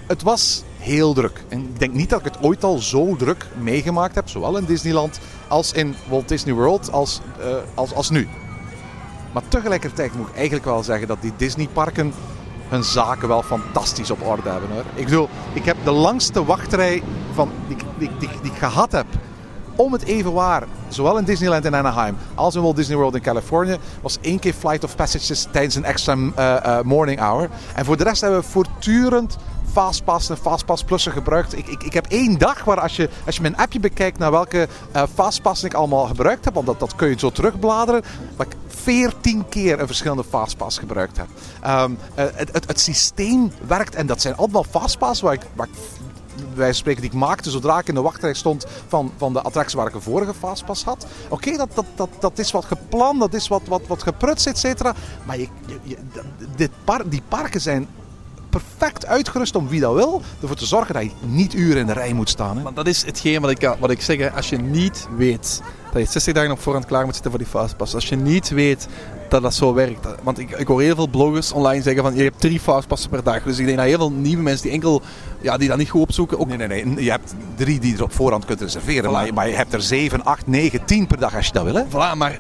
Het 0.08 0.22
was 0.22 0.64
heel 0.78 1.14
druk. 1.14 1.44
En 1.48 1.60
ik 1.60 1.80
denk 1.80 1.94
niet 1.94 2.10
dat 2.10 2.20
ik 2.20 2.26
het 2.26 2.44
ooit 2.44 2.64
al 2.64 2.78
zo 2.78 3.16
druk 3.16 3.46
meegemaakt 3.62 4.16
heb, 4.16 4.30
zowel 4.30 4.58
in 4.58 4.66
Disneyland 4.66 5.20
als 5.48 5.72
in 5.72 5.96
Walt 6.10 6.28
Disney 6.28 6.54
World 6.54 6.92
als, 6.92 7.22
uh, 7.40 7.46
als, 7.74 7.94
als 7.94 8.10
nu. 8.10 8.28
Maar 9.34 9.44
tegelijkertijd 9.48 10.16
moet 10.16 10.28
ik 10.28 10.36
eigenlijk 10.36 10.66
wel 10.66 10.84
zeggen 10.84 11.08
dat 11.08 11.22
die 11.22 11.34
Disney 11.38 11.68
parken 11.74 12.14
hun 12.70 12.84
zaken 12.84 13.28
wel 13.28 13.44
fantastisch 13.44 14.12
op 14.12 14.28
orde 14.28 14.50
hebben. 14.50 14.70
Hoor. 14.70 14.84
Ik 14.94 15.06
bedoel, 15.06 15.30
ik 15.54 15.66
heb 15.66 15.78
de 15.84 15.92
langste 15.92 16.46
wachtrij 16.46 17.04
van, 17.34 17.52
die, 17.68 17.78
die, 17.98 18.10
die, 18.20 18.30
die 18.42 18.52
ik 18.52 18.58
gehad 18.58 18.92
heb 18.92 19.06
om 19.76 19.94
het 19.94 20.04
even 20.04 20.34
waar, 20.34 20.64
zowel 20.88 21.18
in 21.18 21.24
Disneyland 21.24 21.66
in 21.66 21.76
Anaheim 21.76 22.18
als 22.36 22.56
in 22.56 22.62
Walt 22.62 22.76
Disney 22.76 22.98
World 22.98 23.16
in 23.16 23.22
Californië, 23.22 23.78
was 24.02 24.18
één 24.22 24.40
keer 24.40 24.54
Flight 24.54 24.84
of 24.84 24.96
Passages 24.96 25.48
tijdens 25.52 25.76
een 25.76 25.84
extra 25.84 26.16
uh, 26.16 26.30
uh, 26.38 26.82
morning 26.82 27.20
hour. 27.20 27.50
En 27.76 27.86
voor 27.86 27.98
de 27.98 28.04
rest 28.04 28.22
hebben 28.22 28.40
we 28.40 28.46
voortdurend 28.46 29.38
Fastpass 29.72 30.30
en 30.30 30.38
Fastpass 30.38 30.84
Plussen 30.84 31.12
gebruikt. 31.12 31.58
Ik, 31.58 31.68
ik, 31.68 31.84
ik 31.84 31.94
heb 31.94 32.06
één 32.06 32.38
dag 32.38 32.64
waar 32.64 32.80
als 32.80 32.96
je, 32.96 33.10
als 33.26 33.36
je 33.36 33.42
mijn 33.42 33.58
appje 33.58 33.80
bekijkt 33.80 34.18
naar 34.18 34.32
welke 34.32 34.68
uh, 34.96 35.04
Fastpass 35.14 35.64
ik 35.64 35.74
allemaal 35.74 36.06
gebruikt 36.06 36.46
heb, 36.46 36.54
want 36.54 36.66
dat, 36.66 36.80
dat 36.80 36.96
kun 36.96 37.10
je 37.10 37.20
zo 37.20 37.30
terugbladeren, 37.30 38.04
ik 38.40 38.56
14 38.82 39.50
keer 39.50 39.80
een 39.80 39.88
verschillende 39.88 40.24
Fastpass 40.24 40.78
gebruikt 40.78 41.18
heb. 41.18 41.28
Um, 41.66 41.92
uh, 41.92 41.98
het, 42.16 42.54
het, 42.54 42.68
het, 42.68 42.80
systeem 42.80 43.52
werkt 43.68 43.96
en 43.96 44.08
dat 44.08 44.22
zijn 44.22 44.36
allemaal 44.36 44.64
Fastpass 44.64 45.22
waar 45.22 45.34
ik, 45.34 45.42
waar 45.54 45.68
wij 46.54 46.74
spreken 46.74 47.02
die 47.02 47.12
ik 47.12 47.18
maakte 47.18 47.50
zodra 47.50 47.80
ik 47.80 47.88
in 47.88 47.94
de 47.94 48.02
wachtrij 48.02 48.34
stond 48.34 48.66
van, 48.88 49.12
van 49.18 49.34
de 49.34 49.42
attractie 49.42 49.78
waar 49.78 49.88
ik 49.88 49.94
een 49.94 50.02
vorige 50.02 50.34
fastpass 50.34 50.84
had. 50.84 51.06
Oké, 51.30 51.58
dat, 51.58 51.70
dat, 51.74 51.86
dat, 51.96 52.10
dat 52.20 52.40
is 52.40 52.52
wat 52.52 52.66
gepland, 52.66 53.20
dat 53.20 53.34
is 53.34 53.48
wat, 53.48 53.62
wat, 53.68 53.88
wat 53.88 54.04
geprutst, 54.04 54.48
et 54.48 54.58
cetera. 54.58 54.94
Maar 55.26 55.38
dit 56.56 56.72
par, 56.84 57.10
die 57.10 57.22
parken 57.28 57.62
zijn 57.62 57.88
perfect 58.50 59.06
uitgerust 59.06 59.56
om 59.56 59.68
wie 59.68 59.80
dat 59.80 59.94
wil, 59.94 60.22
ervoor 60.42 60.56
te 60.56 60.66
zorgen 60.66 60.94
dat 60.94 61.04
je 61.04 61.12
niet 61.26 61.54
uren 61.54 61.78
in 61.78 61.88
de 61.88 61.94
rij 61.94 62.14
moet 62.14 62.30
staan. 62.30 62.58
Hè. 62.58 62.64
Maar 62.64 62.74
dat 62.74 62.88
is 62.88 63.06
hetgeen 63.06 63.42
wat 63.42 63.50
ik, 63.50 63.76
wat 63.80 63.90
ik 63.90 64.02
zeg. 64.02 64.18
Hè. 64.18 64.32
Als 64.32 64.50
je 64.50 64.58
niet 64.58 65.08
weet 65.18 65.62
dat 65.92 66.02
je 66.02 66.12
60 66.12 66.34
dagen 66.34 66.52
op 66.52 66.60
voorhand 66.60 66.86
klaar 66.86 67.06
moet 67.06 67.14
zitten 67.14 67.32
voor 67.32 67.40
die 67.40 67.50
fastpass. 67.50 67.96
Als 67.96 68.10
je 68.10 68.16
niet 68.16 68.50
weet 68.50 68.88
dat 69.30 69.42
dat 69.42 69.54
zo 69.54 69.74
werkt. 69.74 70.08
Want 70.24 70.40
ik, 70.40 70.52
ik 70.52 70.68
hoor 70.68 70.82
heel 70.82 70.96
veel 70.96 71.08
bloggers 71.08 71.52
online 71.52 71.82
zeggen 71.82 72.04
van 72.04 72.16
je 72.16 72.24
hebt 72.24 72.40
drie 72.40 72.60
fastpassen 72.60 73.10
per 73.10 73.24
dag. 73.24 73.44
Dus 73.44 73.60
ik 73.60 73.66
denk 73.66 73.78
dat 73.78 73.86
heel 73.86 73.98
veel 73.98 74.12
nieuwe 74.12 74.44
mensen 74.44 74.64
die 74.64 74.72
enkel 74.72 75.02
ja, 75.42 75.58
die 75.58 75.68
dat 75.68 75.78
niet 75.78 75.90
goed 75.90 76.02
opzoeken. 76.02 76.40
Ook... 76.40 76.48
Nee, 76.48 76.68
nee, 76.68 76.86
nee. 76.86 77.04
Je 77.04 77.12
hebt 77.12 77.34
drie 77.56 77.80
die 77.80 77.92
je 77.92 77.98
er 77.98 78.04
op 78.04 78.14
voorhand 78.14 78.46
kunt 78.46 78.62
reserveren. 78.62 79.10
Voilà. 79.10 79.14
Maar, 79.14 79.26
je, 79.26 79.34
maar 79.34 79.50
je 79.50 79.56
hebt 79.56 79.74
er 79.74 79.82
7, 79.82 80.24
8, 80.24 80.48
9, 80.48 80.86
10 80.86 81.08
per 81.08 81.20
dag 81.20 81.36
als 81.36 81.46
je 81.46 81.52
dat 81.52 81.64
wil. 81.64 81.76
Hè? 81.76 81.84
Voilà, 81.84 82.18
maar 82.18 82.40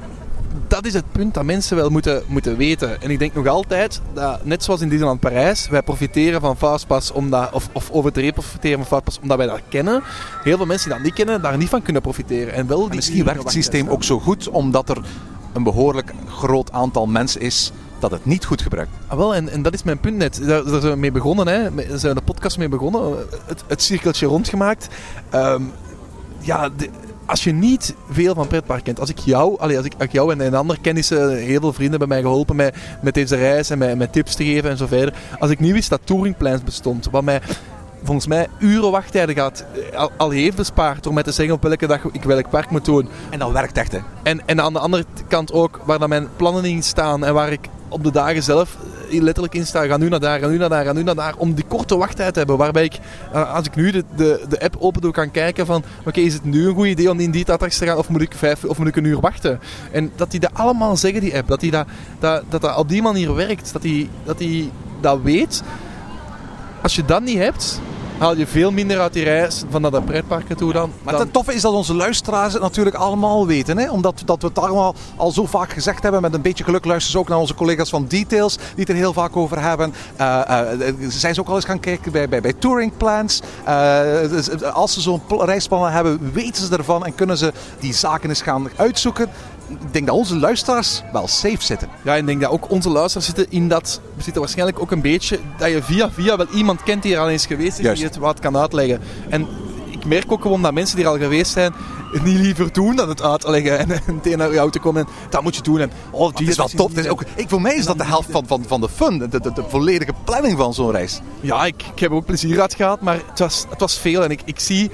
dat 0.67 0.85
is 0.85 0.93
het 0.93 1.11
punt 1.11 1.33
dat 1.33 1.43
mensen 1.43 1.75
wel 1.75 1.89
moeten, 1.89 2.23
moeten 2.27 2.57
weten. 2.57 3.01
En 3.01 3.09
ik 3.09 3.19
denk 3.19 3.33
nog 3.33 3.47
altijd 3.47 4.01
dat, 4.13 4.45
net 4.45 4.63
zoals 4.63 4.81
in 4.81 4.89
Disneyland 4.89 5.19
Parijs, 5.19 5.67
wij 5.69 5.81
profiteren 5.81 6.41
van 6.41 6.57
Fastpass 6.57 7.11
omdat, 7.11 7.51
of, 7.51 7.69
of 7.71 7.91
over 7.91 8.11
te 8.11 8.31
profiteren 8.33 8.77
van 8.77 8.87
Fastpass 8.87 9.19
omdat 9.21 9.37
wij 9.37 9.47
dat 9.47 9.61
kennen. 9.69 10.03
Heel 10.43 10.57
veel 10.57 10.65
mensen 10.65 10.87
die 10.89 10.97
dat 10.97 11.07
niet 11.07 11.15
kennen, 11.15 11.41
daar 11.41 11.57
niet 11.57 11.69
van 11.69 11.81
kunnen 11.81 12.01
profiteren. 12.01 12.53
En 12.53 12.67
wel 12.67 12.85
die 12.85 12.95
misschien 12.95 13.25
werkt 13.25 13.43
het 13.43 13.51
systeem 13.51 13.89
ook 13.89 14.03
zo 14.03 14.19
goed 14.19 14.49
omdat 14.49 14.89
er 14.89 14.97
een 15.53 15.63
behoorlijk 15.63 16.13
groot 16.27 16.71
aantal 16.71 17.07
mensen 17.07 17.41
is 17.41 17.71
dat 17.99 18.11
het 18.11 18.25
niet 18.25 18.45
goed 18.45 18.61
gebruikt. 18.61 18.91
Ah, 19.07 19.17
wel, 19.17 19.35
en, 19.35 19.49
en 19.49 19.61
dat 19.61 19.73
is 19.73 19.83
mijn 19.83 19.99
punt 19.99 20.17
net. 20.17 20.39
Daar, 20.45 20.63
daar 20.63 20.81
zijn 20.81 20.93
we 20.93 20.99
mee 20.99 21.11
begonnen, 21.11 21.47
hè. 21.47 21.75
Daar 21.75 21.99
zijn 21.99 22.13
we 22.13 22.19
de 22.19 22.25
podcast 22.25 22.57
mee 22.57 22.69
begonnen. 22.69 23.15
Het, 23.45 23.63
het 23.67 23.81
cirkeltje 23.81 24.25
rondgemaakt. 24.25 24.87
Um, 25.35 25.71
ja, 26.39 26.69
de, 26.69 26.89
als 27.29 27.43
je 27.43 27.51
niet 27.51 27.95
veel 28.09 28.33
van 28.33 28.47
pretpark 28.47 28.83
kent, 28.83 28.99
als 28.99 29.09
ik 29.09 29.19
jou, 29.19 29.59
allee, 29.59 29.77
als 29.77 29.85
ik, 29.85 29.93
als 29.93 30.03
ik 30.03 30.11
jou 30.11 30.31
en, 30.31 30.41
en 30.41 30.53
andere 30.53 30.79
kennissen, 30.81 31.37
heel 31.37 31.59
veel 31.59 31.73
vrienden 31.73 31.99
hebben 31.99 32.07
mij 32.07 32.21
geholpen 32.21 32.55
met, 32.55 32.75
met 33.01 33.13
deze 33.13 33.35
reis 33.35 33.69
en 33.69 33.77
met, 33.77 33.97
met 33.97 34.13
tips 34.13 34.35
te 34.35 34.43
geven 34.43 34.69
en 34.69 34.77
zo 34.77 34.87
verder. 34.87 35.13
Als 35.39 35.51
ik 35.51 35.59
niet 35.59 35.71
wist 35.71 35.89
dat 35.89 36.01
touringplans 36.03 36.63
bestond, 36.63 37.07
wat 37.11 37.23
mij 37.23 37.41
volgens 38.03 38.27
mij 38.27 38.47
uren 38.59 38.91
wachttijden 38.91 39.35
gaat, 39.35 39.65
al, 39.95 40.11
al, 40.17 40.29
heeft 40.29 40.55
bespaard 40.55 41.03
door 41.03 41.13
mij 41.13 41.23
te 41.23 41.31
zeggen 41.31 41.55
op 41.55 41.63
welke 41.63 41.87
dag 41.87 42.03
ik 42.11 42.23
welk 42.23 42.49
park 42.49 42.69
moet 42.69 42.85
doen. 42.85 43.09
En 43.29 43.39
dat 43.39 43.51
werkt 43.51 43.77
echt, 43.77 43.91
hè? 43.91 43.99
En, 44.23 44.41
en 44.45 44.61
aan 44.61 44.73
de 44.73 44.79
andere 44.79 45.05
kant 45.27 45.51
ook, 45.51 45.79
waar 45.85 45.99
dan 45.99 46.09
mijn 46.09 46.27
plannen 46.35 46.65
in 46.65 46.83
staan 46.83 47.25
en 47.25 47.33
waar 47.33 47.51
ik 47.51 47.69
op 47.89 48.03
de 48.03 48.11
dagen 48.11 48.43
zelf 48.43 48.77
letterlijk 49.09 49.55
in 49.55 49.65
staan. 49.65 49.87
Ga 49.87 49.97
nu 49.97 50.09
naar 50.09 50.19
daar, 50.19 50.39
ga 50.39 50.47
nu 50.47 50.57
naar 50.57 50.69
daar, 50.69 50.85
ga 50.85 50.93
nu 50.93 51.03
naar 51.03 51.15
daar. 51.15 51.33
Om 51.37 51.53
die 51.53 51.65
korte 51.65 51.97
wachttijd 51.97 52.33
te 52.33 52.39
hebben. 52.39 52.57
Waarbij 52.57 52.83
ik, 52.83 52.99
eh, 53.33 53.53
als 53.55 53.65
ik 53.65 53.75
nu 53.75 53.91
de, 53.91 54.03
de, 54.15 54.45
de 54.49 54.61
app 54.61 54.75
open 54.79 55.01
doe, 55.01 55.11
kan 55.11 55.31
kijken 55.31 55.65
van... 55.65 55.83
Oké, 56.05 56.19
is 56.19 56.33
het 56.33 56.43
nu 56.43 56.67
een 56.67 56.75
goed 56.75 56.87
idee 56.87 57.09
om 57.09 57.19
in 57.19 57.31
die 57.31 57.51
attractie 57.51 57.79
te 57.79 57.85
gaan? 57.85 57.97
Of 57.97 58.09
moet 58.09 58.21
ik, 58.21 58.33
vijf, 58.33 58.63
of 58.63 58.77
moet 58.77 58.87
ik 58.87 58.95
een 58.95 59.03
uur 59.03 59.19
wachten? 59.19 59.59
En 59.91 60.11
dat 60.15 60.31
die 60.31 60.39
dat 60.39 60.53
allemaal 60.53 60.97
zeggen, 60.97 61.21
die 61.21 61.37
app. 61.37 61.47
Dat 61.47 61.59
die 61.59 61.71
dat, 61.71 61.87
dat, 62.19 62.43
dat, 62.49 62.61
dat 62.61 62.77
op 62.77 62.89
die 62.89 63.01
manier 63.01 63.35
werkt. 63.35 63.73
Dat 63.73 63.81
die 63.81 64.09
dat, 64.23 64.37
die 64.37 64.71
dat 65.01 65.21
weet. 65.21 65.63
Als 66.81 66.95
je 66.95 67.05
dat 67.05 67.21
niet 67.21 67.37
hebt, 67.37 67.81
haal 68.19 68.37
je 68.37 68.47
veel 68.47 68.71
minder 68.71 68.99
uit 68.99 69.13
die 69.13 69.23
reis 69.23 69.63
van 69.69 69.81
naar 69.81 69.91
de 69.91 70.01
pretparken 70.01 70.57
toe 70.57 70.73
dan. 70.73 70.91
Maar 71.03 71.13
dan- 71.13 71.21
het 71.21 71.33
toffe 71.33 71.53
is 71.53 71.61
dat 71.61 71.73
onze 71.73 71.93
luisteraars 71.93 72.53
het 72.53 72.61
natuurlijk 72.61 72.95
allemaal 72.95 73.47
weten. 73.47 73.77
Hè? 73.77 73.89
Omdat 73.91 74.21
dat 74.25 74.41
we 74.41 74.47
het 74.47 74.59
allemaal 74.59 74.95
al 75.15 75.31
zo 75.31 75.45
vaak 75.45 75.71
gezegd 75.73 76.03
hebben. 76.03 76.21
Met 76.21 76.33
een 76.33 76.41
beetje 76.41 76.63
geluk 76.63 76.85
luisteren 76.85 77.11
ze 77.11 77.19
ook 77.19 77.27
naar 77.29 77.37
onze 77.37 77.53
collega's 77.55 77.89
van 77.89 78.05
Details. 78.07 78.55
Die 78.55 78.63
het 78.75 78.89
er 78.89 78.95
heel 78.95 79.13
vaak 79.13 79.35
over 79.37 79.61
hebben. 79.61 79.93
Eh, 80.15 80.61
zijn 81.07 81.33
ze 81.33 81.39
ook 81.41 81.47
al 81.47 81.55
eens 81.55 81.65
gaan 81.65 81.79
kijken 81.79 82.11
bij, 82.11 82.29
bij, 82.29 82.41
bij 82.41 82.53
touring 82.53 82.97
plans. 82.97 83.41
Dus 84.29 84.63
als 84.63 84.93
ze 84.93 85.01
zo'n 85.01 85.21
pl- 85.27 85.43
reisplannen 85.43 85.91
hebben, 85.91 86.31
weten 86.33 86.65
ze 86.65 86.77
ervan. 86.77 87.05
En 87.05 87.15
kunnen 87.15 87.37
ze 87.37 87.53
die 87.79 87.93
zaken 87.93 88.29
eens 88.29 88.41
gaan 88.41 88.69
uitzoeken. 88.75 89.29
Ik 89.69 89.93
denk 89.93 90.07
dat 90.07 90.15
onze 90.15 90.35
luisteraars 90.35 91.01
wel 91.11 91.27
safe 91.27 91.63
zitten. 91.63 91.89
Ja, 92.03 92.13
en 92.13 92.19
ik 92.19 92.25
denk 92.25 92.41
dat 92.41 92.51
ook 92.51 92.71
onze 92.71 92.89
luisteraars 92.89 93.25
zitten 93.25 93.45
in 93.49 93.67
dat... 93.67 94.01
We 94.15 94.23
zitten 94.23 94.41
waarschijnlijk 94.41 94.79
ook 94.79 94.91
een 94.91 95.01
beetje... 95.01 95.39
Dat 95.57 95.69
je 95.69 95.83
via 95.83 96.11
via 96.11 96.37
wel 96.37 96.47
iemand 96.53 96.83
kent 96.83 97.03
die 97.03 97.13
er 97.13 97.19
al 97.19 97.29
eens 97.29 97.45
geweest 97.45 97.77
is. 97.77 97.83
Juist. 97.83 97.99
Die 97.99 98.09
het 98.09 98.17
wat 98.17 98.39
kan 98.39 98.57
uitleggen. 98.57 99.01
En 99.29 99.47
ik 99.89 100.05
merk 100.05 100.31
ook 100.31 100.41
gewoon 100.41 100.61
dat 100.61 100.73
mensen 100.73 100.95
die 100.95 101.05
er 101.05 101.11
al 101.11 101.17
geweest 101.17 101.51
zijn... 101.51 101.73
het 102.11 102.23
niet 102.23 102.39
liever 102.39 102.73
doen 102.73 102.95
dan 102.95 103.09
het 103.09 103.21
uitleggen. 103.21 103.79
En 103.79 103.87
meteen 104.15 104.37
naar 104.37 104.53
jou 104.53 104.71
te 104.71 104.79
komen 104.79 105.01
en... 105.05 105.11
Dat 105.29 105.41
moet 105.43 105.55
je 105.55 105.61
doen. 105.61 105.79
En, 105.79 105.91
oh, 106.11 106.27
Het 106.27 106.47
is 106.47 106.57
wel 106.57 106.67
tof. 106.67 106.89
Het 106.95 107.05
is 107.05 107.11
ook, 107.11 107.23
ik, 107.35 107.49
voor 107.49 107.61
mij 107.61 107.75
is 107.75 107.85
dat 107.85 107.97
de 107.97 108.05
helft 108.05 108.31
van, 108.31 108.47
van, 108.47 108.63
van 108.67 108.81
de 108.81 108.89
fun. 108.89 109.17
De, 109.17 109.27
de, 109.27 109.39
de 109.39 109.63
volledige 109.67 110.13
planning 110.23 110.57
van 110.57 110.73
zo'n 110.73 110.91
reis. 110.91 111.19
Ja, 111.41 111.65
ik, 111.65 111.83
ik 111.93 111.99
heb 111.99 112.11
ook 112.11 112.25
plezier 112.25 112.61
uit 112.61 112.73
gehad, 112.73 113.01
maar 113.01 113.19
het 113.29 113.39
was, 113.39 113.65
het 113.69 113.79
was 113.79 113.97
veel. 113.97 114.23
En 114.23 114.31
ik, 114.31 114.41
ik 114.45 114.59
zie, 114.59 114.91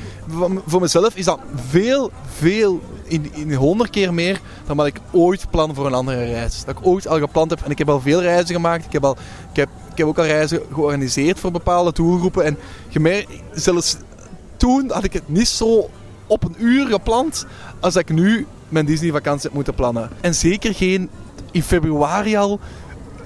voor 0.67 0.82
mezelf 0.82 1.15
is 1.15 1.26
dat 1.26 1.39
veel, 1.69 2.11
veel, 2.38 2.82
in, 3.08 3.34
in 3.34 3.53
honderd 3.53 3.89
keer 3.89 4.14
meer 4.14 4.41
dan 4.66 4.78
wat 4.78 4.86
ik 4.86 4.99
ooit 5.12 5.49
plan 5.49 5.76
voor 5.76 5.86
een 5.86 5.93
andere 5.93 6.26
reis. 6.26 6.64
Dat 6.66 6.78
ik 6.78 6.86
ooit 6.86 7.08
al 7.08 7.20
gepland 7.20 7.49
heb. 7.49 7.62
En 7.64 7.72
ik 7.72 7.78
heb 7.78 7.89
al 7.89 8.01
veel 8.01 8.22
reizen 8.22 8.56
gemaakt. 8.56 8.86
Ik 8.86 8.91
heb, 8.91 9.03
al, 9.03 9.18
ik 9.49 9.56
heb, 9.56 9.70
ik 9.91 9.97
heb 9.97 10.08
ook 10.08 10.18
al 10.18 10.26
reizen 10.26 10.62
georganiseerd 10.74 11.39
voor 11.39 11.51
bepaalde 11.51 11.93
doelgroepen. 11.93 12.43
En 12.43 12.58
gemerkt, 12.89 13.32
zelfs 13.53 13.97
toen 14.58 14.91
had 14.91 15.03
ik 15.03 15.14
het 15.14 15.30
niet 15.30 15.47
zo 15.47 15.89
op 16.28 16.43
een 16.43 16.56
uur 16.58 16.88
gepland 16.88 17.45
als 17.80 17.95
ik 17.95 18.10
nu 18.10 18.47
mijn 18.70 18.86
Disney-vakantie 18.86 19.43
heb 19.43 19.53
moeten 19.53 19.74
plannen. 19.74 20.10
En 20.22 20.36
zeker 20.36 20.74
geen 20.74 21.10
in 21.51 21.64
februari 21.64 22.36
al 22.36 22.60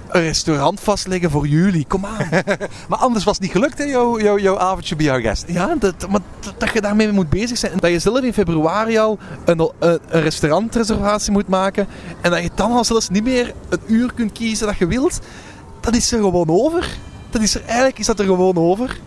een 0.10 0.22
restaurant 0.22 0.80
vastleggen 0.80 1.32
voor 1.32 1.48
juli. 1.48 1.88
Kom 1.88 2.06
aan. 2.06 2.28
Maar 2.90 3.00
anders 3.00 3.24
was 3.24 3.34
het 3.34 3.44
niet 3.44 3.52
gelukt, 3.52 3.78
hè, 3.78 3.84
jouw, 3.84 4.20
jouw, 4.20 4.38
jouw 4.38 4.58
avondje 4.60 4.96
bij 4.96 5.06
jouw 5.06 5.22
gast. 5.22 5.46
Ja, 5.48 5.76
dat, 5.80 6.10
maar 6.10 6.20
dat, 6.58 6.74
je 6.74 6.82
daarmee 6.82 7.12
moet 7.12 7.30
bezig 7.30 7.58
zijn. 7.58 7.72
Dat 7.80 7.92
je 7.92 8.00
zelf 8.00 8.22
in 8.22 8.34
februari 8.34 8.98
al 8.98 9.20
een, 9.46 9.60
een, 9.60 10.00
een 10.08 10.22
restaurantreservatie 10.22 11.32
moet 11.32 11.48
maken. 11.48 11.88
En 12.22 12.32
dat 12.32 12.44
je 12.44 12.50
dan 12.56 12.72
al 12.72 12.84
zelfs 12.84 13.10
niet 13.10 13.24
meer 13.24 13.54
een 13.70 13.82
uur 13.88 14.14
kunt 14.14 14.32
kiezen 14.32 14.68
dat 14.68 14.78
je 14.78 14.88
wilt. 14.88 15.20
Dat 15.80 15.96
is 15.96 16.12
er 16.12 16.20
gewoon 16.20 16.50
over. 16.50 16.88
Dat 17.30 17.42
is 17.42 17.56
er, 17.56 17.62
eigenlijk 17.66 18.00
is 18.00 18.06
dat 18.06 18.20
er 18.20 18.26
gewoon 18.26 18.58
over. 18.58 19.00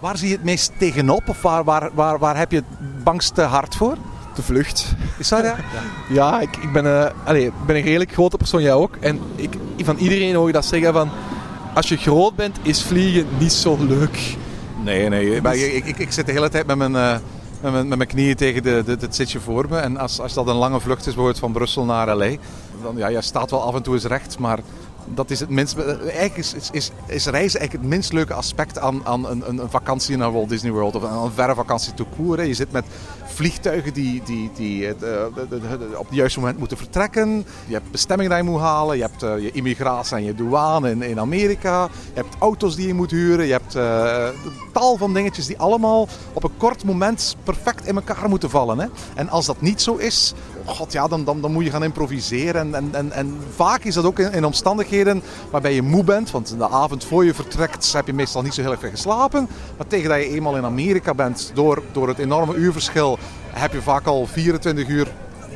Waar 0.00 0.16
zie 0.16 0.28
je 0.28 0.34
het 0.34 0.44
meest 0.44 0.72
tegenop? 0.78 1.28
Of 1.28 1.42
waar, 1.42 1.64
waar, 1.64 1.90
waar, 1.94 2.18
waar 2.18 2.36
heb 2.36 2.50
je 2.50 2.56
het 2.56 3.04
bangste 3.04 3.42
hart 3.42 3.74
voor? 3.74 3.96
De 4.34 4.42
vlucht. 4.42 4.94
Is 5.18 5.28
dat 5.28 5.42
ja? 5.44 5.56
Ja, 6.08 6.40
ik, 6.40 6.56
ik, 6.56 6.72
ben, 6.72 6.86
eh, 6.86 7.10
allee, 7.24 7.46
ik 7.46 7.52
ben 7.66 7.76
een 7.76 7.82
redelijk 7.82 8.12
grote 8.12 8.36
persoon, 8.36 8.62
jij 8.62 8.72
ook. 8.72 8.96
En 9.00 9.20
ik, 9.36 9.54
van 9.84 9.96
iedereen 9.96 10.34
hoor 10.34 10.46
je 10.46 10.52
dat 10.52 10.64
zeggen 10.64 10.92
van... 10.92 11.10
Als 11.74 11.88
je 11.88 11.96
groot 11.96 12.36
bent, 12.36 12.56
is 12.62 12.82
vliegen 12.82 13.26
niet 13.38 13.52
zo 13.52 13.76
leuk. 13.80 14.36
Nee, 14.84 15.08
nee. 15.08 15.42
Maar 15.42 15.56
ik, 15.56 15.84
ik, 15.84 15.98
ik 15.98 16.12
zit 16.12 16.26
de 16.26 16.32
hele 16.32 16.48
tijd 16.48 16.66
met 16.66 16.76
mijn, 16.76 16.96
eh, 16.96 17.16
met 17.60 17.72
mijn, 17.72 17.88
met 17.88 17.98
mijn 17.98 18.10
knieën 18.10 18.36
tegen 18.36 18.62
de, 18.62 18.82
de, 18.86 18.96
het 19.00 19.16
zitje 19.16 19.40
voor 19.40 19.66
me. 19.68 19.78
En 19.78 19.96
als, 19.96 20.20
als 20.20 20.34
dat 20.34 20.46
een 20.46 20.54
lange 20.54 20.80
vlucht 20.80 20.98
is, 20.98 21.04
bijvoorbeeld 21.04 21.38
van 21.38 21.52
Brussel 21.52 21.84
naar 21.84 22.16
L.A., 22.16 22.36
dan 22.82 22.96
ja, 22.96 23.08
je 23.08 23.22
staat 23.22 23.50
wel 23.50 23.62
af 23.62 23.74
en 23.74 23.82
toe 23.82 23.94
eens 23.94 24.04
recht, 24.04 24.38
maar 24.38 24.58
dat 25.06 25.30
is 25.30 25.40
het 25.40 25.48
minst... 25.48 25.78
Eigenlijk 25.78 26.36
is, 26.36 26.54
is, 26.54 26.70
is, 26.72 26.90
is 27.06 27.26
reizen 27.26 27.60
eigenlijk 27.60 27.72
het 27.72 27.82
minst 27.82 28.12
leuke 28.12 28.34
aspect 28.34 28.78
aan, 28.78 29.06
aan 29.06 29.28
een, 29.28 29.48
een, 29.48 29.58
een 29.58 29.70
vakantie 29.70 30.16
naar 30.16 30.32
Walt 30.32 30.48
Disney 30.48 30.72
World 30.72 30.94
of 30.94 31.02
een, 31.02 31.10
een 31.12 31.32
verre 31.34 31.54
vakantie 31.54 31.92
court. 32.16 32.38
hè. 32.38 32.44
Je 32.44 32.54
zit 32.54 32.72
met 32.72 32.84
vliegtuigen 33.32 33.92
die, 33.92 34.22
die, 34.24 34.50
die 34.54 34.86
eh, 34.86 35.24
op 35.96 36.06
het 36.06 36.14
juiste 36.14 36.38
moment 36.38 36.58
moeten 36.58 36.76
vertrekken. 36.76 37.46
Je 37.66 37.72
hebt 37.74 37.90
bestemming 37.90 38.28
die 38.30 38.38
je 38.38 38.44
moet 38.44 38.60
halen. 38.60 38.96
Je 38.96 39.02
hebt 39.02 39.22
eh, 39.22 39.38
je 39.38 39.50
immigratie 39.50 40.16
en 40.16 40.24
je 40.24 40.34
douane 40.34 40.90
in, 40.90 41.02
in 41.02 41.20
Amerika. 41.20 41.88
Je 42.14 42.20
hebt 42.20 42.34
auto's 42.38 42.76
die 42.76 42.86
je 42.86 42.94
moet 42.94 43.10
huren. 43.10 43.46
Je 43.46 43.52
hebt 43.52 43.74
eh, 43.74 44.28
tal 44.72 44.96
van 44.96 45.14
dingetjes 45.14 45.46
die 45.46 45.58
allemaal 45.58 46.08
op 46.32 46.44
een 46.44 46.56
kort 46.56 46.84
moment 46.84 47.36
perfect 47.42 47.86
in 47.86 47.94
elkaar 47.94 48.28
moeten 48.28 48.50
vallen. 48.50 48.78
Hè? 48.78 48.86
En 49.14 49.28
als 49.28 49.46
dat 49.46 49.60
niet 49.60 49.82
zo 49.82 49.96
is, 49.96 50.34
god, 50.64 50.92
ja, 50.92 51.08
dan, 51.08 51.24
dan, 51.24 51.40
dan 51.40 51.52
moet 51.52 51.64
je 51.64 51.70
gaan 51.70 51.84
improviseren. 51.84 52.60
En, 52.60 52.74
en, 52.74 52.94
en, 52.94 53.12
en 53.12 53.36
vaak 53.54 53.84
is 53.84 53.94
dat 53.94 54.04
ook 54.04 54.18
in, 54.18 54.44
omstandigheden 54.44 55.22
waarbij 55.50 55.74
je 55.74 55.82
moe 55.82 56.04
bent. 56.04 56.30
Want 56.30 56.58
de 56.58 56.68
avond 56.68 57.04
voor 57.04 57.24
je 57.24 57.34
vertrekt 57.34 57.92
heb 57.92 58.06
je 58.06 58.12
meestal 58.12 58.42
niet 58.42 58.54
zo 58.54 58.60
heel 58.60 58.70
erg 58.70 58.90
geslapen. 58.90 59.48
Maar 59.76 59.86
tegen 59.86 60.08
dat 60.08 60.18
je 60.18 60.28
eenmaal 60.28 60.56
in 60.56 60.64
Amerika 60.64 61.14
bent, 61.14 61.50
door, 61.54 61.82
door 61.92 62.08
het 62.08 62.18
enorme 62.18 62.54
uurverschil, 62.54 63.18
heb 63.52 63.72
je 63.72 63.82
vaak 63.82 64.06
al 64.06 64.26
24 64.26 64.88
uur 64.88 65.08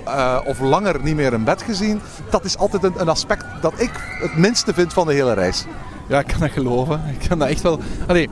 eh, 0.04 0.38
of 0.44 0.60
langer 0.60 1.02
niet 1.02 1.14
meer 1.14 1.32
in 1.32 1.44
bed 1.44 1.62
gezien. 1.62 2.00
Dat 2.30 2.44
is 2.44 2.58
altijd 2.58 2.82
een, 2.82 3.00
een 3.00 3.08
aspect 3.08 3.44
dat 3.60 3.72
ik 3.76 3.90
het 4.20 4.36
minste 4.36 4.74
vind 4.74 4.92
van 4.92 5.06
de 5.06 5.12
hele 5.12 5.32
reis. 5.32 5.64
Ja, 6.08 6.18
ik 6.18 6.26
kan 6.26 6.40
dat 6.40 6.50
geloven. 6.50 7.02
Ik 7.20 7.28
kan 7.28 7.38
dat 7.38 7.48
echt 7.48 7.62
wel... 7.62 7.80
Allee, 8.06 8.28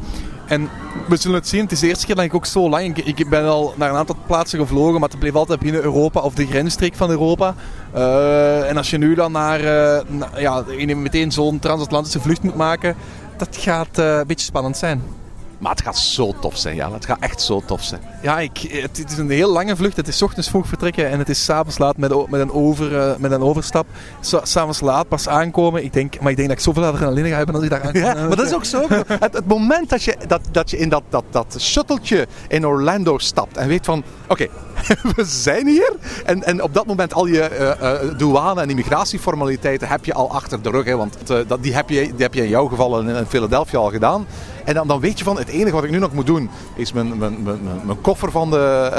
en 0.46 0.68
we 1.08 1.16
zullen 1.16 1.36
het 1.38 1.48
zien. 1.48 1.62
Het 1.62 1.72
is 1.72 1.80
de 1.80 1.86
eerste 1.86 2.06
keer 2.06 2.14
dat 2.14 2.24
ik 2.24 2.34
ook 2.34 2.46
zo 2.46 2.68
lang... 2.68 2.96
Ik, 2.96 3.18
ik 3.18 3.28
ben 3.28 3.44
al 3.44 3.74
naar 3.76 3.90
een 3.90 3.96
aantal 3.96 4.16
plaatsen 4.26 4.58
gevlogen, 4.58 5.00
maar 5.00 5.08
het 5.08 5.18
bleef 5.18 5.34
altijd 5.34 5.60
binnen 5.60 5.82
Europa 5.82 6.20
of 6.20 6.34
de 6.34 6.46
grensstreek 6.46 6.94
van 6.94 7.10
Europa. 7.10 7.54
Eh, 7.92 8.68
en 8.68 8.76
als 8.76 8.90
je 8.90 8.98
nu 8.98 9.14
dan 9.14 9.32
naar... 9.32 9.60
eh, 9.60 10.02
ja, 10.36 10.64
meteen 10.96 11.32
zo'n 11.32 11.58
transatlantische 11.58 12.20
vlucht 12.20 12.42
moet 12.42 12.56
maken, 12.56 12.96
dat 13.36 13.56
gaat 13.56 13.98
een 13.98 14.26
beetje 14.26 14.46
spannend 14.46 14.76
zijn. 14.76 15.02
Maar 15.64 15.72
het 15.72 15.82
gaat 15.82 15.98
zo 15.98 16.34
tof 16.40 16.56
zijn, 16.56 16.74
ja. 16.74 16.92
Het 16.92 17.04
gaat 17.04 17.20
echt 17.20 17.40
zo 17.40 17.62
tof 17.66 17.82
zijn. 17.82 18.00
Ja, 18.22 18.40
ik, 18.40 18.58
het, 18.58 18.96
het 18.96 19.10
is 19.10 19.18
een 19.18 19.30
heel 19.30 19.52
lange 19.52 19.76
vlucht. 19.76 19.96
Het 19.96 20.08
is 20.08 20.22
ochtends 20.22 20.48
vroeg 20.48 20.66
vertrekken 20.66 21.10
en 21.10 21.18
het 21.18 21.28
is 21.28 21.44
s'avonds 21.44 21.78
laat 21.78 21.96
met, 21.96 22.30
met, 22.30 22.40
een 22.40 22.52
over, 22.52 22.98
eh, 22.98 23.16
met 23.16 23.30
een 23.30 23.42
overstap. 23.42 23.86
S'avonds 24.20 24.80
laat 24.80 25.08
pas 25.08 25.28
aankomen. 25.28 25.84
Ik 25.84 25.92
denk, 25.92 26.20
maar 26.20 26.30
ik 26.30 26.36
denk 26.36 26.48
dat 26.48 26.58
ik 26.58 26.64
zoveel 26.64 26.84
adrenaline 26.84 27.28
ga 27.28 27.36
hebben 27.36 27.54
als 27.54 27.64
ik 27.64 27.70
daar 27.70 27.82
aankom. 27.86 28.00
Ja, 28.00 28.14
maar 28.14 28.36
dat 28.36 28.46
is 28.46 28.54
ook 28.54 28.64
zo. 28.64 28.86
Het, 29.06 29.34
het 29.34 29.46
moment 29.46 29.90
dat 29.90 30.02
je, 30.02 30.16
dat, 30.26 30.40
dat 30.50 30.70
je 30.70 30.78
in 30.78 30.88
dat, 30.88 31.02
dat, 31.08 31.24
dat 31.30 31.56
shuttletje 31.58 32.26
in 32.48 32.66
Orlando 32.66 33.18
stapt 33.18 33.56
en 33.56 33.68
weet 33.68 33.84
van... 33.84 34.02
Oké, 34.28 34.48
we 35.16 35.24
zijn 35.24 35.66
hier. 35.66 35.92
En, 36.24 36.42
en 36.42 36.62
op 36.62 36.74
dat 36.74 36.86
moment 36.86 37.14
al 37.14 37.26
je 37.26 37.42
eh, 37.42 37.92
eh, 37.92 38.18
douane- 38.18 38.60
en 38.60 38.70
immigratieformaliteiten 38.70 39.88
heb 39.88 40.04
je 40.04 40.14
al 40.14 40.30
achter 40.30 40.62
de 40.62 40.70
rug. 40.70 40.84
Hè, 40.84 40.96
want 40.96 41.16
eh, 41.30 41.38
dat, 41.46 41.62
die, 41.62 41.74
heb 41.74 41.90
je, 41.90 42.00
die 42.00 42.22
heb 42.22 42.34
je 42.34 42.42
in 42.42 42.48
jouw 42.48 42.66
geval 42.66 43.00
in, 43.00 43.26
Philadelphia 43.26 43.78
al 43.78 43.90
gedaan. 43.90 44.26
En 44.64 44.74
dan, 44.74 44.88
dan 44.88 45.00
weet 45.00 45.18
je 45.18 45.24
van, 45.24 45.38
het 45.38 45.48
enige 45.48 45.74
wat 45.74 45.84
ik 45.84 45.90
nu 45.90 45.98
nog 45.98 46.12
moet 46.12 46.26
doen... 46.26 46.50
is 46.76 46.92
mijn, 46.92 47.18
mijn, 47.18 47.42
mijn, 47.42 47.58
mijn- 47.84 48.00
koffer 48.00 48.30
van 48.30 48.50
de, 48.50 48.90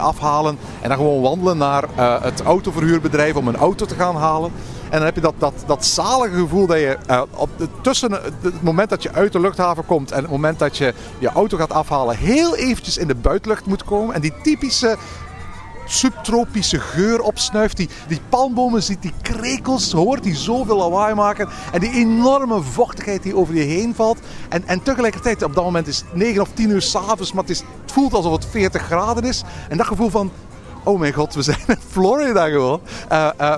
afhalen. 0.00 0.58
En 0.80 0.88
dan 0.88 0.98
gewoon 0.98 1.20
wandelen 1.20 1.58
naar 1.58 1.84
het 2.22 2.42
autoverhuurbedrijf 2.42 3.34
om 3.34 3.48
een 3.48 3.56
auto 3.56 3.86
te 3.86 3.94
gaan 3.94 4.16
halen. 4.16 4.52
En 4.96 5.02
dan 5.02 5.14
heb 5.14 5.22
je 5.24 5.30
dat, 5.30 5.34
dat, 5.38 5.64
dat 5.66 5.84
zalige 5.84 6.36
gevoel 6.36 6.66
dat 6.66 6.78
je 6.78 6.98
eh, 7.06 7.22
op 7.30 7.50
de, 7.56 7.68
tussen 7.82 8.12
het 8.12 8.62
moment 8.62 8.90
dat 8.90 9.02
je 9.02 9.12
uit 9.12 9.32
de 9.32 9.40
luchthaven 9.40 9.86
komt 9.86 10.10
en 10.10 10.22
het 10.22 10.30
moment 10.30 10.58
dat 10.58 10.76
je 10.76 10.94
je 11.18 11.28
auto 11.28 11.56
gaat 11.56 11.72
afhalen, 11.72 12.16
heel 12.16 12.56
eventjes 12.56 12.96
in 12.96 13.06
de 13.06 13.14
buitenlucht 13.14 13.66
moet 13.66 13.84
komen. 13.84 14.14
En 14.14 14.20
die 14.20 14.32
typische 14.42 14.96
subtropische 15.86 16.80
geur 16.80 17.20
opsnuift. 17.20 17.76
Die, 17.76 17.88
die 18.08 18.20
palmbomen 18.28 18.82
ziet, 18.82 19.02
die 19.02 19.12
krekels 19.22 19.92
hoort, 19.92 20.22
die 20.22 20.36
zoveel 20.36 20.76
lawaai 20.76 21.14
maken. 21.14 21.48
En 21.72 21.80
die 21.80 21.92
enorme 21.92 22.62
vochtigheid 22.62 23.22
die 23.22 23.36
over 23.36 23.54
je 23.54 23.62
heen 23.62 23.94
valt. 23.94 24.18
En, 24.48 24.66
en 24.66 24.82
tegelijkertijd, 24.82 25.42
op 25.42 25.54
dat 25.54 25.64
moment 25.64 25.86
is 25.86 25.96
het 25.96 26.14
9 26.14 26.42
of 26.42 26.48
10 26.54 26.70
uur 26.70 26.82
s'avonds, 26.82 27.32
maar 27.32 27.42
het, 27.42 27.52
is, 27.52 27.58
het 27.82 27.92
voelt 27.92 28.14
alsof 28.14 28.32
het 28.32 28.46
40 28.46 28.82
graden 28.82 29.24
is. 29.24 29.42
En 29.68 29.76
dat 29.76 29.86
gevoel 29.86 30.10
van, 30.10 30.30
oh 30.86 30.98
mijn 30.98 31.12
god, 31.12 31.34
we 31.34 31.42
zijn 31.42 31.58
in 31.66 31.76
Florida 31.88 32.48
gewoon. 32.48 32.80
Eh, 33.08 33.28
eh, 33.36 33.54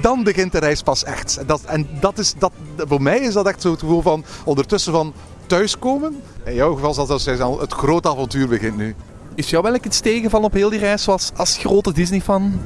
dan 0.00 0.22
begint 0.22 0.52
de 0.52 0.58
reis 0.58 0.82
pas 0.82 1.04
echt. 1.04 1.40
Dat, 1.46 1.60
en 1.64 1.88
dat 2.00 2.18
is, 2.18 2.34
dat, 2.38 2.52
voor 2.76 3.02
mij 3.02 3.18
is 3.18 3.34
dat 3.34 3.46
echt 3.46 3.62
zo 3.62 3.70
het 3.70 3.80
gevoel 3.80 4.02
van 4.02 4.24
ondertussen 4.44 4.92
van 4.92 5.12
thuiskomen. 5.46 6.22
In 6.44 6.54
jouw 6.54 6.74
geval 6.74 6.94
zal 6.94 7.06
dat 7.06 7.20
zijn, 7.20 7.42
al 7.42 7.60
het 7.60 7.72
grote 7.72 8.08
avontuur 8.08 8.48
begint 8.48 8.76
nu. 8.76 8.94
Is 9.34 9.50
jou 9.50 9.62
wel 9.62 9.74
iets 9.74 10.00
tegenvallen 10.00 10.46
op 10.46 10.52
heel 10.52 10.70
die 10.70 10.78
reis 10.78 11.02
zoals 11.02 11.30
als 11.36 11.56
grote 11.56 11.92
Disney-fan? 11.92 12.60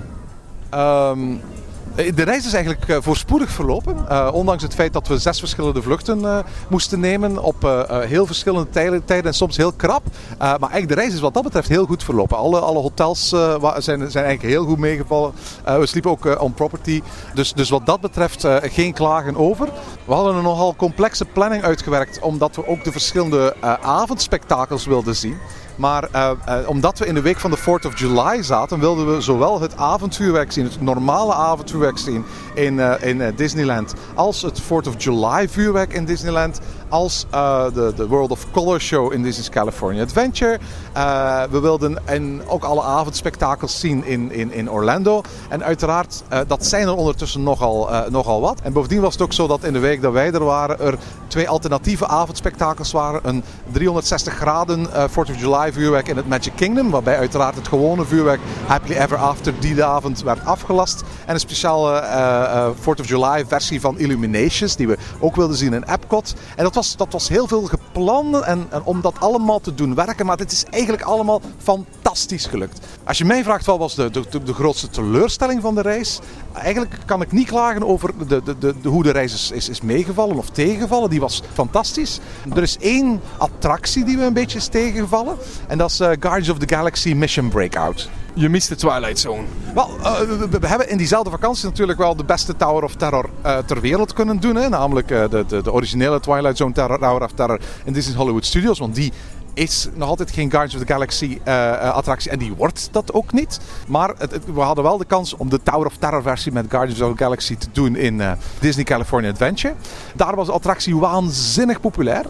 Ehm, 0.70 1.20
Eh, 1.30 1.57
De 1.98 2.22
reis 2.22 2.46
is 2.46 2.52
eigenlijk 2.52 2.88
eh, 2.88 2.96
voorspoedig 3.00 3.50
verlopen. 3.50 4.08
Eh, 4.08 4.28
ondanks 4.32 4.62
het 4.62 4.74
feit 4.74 4.92
dat 4.92 5.08
we 5.08 5.18
zes 5.18 5.38
verschillende 5.38 5.82
vluchten 5.82 6.24
eh, 6.24 6.38
moesten 6.68 7.00
nemen 7.00 7.42
op 7.42 7.64
eh, 7.64 7.80
eh, 7.80 8.08
heel 8.08 8.26
verschillende 8.26 8.68
tijden, 9.04 9.24
en 9.24 9.34
soms 9.34 9.56
heel 9.56 9.72
krap. 9.72 10.02
Eh, 10.06 10.38
maar 10.38 10.48
eigenlijk 10.48 10.88
de 10.88 10.94
reis 10.94 11.12
is 11.12 11.20
wat 11.20 11.34
dat 11.34 11.42
betreft 11.42 11.68
heel 11.68 11.86
goed 11.86 12.04
verlopen. 12.04 12.36
Alle, 12.36 12.60
alle 12.60 12.78
hotels 12.78 13.32
eh, 13.32 13.74
zijn, 13.78 14.10
zijn 14.10 14.24
eigenlijk 14.24 14.42
heel 14.42 14.64
goed 14.64 14.78
meegevallen. 14.78 15.32
Eh, 15.64 15.78
we 15.78 15.86
sliepen 15.86 16.10
ook 16.10 16.26
eh, 16.26 16.42
on 16.42 16.54
property. 16.54 17.02
Dus, 17.34 17.52
dus 17.52 17.70
wat 17.70 17.86
dat 17.86 18.00
betreft 18.00 18.44
eh, 18.44 18.56
geen 18.62 18.92
klagen 18.92 19.36
over. 19.36 19.68
We 20.04 20.14
hadden 20.14 20.34
een 20.34 20.42
nogal 20.42 20.76
complexe 20.76 21.24
planning 21.24 21.62
uitgewerkt 21.62 22.20
omdat 22.20 22.56
we 22.56 22.66
ook 22.66 22.84
de 22.84 22.92
verschillende 22.92 23.56
eh, 23.60 23.74
avondspektakels 23.82 24.86
wilden 24.86 25.16
zien. 25.16 25.36
Maar 25.78 26.08
eh, 26.12 26.30
eh, 26.30 26.68
omdat 26.68 26.98
we 26.98 27.06
in 27.06 27.14
de 27.14 27.20
week 27.20 27.40
van 27.40 27.50
de 27.50 27.58
4th 27.58 27.86
of 27.86 27.98
July 27.98 28.42
zaten, 28.42 28.80
wilden 28.80 29.14
we 29.14 29.20
zowel 29.20 29.60
het 29.60 29.76
avondvuurwerk 29.76 30.52
zien, 30.52 30.64
het 30.64 30.80
normale 30.80 31.34
avondvuurwerk 31.34 31.98
zien 31.98 32.24
in, 32.54 32.80
eh, 32.80 33.08
in 33.08 33.32
Disneyland, 33.36 33.94
als 34.14 34.42
het 34.42 34.60
4th 34.60 34.86
of 34.86 34.94
July 35.02 35.48
vuurwerk 35.48 35.92
in 35.92 36.04
Disneyland, 36.04 36.60
als 36.88 37.26
eh, 37.30 37.64
de, 37.74 37.92
de 37.96 38.06
World 38.06 38.30
of 38.30 38.46
Color 38.50 38.80
show 38.80 39.12
in 39.12 39.22
Disney's 39.22 39.48
California 39.48 40.02
Adventure. 40.02 40.58
Eh, 40.92 41.42
we 41.50 41.60
wilden 41.60 42.06
en 42.06 42.42
ook 42.46 42.64
alle 42.64 42.82
avondspektakels 42.82 43.80
zien 43.80 44.04
in, 44.04 44.32
in, 44.32 44.52
in 44.52 44.70
Orlando. 44.70 45.22
En 45.48 45.64
uiteraard, 45.64 46.22
eh, 46.28 46.40
dat 46.46 46.66
zijn 46.66 46.86
er 46.86 46.94
ondertussen 46.94 47.42
nogal, 47.42 47.90
nogal 48.10 48.40
wat. 48.40 48.60
En 48.62 48.72
bovendien 48.72 49.00
was 49.00 49.12
het 49.12 49.22
ook 49.22 49.32
zo 49.32 49.46
dat 49.46 49.64
in 49.64 49.72
de 49.72 49.78
week 49.78 50.02
dat 50.02 50.12
wij 50.12 50.32
er 50.32 50.44
waren, 50.44 50.80
er 50.80 50.98
twee 51.26 51.48
alternatieve 51.48 52.06
avondspektakels 52.06 52.92
waren. 52.92 53.20
Een 53.22 53.44
360 53.72 54.34
graden 54.34 54.92
eh 54.92 55.04
4th 55.08 55.30
of 55.30 55.40
July 55.40 55.72
vuurwerk 55.72 56.08
in 56.08 56.16
het 56.16 56.28
Magic 56.28 56.52
Kingdom. 56.54 56.90
Waarbij 56.90 57.16
uiteraard 57.16 57.54
het 57.54 57.68
gewone 57.68 58.04
vuurwerk 58.04 58.40
Happily 58.66 58.96
Ever 58.96 59.16
After 59.16 59.54
die 59.60 59.84
avond 59.84 60.22
werd 60.22 60.44
afgelast. 60.44 61.02
En 61.26 61.34
een 61.34 61.40
speciale 61.40 61.98
eh, 61.98 62.42
eh, 62.42 62.70
4th 62.80 63.00
of 63.00 63.08
July 63.08 63.44
versie 63.46 63.80
van 63.80 63.98
Illuminations. 63.98 64.76
Die 64.76 64.88
we 64.88 64.98
ook 65.18 65.36
wilden 65.36 65.56
zien 65.56 65.72
in 65.72 65.84
Epcot. 65.84 66.34
En 66.56 66.64
dat 66.64 66.74
dat 66.78 67.12
was 67.12 67.28
heel 67.28 67.46
veel 67.46 67.62
gepland 67.62 68.40
en, 68.40 68.66
en 68.70 68.82
om 68.84 69.00
dat 69.00 69.14
allemaal 69.20 69.60
te 69.60 69.74
doen 69.74 69.94
werken. 69.94 70.26
Maar 70.26 70.36
dit 70.36 70.52
is 70.52 70.64
eigenlijk 70.70 71.02
allemaal 71.02 71.40
fantastisch 71.58 72.46
gelukt. 72.46 72.86
Als 73.04 73.18
je 73.18 73.24
mij 73.24 73.42
vraagt 73.44 73.66
wat 73.66 73.78
was 73.78 73.94
de, 73.94 74.10
de, 74.10 74.42
de, 74.42 74.54
grootste 74.54 74.88
teleurstelling 74.88 75.60
van 75.60 75.74
de 75.74 75.80
reis. 75.80 76.18
Eigenlijk 76.52 76.98
kan 77.06 77.22
ik 77.22 77.32
niet 77.32 77.46
klagen 77.46 77.86
over 77.86 78.28
de, 78.28 78.42
de, 78.42 78.58
de, 78.58 78.88
hoe 78.88 79.02
de 79.02 79.10
reis 79.10 79.50
is, 79.50 79.68
is, 79.68 79.80
meegevallen 79.80 80.36
of 80.36 80.50
tegengevallen. 80.50 81.10
Die 81.10 81.20
was 81.20 81.42
fantastisch. 81.52 82.20
Er 82.54 82.62
is 82.62 82.76
één 82.78 83.20
attractie 83.38 84.04
die 84.04 84.16
me 84.16 84.24
een 84.24 84.32
beetje 84.32 84.58
is 84.58 84.66
tegengevallen. 84.66 85.36
En 85.68 85.78
dat 85.78 85.90
is 85.90 86.00
eh, 86.00 86.08
Guardians 86.20 86.48
of 86.48 86.58
the 86.58 86.74
Galaxy 86.74 87.12
Mission 87.12 87.48
Breakout. 87.48 88.08
Je 88.34 88.48
mist 88.48 88.68
de 88.68 88.74
Twilight 88.74 89.18
Zone. 89.18 89.42
Wel, 89.74 89.90
eh, 90.02 90.20
we, 90.60 90.66
hebben 90.66 90.88
in 90.88 90.96
diezelfde 90.96 91.30
vakantie 91.30 91.64
natuurlijk 91.64 91.98
wel 91.98 92.16
de 92.16 92.24
beste 92.24 92.56
Tower 92.56 92.82
of 92.82 92.94
Terror 92.94 93.30
eh, 93.42 93.58
ter 93.58 93.80
wereld 93.80 94.12
kunnen 94.12 94.40
doen. 94.40 94.56
Hè? 94.56 94.68
Namelijk 94.68 95.10
eh, 95.10 95.28
de, 95.30 95.44
de, 95.46 95.62
de 95.62 95.72
originele 95.72 96.20
Twilight 96.20 96.56
Zone 96.56 96.72
Tower 96.72 97.22
of 97.22 97.32
Terror 97.32 97.60
in 97.84 97.92
Disney's 97.92 98.16
Hollywood 98.16 98.44
Studios. 98.44 98.78
Want 98.78 98.94
die 98.94 99.12
is 99.58 99.88
nog 99.94 100.08
altijd 100.08 100.30
geen 100.30 100.50
Guardians 100.50 100.74
of 100.74 100.86
the 100.86 100.92
Galaxy 100.92 101.38
eh, 101.44 101.72
eh, 101.72 101.94
attractie. 101.94 102.30
En 102.30 102.38
die 102.38 102.52
wordt 102.54 102.88
dat 102.92 103.12
ook 103.12 103.32
niet. 103.32 103.60
Maar 103.86 104.14
we 104.54 104.60
hadden 104.60 104.84
wel 104.84 104.98
de 104.98 105.04
kans 105.04 105.36
om 105.36 105.50
de 105.50 105.62
Tower 105.62 105.86
of 105.86 105.96
Terror 105.96 106.22
versie 106.22 106.52
met 106.52 106.66
Guardians 106.68 107.00
of 107.00 107.10
the 107.16 107.22
Galaxy 107.22 107.56
te 107.56 107.66
doen 107.72 107.96
in 107.96 108.20
eh, 108.20 108.32
Disney 108.60 108.84
California 108.84 109.30
Adventure. 109.30 109.74
Daar 110.14 110.36
was 110.36 110.46
de 110.46 110.52
attractie 110.52 110.96
waanzinnig 110.96 111.80
populair. 111.80 112.26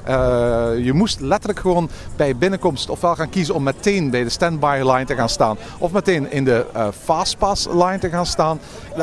Je 0.83 0.93
moest 0.93 1.21
letterlijk 1.21 1.61
gewoon 1.61 1.91
bij 2.17 2.37
binnenkomst 2.37 2.91
ofwel 2.91 3.15
gaan 3.15 3.31
kiezen 3.31 3.55
om 3.55 3.63
meteen 3.63 4.11
bij 4.11 4.25
de 4.25 4.29
standby 4.29 4.81
line 4.83 5.05
te 5.05 5.15
gaan 5.15 5.29
staan. 5.29 5.57
Of 5.79 5.93
meteen 5.93 6.33
in 6.33 6.45
de 6.45 6.67
fastpass 7.03 7.67
line 7.67 7.99
te 7.99 8.09
gaan 8.09 8.27
staan. 8.27 8.61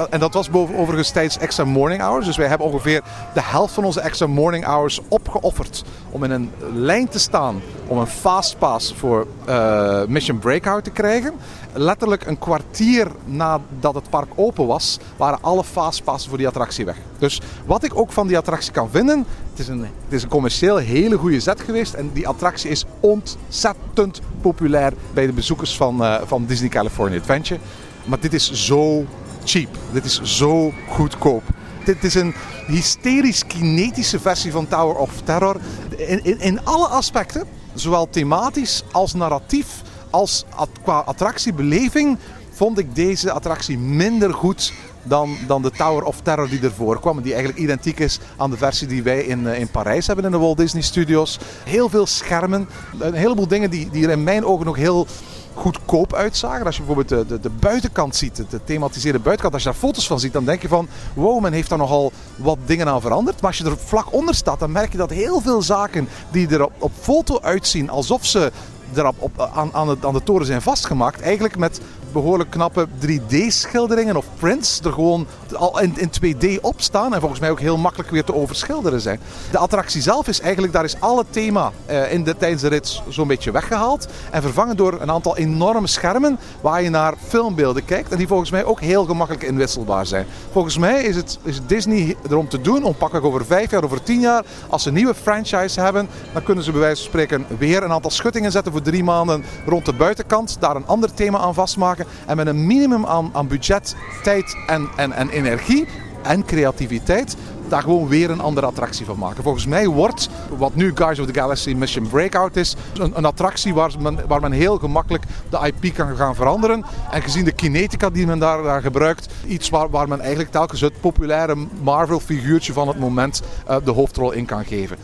En 0.09 0.19
dat 0.19 0.34
was 0.34 0.49
boven, 0.49 0.76
overigens 0.76 1.11
tijdens 1.11 1.38
extra 1.38 1.63
morning 1.63 2.01
hours. 2.01 2.26
Dus 2.26 2.38
wij 2.38 2.47
hebben 2.47 2.67
ongeveer 2.67 3.01
de 3.34 3.41
helft 3.41 3.73
van 3.73 3.84
onze 3.84 4.01
extra 4.01 4.28
morning 4.28 4.65
hours 4.65 5.01
opgeofferd. 5.07 5.84
Om 6.11 6.23
in 6.23 6.32
een 6.32 6.51
lijn 6.73 7.07
te 7.07 7.19
staan 7.19 7.61
om 7.88 7.97
een 7.97 8.07
fastpass 8.20 8.93
voor 8.93 9.28
eh, 9.45 10.03
Mission 10.07 10.39
Breakout 10.39 10.84
te 10.84 10.89
krijgen. 10.89 11.34
Letterlijk 11.74 12.26
een 12.26 12.39
kwartier 12.39 13.07
nadat 13.26 13.95
het 13.95 14.09
park 14.09 14.32
open 14.36 14.68
was, 14.68 14.99
waren 15.18 15.38
alle 15.41 15.63
fastpassen 15.63 16.30
voor 16.30 16.38
die 16.38 16.47
attractie 16.47 16.86
weg. 16.86 16.97
Dus 17.18 17.41
wat 17.66 17.84
ik 17.84 17.97
ook 17.97 18.11
van 18.11 18.28
die 18.28 18.38
attractie 18.38 18.72
kan 18.72 18.89
vinden, 18.89 19.26
het 19.49 19.59
is 19.59 19.68
een, 19.68 19.82
het 19.82 20.13
is 20.13 20.24
een 20.24 20.30
commercieel 20.30 20.78
hele 20.78 21.18
goede 21.18 21.39
zet 21.39 21.61
geweest. 21.61 21.93
En 21.93 22.11
die 22.13 22.28
attractie 22.28 22.70
is 22.70 22.86
ontzettend 22.99 24.22
populair 24.41 24.93
bij 25.13 25.26
de 25.26 25.34
bezoekers 25.34 25.76
van, 25.76 26.03
eh, 26.03 26.22
van 26.26 26.45
Disney 26.45 26.70
California 26.70 27.20
Adventure. 27.20 27.59
Maar 28.05 28.20
dit 28.20 28.34
is 28.34 28.51
zo 28.51 29.05
cheap. 29.43 29.70
Dit 29.91 30.05
is 30.05 30.22
zo 30.22 30.74
goedkoop. 30.89 31.43
Dit 31.86 32.03
is 32.03 32.16
een 32.16 32.34
hysterisch 32.68 33.45
kinetische 33.47 34.20
versie 34.20 34.51
van 34.51 34.68
Tower 34.68 34.95
of 34.95 35.22
Terror. 35.24 35.57
In, 35.97 36.24
in, 36.24 36.39
in 36.39 36.66
alle 36.66 36.88
aspecten, 36.88 37.47
zowel 37.76 38.09
thematisch 38.09 38.84
als 38.91 39.13
narratief, 39.13 39.82
als 40.09 40.45
qua 40.84 40.99
attractiebeleving, 40.99 42.17
vond 42.51 42.80
ik 42.80 42.95
deze 42.95 43.32
attractie 43.32 43.78
minder 43.78 44.34
goed 44.34 44.73
dan, 45.03 45.38
dan 45.47 45.61
de 45.61 45.71
Tower 45.71 46.03
of 46.03 46.21
Terror 46.21 46.49
die 46.49 46.61
ervoor 46.61 46.99
kwam. 46.99 47.21
Die 47.21 47.34
eigenlijk 47.34 47.63
identiek 47.63 47.99
is 47.99 48.19
aan 48.38 48.49
de 48.49 48.57
versie 48.57 48.88
die 48.88 49.03
wij 49.03 49.21
in, 49.21 49.47
eh, 49.47 49.59
in 49.59 49.67
Parijs 49.67 50.07
hebben 50.07 50.26
in 50.26 50.32
de 50.32 50.38
Walt 50.38 50.57
Disney 50.57 50.82
Studios. 50.82 51.39
Heel 51.63 51.89
veel 51.89 52.05
schermen. 52.05 52.69
Een 52.99 53.13
heleboel 53.13 53.47
dingen 53.47 53.69
die, 53.69 53.89
die 53.89 54.03
er 54.03 54.11
in 54.11 54.23
mijn 54.23 54.45
ogen 54.45 54.65
nog 54.65 54.76
heel 54.76 55.07
goedkoop 55.55 56.13
uitzagen. 56.13 56.65
Als 56.65 56.77
je 56.77 56.83
bijvoorbeeld 56.83 57.27
de, 57.29 57.33
de, 57.33 57.39
de 57.39 57.49
buitenkant 57.49 58.15
ziet, 58.15 58.35
de, 58.35 58.45
de 58.49 58.63
thematiseerde 58.63 59.19
buitenkant, 59.19 59.53
als 59.53 59.63
je 59.63 59.69
daar 59.69 59.77
foto's 59.79 60.07
van 60.07 60.19
ziet, 60.19 60.33
dan 60.33 60.45
denk 60.45 60.61
je 60.61 60.67
van 60.67 60.87
wow, 61.13 61.41
men 61.41 61.53
heeft 61.53 61.69
daar 61.69 61.77
nogal 61.77 62.11
wat 62.35 62.57
dingen 62.65 62.87
aan 62.87 63.01
veranderd. 63.01 63.41
Maar 63.41 63.49
als 63.49 63.59
je 63.59 63.65
er 63.65 63.77
vlak 63.77 64.13
onder 64.13 64.35
staat, 64.35 64.59
dan 64.59 64.71
merk 64.71 64.91
je 64.91 64.97
dat 64.97 65.09
heel 65.09 65.41
veel 65.41 65.61
zaken 65.61 66.07
die 66.31 66.47
er 66.47 66.65
op, 66.65 66.73
op 66.77 66.91
foto 66.99 67.39
uitzien 67.41 67.89
alsof 67.89 68.25
ze 68.25 68.51
er 68.93 69.07
op, 69.07 69.15
op- 69.19 69.49
aan, 69.53 69.69
aan, 69.73 69.88
de, 69.88 69.97
aan 70.07 70.13
de 70.13 70.23
toren 70.23 70.45
zijn 70.45 70.61
vastgemaakt, 70.61 71.21
eigenlijk 71.21 71.57
met 71.57 71.79
behoorlijk 72.15 72.49
knappe 72.49 72.88
3D-schilderingen 73.05 74.15
of 74.15 74.25
prints 74.39 74.79
er 74.79 74.93
gewoon 74.93 75.27
al 75.53 75.79
in, 75.79 75.93
in 75.97 76.09
2D 76.36 76.61
op 76.61 76.81
staan 76.81 77.13
en 77.13 77.19
volgens 77.19 77.39
mij 77.39 77.49
ook 77.49 77.59
heel 77.59 77.77
makkelijk 77.77 78.09
weer 78.09 78.23
te 78.23 78.36
overschilderen 78.36 79.01
zijn. 79.01 79.19
De 79.51 79.57
attractie 79.57 80.01
zelf 80.01 80.27
is 80.27 80.39
eigenlijk, 80.39 80.73
daar 80.73 80.83
is 80.83 80.95
alle 80.99 81.25
thema 81.29 81.71
eh, 81.86 82.13
in 82.13 82.23
de, 82.23 82.38
tijdens 82.38 82.61
de 82.61 82.67
rit 82.67 83.01
zo'n 83.09 83.27
beetje 83.27 83.51
weggehaald 83.51 84.07
en 84.31 84.41
vervangen 84.41 84.77
door 84.77 85.01
een 85.01 85.11
aantal 85.11 85.38
enorme 85.38 85.88
schermen 85.88 86.39
waar 86.61 86.81
je 86.81 86.89
naar 86.89 87.13
filmbeelden 87.27 87.86
kijkt 87.86 88.11
en 88.11 88.17
die 88.17 88.27
volgens 88.27 88.51
mij 88.51 88.65
ook 88.65 88.81
heel 88.81 89.05
gemakkelijk 89.05 89.43
inwisselbaar 89.43 90.05
zijn. 90.05 90.25
Volgens 90.51 90.77
mij 90.77 91.03
is 91.03 91.15
het, 91.15 91.39
is 91.43 91.59
Disney 91.67 92.15
erom 92.29 92.49
te 92.49 92.61
doen 92.61 92.83
om 92.83 92.95
pakweg 92.95 93.21
over 93.21 93.45
vijf 93.45 93.71
jaar, 93.71 93.83
over 93.83 94.03
tien 94.03 94.19
jaar, 94.19 94.45
als 94.69 94.81
ze 94.81 94.88
een 94.88 94.95
nieuwe 94.95 95.15
franchise 95.15 95.81
hebben, 95.81 96.09
dan 96.33 96.43
kunnen 96.43 96.63
ze 96.63 96.71
bij 96.71 96.79
wijze 96.79 97.01
van 97.01 97.11
spreken 97.11 97.45
weer 97.57 97.83
een 97.83 97.91
aantal 97.91 98.11
schuttingen 98.11 98.51
zetten 98.51 98.71
voor 98.76 98.84
drie 98.84 99.03
maanden 99.03 99.43
rond 99.65 99.86
de 99.86 99.93
buitenkant, 99.93 100.57
daar 100.59 100.76
een 100.76 100.88
ander 100.88 101.13
thema 101.13 101.38
aan 101.38 101.53
vastmaken 101.53 102.05
en 102.26 102.36
met 102.36 102.47
een 102.47 102.67
minimum 102.67 103.05
aan, 103.05 103.30
aan 103.34 103.47
budget, 103.47 103.95
tijd 104.23 104.55
en, 104.67 104.89
en, 104.95 105.11
en 105.11 105.30
energie 105.30 105.88
en 106.23 106.45
creativiteit 106.45 107.36
daar 107.67 107.82
gewoon 107.82 108.07
weer 108.07 108.30
een 108.30 108.41
andere 108.41 108.67
attractie 108.67 109.05
van 109.05 109.17
maken. 109.17 109.43
Volgens 109.43 109.65
mij 109.65 109.88
wordt 109.88 110.30
wat 110.57 110.76
nu 110.76 110.88
Guardians 110.88 111.19
of 111.19 111.26
the 111.26 111.39
Galaxy 111.39 111.73
Mission 111.73 112.07
Breakout 112.07 112.55
is, 112.55 112.76
een, 112.97 113.26
attractie 113.26 113.73
waar 113.73 113.91
men, 113.99 114.19
waar 114.28 114.41
men 114.41 114.51
heel 114.51 114.78
gemakkelijk 114.78 115.23
de 115.49 115.71
IP 115.73 115.93
kan 115.93 116.15
gaan 116.15 116.36
veranderen. 116.36 116.86
En 117.11 117.21
gezien 117.21 117.45
de 117.45 117.51
kinetica 117.51 118.09
die 118.09 118.26
men 118.26 118.39
daar, 118.39 118.63
daar 118.63 118.82
gebruikt, 118.82 119.34
iets 119.47 119.69
waar, 119.69 120.07
men 120.07 120.19
eigenlijk 120.19 120.51
telkens 120.51 120.82
het 120.82 120.99
populaire 120.99 121.55
Marvel 121.82 122.19
figuurtje 122.19 122.73
van 122.73 122.88
het 122.88 122.99
moment 122.99 123.41
eh, 123.67 123.76
de 123.84 123.91
hoofdrol 123.91 124.32
in 124.32 124.45
kan 124.45 124.65
geven. 124.65 124.97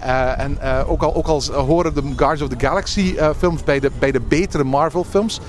Eh, 0.00 0.38
en 0.38 0.60
eh, 0.60 0.90
ook, 0.90 1.02
al, 1.02 1.14
ook 1.14 1.26
horen 1.54 1.94
de 1.94 2.02
Guardians 2.02 2.42
of 2.42 2.48
the 2.58 2.66
Galaxy 2.66 3.14
eh, 3.18 3.28
films 3.38 3.64
bij 3.64 3.80
de, 3.80 3.90
bij 3.98 4.12
de 4.12 4.20
betere 4.20 4.64
Marvel 4.64 5.04
films. 5.04 5.40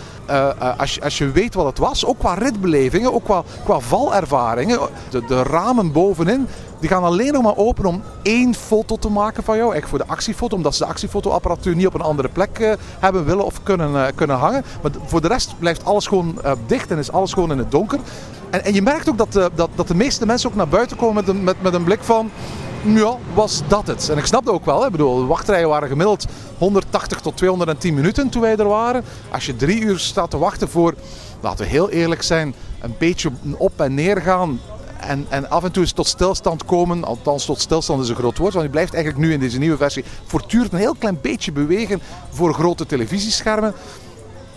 als, 0.77 0.95
je, 0.95 1.01
als 1.01 1.17
je 1.17 1.31
weet 1.31 1.53
wat 1.53 1.65
het 1.65 1.77
was, 1.77 2.05
ook 2.05 2.19
qua 2.19 2.33
ritbelevingen, 2.33 3.13
ook 3.13 3.23
qua, 3.23 3.43
qua 3.63 3.79
valervaringen. 3.79 4.79
De, 5.09 5.25
de 5.25 5.43
ramen 5.43 5.91
bovenin, 5.91 6.47
die 6.79 6.89
gaan 6.89 7.03
alleen 7.03 7.33
nog 7.33 7.43
maar 7.43 7.57
open 7.57 7.85
om 7.85 8.01
één 8.21 8.53
foto 8.53 8.97
te 8.97 9.09
maken 9.09 9.43
van 9.43 9.57
jou. 9.57 9.75
Echt 9.75 9.89
voor 9.89 9.97
de 9.97 10.07
actiefoto, 10.07 10.55
omdat 10.55 10.75
ze 10.75 10.83
de 10.83 10.89
actiefotoapparatuur 10.89 11.75
niet 11.75 11.87
op 11.87 11.93
een 11.93 12.01
andere 12.01 12.29
plek 12.29 12.77
hebben 12.99 13.25
willen 13.25 13.45
of 13.45 13.63
kunnen, 13.63 14.15
kunnen 14.15 14.37
hangen. 14.37 14.63
Maar 14.81 14.91
voor 15.05 15.21
de 15.21 15.27
rest 15.27 15.55
blijft 15.59 15.85
alles 15.85 16.07
gewoon 16.07 16.41
dicht 16.67 16.91
en 16.91 16.97
is 16.97 17.11
alles 17.11 17.33
gewoon 17.33 17.51
in 17.51 17.57
het 17.57 17.71
donker. 17.71 17.99
En, 18.51 18.63
en 18.65 18.73
je 18.73 18.81
merkt 18.81 19.09
ook 19.09 19.17
dat, 19.17 19.33
de- 19.33 19.51
dat, 19.55 19.69
dat 19.75 19.87
de 19.87 19.95
meeste 19.95 20.25
mensen 20.25 20.49
ook 20.49 20.55
naar 20.55 20.67
buiten 20.67 20.97
komen 20.97 21.15
met 21.15 21.27
een, 21.27 21.43
met, 21.43 21.61
met 21.61 21.73
een 21.73 21.83
blik 21.83 22.03
van... 22.03 22.31
Ja, 22.85 23.17
was 23.33 23.61
dat 23.67 23.87
het? 23.87 24.09
En 24.09 24.17
ik 24.17 24.25
snap 24.25 24.45
dat 24.45 24.53
ook 24.53 24.65
wel. 24.65 24.79
Hè. 24.79 24.85
Ik 24.85 24.91
bedoel, 24.91 25.15
de 25.17 25.25
wachtrijen 25.25 25.67
waren 25.67 25.87
gemiddeld 25.87 26.25
180 26.57 27.19
tot 27.19 27.37
210 27.37 27.93
minuten 27.93 28.29
toen 28.29 28.41
wij 28.41 28.55
er 28.55 28.67
waren. 28.67 29.03
Als 29.31 29.45
je 29.45 29.55
drie 29.55 29.81
uur 29.81 29.99
staat 29.99 30.29
te 30.29 30.37
wachten 30.37 30.69
voor, 30.69 30.93
laten 31.39 31.65
we 31.65 31.71
heel 31.71 31.89
eerlijk 31.89 32.23
zijn, 32.23 32.53
een 32.81 32.95
beetje 32.97 33.31
op 33.57 33.79
en 33.79 33.93
neer 33.93 34.21
gaan. 34.21 34.59
En, 34.99 35.25
en 35.29 35.49
af 35.49 35.63
en 35.63 35.71
toe 35.71 35.83
eens 35.83 35.91
tot 35.91 36.07
stilstand 36.07 36.65
komen. 36.65 37.03
Althans, 37.03 37.45
tot 37.45 37.61
stilstand 37.61 38.03
is 38.03 38.09
een 38.09 38.15
groot 38.15 38.37
woord. 38.37 38.53
Want 38.53 38.65
je 38.65 38.71
blijft 38.71 38.93
eigenlijk 38.93 39.25
nu 39.25 39.33
in 39.33 39.39
deze 39.39 39.59
nieuwe 39.59 39.77
versie 39.77 40.03
voortdurend 40.25 40.73
een 40.73 40.79
heel 40.79 40.95
klein 40.99 41.17
beetje 41.21 41.51
bewegen 41.51 42.01
voor 42.29 42.53
grote 42.53 42.85
televisieschermen 42.85 43.73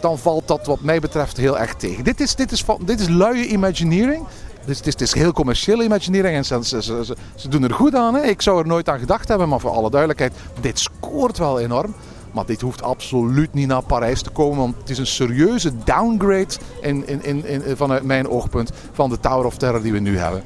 dan 0.04 0.18
valt 0.18 0.48
dat 0.48 0.66
wat 0.66 0.80
mij 0.80 1.00
betreft 1.00 1.36
heel 1.36 1.58
erg 1.58 1.74
tegen. 1.74 2.04
Dit 2.04 2.20
is, 2.20 2.34
dit 2.34 2.52
is, 2.52 2.62
van, 2.64 2.78
dit 2.84 3.00
is 3.00 3.08
luie 3.08 3.46
Imagineering. 3.46 4.24
Dus 4.64 4.76
het 4.76 4.86
is, 4.86 4.92
het 4.92 5.02
is 5.02 5.14
heel 5.14 5.32
commerciële 5.32 5.84
Imagineering 5.84 6.36
en 6.36 6.44
ze, 6.44 6.58
ze, 6.62 6.82
ze, 6.82 7.04
ze- 7.04 7.16
ze 7.34 7.48
doen 7.48 7.62
er 7.64 7.74
goed 7.74 7.94
aan. 7.94 8.14
Hè. 8.14 8.22
Ik 8.22 8.42
zou 8.42 8.58
er 8.60 8.66
nooit 8.66 8.88
aan 8.88 8.98
gedacht 8.98 9.28
hebben, 9.28 9.48
maar 9.48 9.60
voor 9.60 9.70
alle 9.70 9.90
duidelijkheid, 9.90 10.32
dit 10.60 10.78
scoort 10.78 11.38
wel 11.38 11.60
enorm. 11.60 11.94
Maar 12.32 12.46
dit 12.46 12.60
hoeft 12.60 12.82
absoluut 12.82 13.54
niet 13.54 13.66
naar 13.68 13.82
Parijs 13.82 14.22
te 14.22 14.30
komen, 14.30 14.58
want 14.58 14.74
het 14.78 14.90
is 14.90 14.98
een 14.98 15.06
serieuze 15.06 15.72
downgrade 15.84 16.54
in, 16.80 17.06
in, 17.08 17.24
in, 17.24 17.46
in, 17.46 17.76
vanuit 17.76 18.02
mijn 18.02 18.28
oogpunt 18.28 18.70
van 18.92 19.10
de 19.10 19.20
Tower 19.20 19.44
of 19.46 19.56
Terror 19.56 19.82
die 19.82 19.92
we 19.92 19.98
nu 19.98 20.18
hebben. 20.18 20.42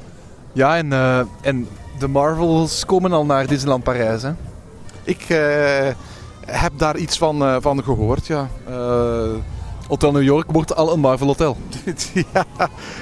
Ja, 0.53 0.77
en, 0.77 0.93
eh, 0.93 1.19
en 1.41 1.67
de 1.99 2.07
Marvels 2.07 2.85
komen 2.85 3.13
al 3.13 3.25
naar 3.25 3.47
Disneyland 3.47 3.83
Parijs. 3.83 4.21
Hè? 4.21 4.31
Ik 5.03 5.21
eh, 5.29 5.87
heb 6.51 6.71
daar 6.75 6.97
iets 6.97 7.17
van, 7.17 7.43
eh, 7.45 7.55
van 7.59 7.83
gehoord, 7.83 8.27
ja. 8.27 8.47
Eh, 8.67 9.29
Hotel 9.87 10.11
New 10.11 10.23
York 10.23 10.51
wordt 10.51 10.75
al 10.75 10.93
een 10.93 10.99
Marvel 10.99 11.27
Hotel. 11.27 11.57
ja, 12.33 12.45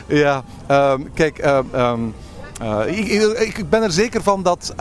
ja. 0.07 0.43
ehm, 0.67 1.01
kijk, 1.13 1.37
ehm, 1.37 1.63
ehm, 1.71 1.99
eh, 2.61 2.97
ik, 2.97 3.07
ik- 3.07 3.57
ik 3.57 3.69
ben 3.69 3.83
er 3.83 3.91
zeker 3.91 4.23
van 4.23 4.43
dat 4.43 4.73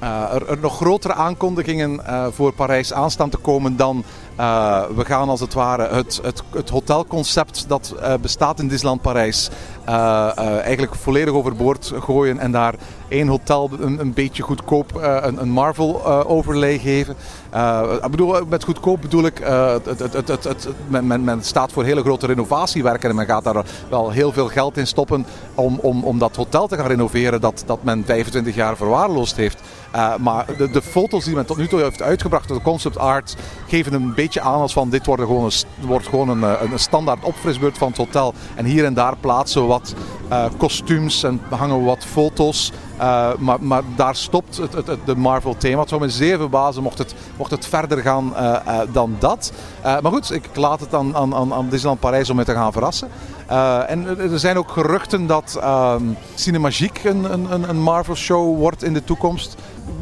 er, 0.00 0.48
er 0.50 0.58
nog 0.60 0.76
grotere 0.76 1.14
aankondigingen 1.14 2.00
voor 2.34 2.52
Parijs 2.52 2.92
aan 2.92 3.10
staan 3.10 3.28
te 3.30 3.36
komen 3.36 3.76
dan 3.76 4.04
eh, 4.40 4.82
we 4.96 5.04
gaan 5.04 5.28
als 5.28 5.40
het 5.40 5.54
ware 5.54 5.88
het, 5.88 6.20
het, 6.22 6.42
het 6.50 6.68
hotelconcept 6.68 7.64
dat 7.68 7.94
eh, 8.00 8.14
bestaat 8.20 8.60
in 8.60 8.68
Disneyland 8.68 9.02
Parijs 9.02 9.50
eh, 9.84 10.38
eigenlijk 10.38 10.94
volledig 10.94 11.34
overboord 11.34 11.92
gooien 12.00 12.38
en 12.38 12.52
daar 12.52 12.74
één 13.08 13.28
hotel 13.28 13.70
een, 13.80 14.00
een 14.00 14.12
beetje 14.12 14.42
goedkoop 14.42 14.94
een, 14.94 15.40
een 15.40 15.50
Marvel 15.50 16.06
overlay 16.26 16.78
geven. 16.78 17.16
Ik 18.02 18.10
bedoel, 18.10 18.46
met 18.48 18.64
goedkoop 18.64 19.00
bedoel 19.00 19.24
ik, 19.24 19.38
het, 19.38 20.68
men, 20.86 21.24
men 21.24 21.42
staat 21.42 21.72
voor 21.72 21.84
hele 21.84 22.02
grote 22.02 22.26
renovatiewerken 22.26 23.10
en 23.10 23.16
men 23.16 23.26
gaat 23.26 23.44
daar 23.44 23.64
wel 23.88 24.10
heel 24.10 24.32
veel 24.32 24.48
geld 24.48 24.76
in 24.76 24.86
stoppen 24.86 25.26
om, 25.54 25.78
om, 25.82 26.04
om 26.04 26.18
dat 26.18 26.36
hotel 26.36 26.66
te 26.66 26.76
gaan 26.76 26.86
renoveren 26.86 27.40
dat, 27.40 27.62
dat 27.66 27.82
men 27.82 28.04
25 28.04 28.54
jaar 28.54 28.76
verwaarloosd 28.76 29.36
heeft. 29.36 29.60
Eh, 29.90 30.16
maar 30.16 30.46
de, 30.56 30.70
de 30.70 30.82
foto's 30.82 31.24
die 31.24 31.34
men 31.34 31.46
tot 31.46 31.56
nu 31.56 31.68
toe 31.68 31.80
heeft 31.80 32.02
uitgebracht, 32.02 32.48
de 32.48 32.60
concept 32.62 32.98
art, 32.98 33.36
geven 33.66 33.92
een 33.92 34.14
beetje 34.14 34.40
aan 34.40 34.60
als 34.60 34.72
van 34.72 34.90
dit 34.90 35.06
wordt 35.06 35.22
gewoon 35.22 35.44
een, 35.44 35.86
wordt 35.86 36.08
gewoon 36.08 36.28
een, 36.28 36.44
eh, 36.44 36.70
een 36.72 36.78
standaard 36.78 37.24
opfrisbeurt 37.24 37.78
van 37.78 37.88
het 37.88 37.96
hotel. 37.96 38.34
En 38.54 38.64
hier 38.64 38.84
en 38.84 38.94
daar 38.94 39.16
plaatsen 39.16 39.60
we 39.60 39.66
wat 39.66 39.94
eh, 40.28 40.44
kostuums 40.56 41.22
en 41.22 41.40
hangen 41.48 41.78
we 41.78 41.84
wat 41.84 42.04
foto's. 42.04 42.72
Maar, 43.38 43.56
maar 43.60 43.82
daar 43.96 44.16
stopt 44.16 44.56
het, 44.56 44.72
het, 44.72 44.98
de 45.04 45.16
Marvel 45.16 45.56
thema. 45.56 45.80
Het 45.80 45.88
zou 45.88 46.00
me 46.00 46.08
zeer 46.08 46.38
verbazen 46.38 46.82
mocht 46.82 46.98
het, 46.98 47.14
mocht 47.36 47.50
het 47.50 47.66
verder 47.66 47.98
gaan 47.98 48.34
dan 48.92 49.16
dat. 49.18 49.52
Maar 49.82 50.12
goed, 50.12 50.32
ik 50.32 50.48
laat 50.54 50.80
het 50.80 50.94
aan, 50.94 51.16
aan 51.16 51.34
aan 51.34 51.68
Disneyland 51.68 52.00
Parijs 52.00 52.30
om 52.30 52.36
me 52.36 52.44
te 52.44 52.52
gaan 52.52 52.72
verrassen. 52.72 53.08
Eh, 53.50 53.90
en 53.90 54.18
er 54.18 54.38
zijn 54.38 54.56
ook 54.58 54.70
geruchten 54.70 55.26
dat 55.26 55.58
ehm 55.60 56.02
Cinemagique 56.34 57.08
een, 57.10 57.32
een, 57.32 57.52
een- 57.52 57.68
een 57.68 57.80
Marvel 57.82 58.14
show 58.14 58.58
wordt 58.58 58.82
in 58.82 58.92
de 58.94 59.04
toekomst. 59.04 59.54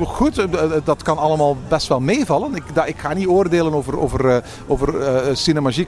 Goed, 0.04 0.38
eh, 0.38 0.44
eh, 0.62 0.70
dat 0.84 1.02
kan 1.02 1.18
allemaal 1.18 1.56
best 1.68 1.86
wel 1.88 2.00
meevallen. 2.00 2.54
Ik, 2.54 2.62
da- 2.74 2.84
ik 2.84 2.98
ga 2.98 3.12
niet 3.14 3.26
oordelen 3.26 3.74
over, 3.74 3.98
over, 3.98 4.28
eh, 4.28 4.36
over 4.66 4.94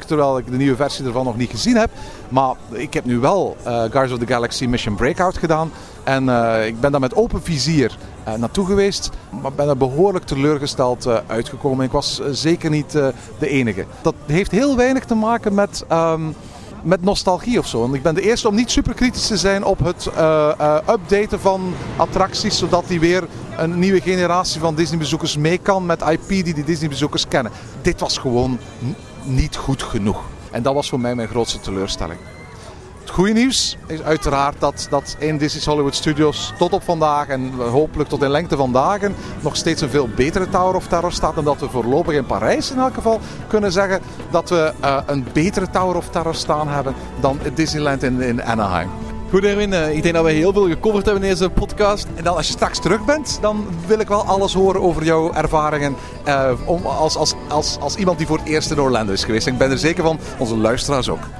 terwijl 0.07 0.39
ik 0.39 0.47
de 0.51 0.57
nieuwe 0.57 0.77
versie 0.77 1.05
ervan 1.05 1.25
nog 1.25 1.37
niet 1.37 1.51
gezien 1.51 1.77
heb. 1.77 1.91
Maar 2.29 2.55
ik 2.71 2.95
heb 2.95 3.05
nu 3.05 3.19
wel 3.19 3.57
Guardians 3.65 4.13
of 4.13 4.19
the 4.19 4.27
Galaxy 4.27 4.67
Mission 4.67 4.95
Breakout 4.95 5.39
gedaan. 5.39 5.71
En 6.05 6.29
ik 6.67 6.81
ben 6.81 6.91
daar 6.91 7.01
met 7.01 7.15
open 7.15 7.43
vizier 7.43 7.97
naartoe 8.37 8.67
geweest. 8.67 9.11
Maar 9.43 9.53
ben 9.53 9.69
er 9.69 9.77
behoorlijk 9.77 10.25
teleurgesteld 10.25 11.07
uitgekomen. 11.27 11.85
Ik 11.85 11.93
was 11.93 12.21
zeker 12.31 12.71
niet 12.71 12.93
de 13.39 13.49
enige. 13.49 13.85
Dat 14.03 14.15
heeft 14.27 14.51
heel 14.51 14.77
weinig 14.77 15.05
te 15.05 15.15
maken 15.15 15.55
met... 15.55 15.85
ehm, 15.89 16.23
met 16.83 17.03
nostalgie 17.03 17.59
of 17.59 17.67
zo. 17.67 17.85
En 17.85 17.95
ik 17.95 18.03
ben 18.03 18.15
de 18.15 18.21
eerste 18.21 18.49
om 18.49 18.55
niet 18.55 18.71
super 18.71 18.95
kritisch 18.95 19.27
te 19.27 19.37
zijn 19.37 19.65
op 19.65 19.79
het 19.79 20.07
eh, 20.07 20.51
eh, 20.59 20.77
updaten 20.89 21.41
van 21.41 21.75
attracties, 21.97 22.59
zodat 22.59 22.85
die 22.89 23.01
weer 23.01 23.25
een 23.57 23.79
nieuwe 23.79 24.01
generatie 24.01 24.61
van 24.61 24.75
Disney-bezoekers 24.75 25.37
mee 25.37 25.59
kan 25.59 25.87
met 25.87 26.03
IP 26.03 26.29
die 26.29 26.55
die 26.55 26.65
Disney-bezoekers 26.65 27.29
kennen. 27.29 27.53
Dit 27.83 28.01
was 28.01 28.19
gewoon 28.19 28.59
niet 29.25 29.57
goed 29.57 29.83
genoeg. 29.83 30.23
En 30.51 30.63
dat 30.63 30.75
was 30.75 30.89
voor 30.89 31.01
mij 31.01 31.15
mijn 31.15 31.29
grootste 31.29 31.61
teleurstelling. 31.61 32.19
Het 33.11 33.19
goede 33.19 33.35
nieuws 33.35 33.77
is 33.87 34.03
uiteraard 34.03 34.55
dat, 34.59 34.87
dat 34.91 35.17
in 35.19 35.39
Disney's 35.39 35.67
Hollywood 35.67 35.95
Studios 35.95 36.53
tot 36.59 36.73
op 36.73 36.83
vandaag 36.83 37.29
en 37.29 37.53
hopelijk 37.53 38.09
tot 38.09 38.23
in 38.23 38.31
lengte 38.31 38.57
van 38.57 38.73
dagen 38.73 39.15
nog 39.41 39.57
steeds 39.57 39.83
een 39.83 39.89
veel 39.89 40.09
betere 40.17 40.49
Tower 40.49 40.75
of 40.75 40.87
Terror 40.87 41.13
staat. 41.13 41.37
En 41.37 41.45
dat 41.45 41.61
we 41.61 41.69
voorlopig 41.69 42.15
in 42.15 42.27
Parijs 42.27 42.71
in 42.71 42.79
elk 42.79 42.95
geval 42.95 43.21
kunnen 43.49 43.73
zeggen 43.73 44.01
dat 44.31 44.49
we 44.51 44.73
eh, 44.81 44.97
een 45.07 45.27
betere 45.33 45.71
Tower 45.71 45.97
of 45.97 46.09
Terror 46.09 46.35
staan 46.35 46.69
hebben 46.69 46.95
dan 47.21 47.39
Disneyland 47.55 48.03
in, 48.03 48.21
in 48.21 48.43
Anaheim. 48.43 48.89
Goed 49.31 49.45
Erwin, 49.45 49.73
eh, 49.73 49.97
ik 49.97 50.03
denk 50.03 50.15
dat 50.15 50.25
we 50.25 50.31
heel 50.31 50.53
veel 50.53 50.69
gecoverd 50.69 51.05
hebben 51.05 51.23
in 51.23 51.31
deze 51.31 51.51
podcast. 51.51 52.07
En 52.15 52.25
dan 52.25 52.37
als 52.37 52.47
je 52.47 52.53
straks 52.53 52.79
terug 52.79 53.05
bent, 53.05 53.39
dan 53.41 53.67
wil 53.87 53.99
ik 53.99 54.09
wel 54.09 54.25
alles 54.25 54.55
horen 54.55 54.81
over 54.81 55.05
jouw 55.05 55.33
ervaringen 55.33 55.95
eh, 56.25 56.51
om, 56.65 56.87
als, 56.87 57.17
als, 57.17 57.35
als, 57.49 57.79
als 57.81 57.97
iemand 57.97 58.19
die 58.19 58.27
voor 58.27 58.39
het 58.39 58.49
eerst 58.49 58.71
in 58.71 58.81
Orlando 58.81 59.13
is 59.13 59.25
geweest. 59.25 59.47
En 59.47 59.53
ik 59.53 59.59
ben 59.59 59.71
er 59.71 59.79
zeker 59.79 60.03
van, 60.03 60.19
onze 60.39 60.57
luisteraars 60.57 61.09
ook. 61.09 61.40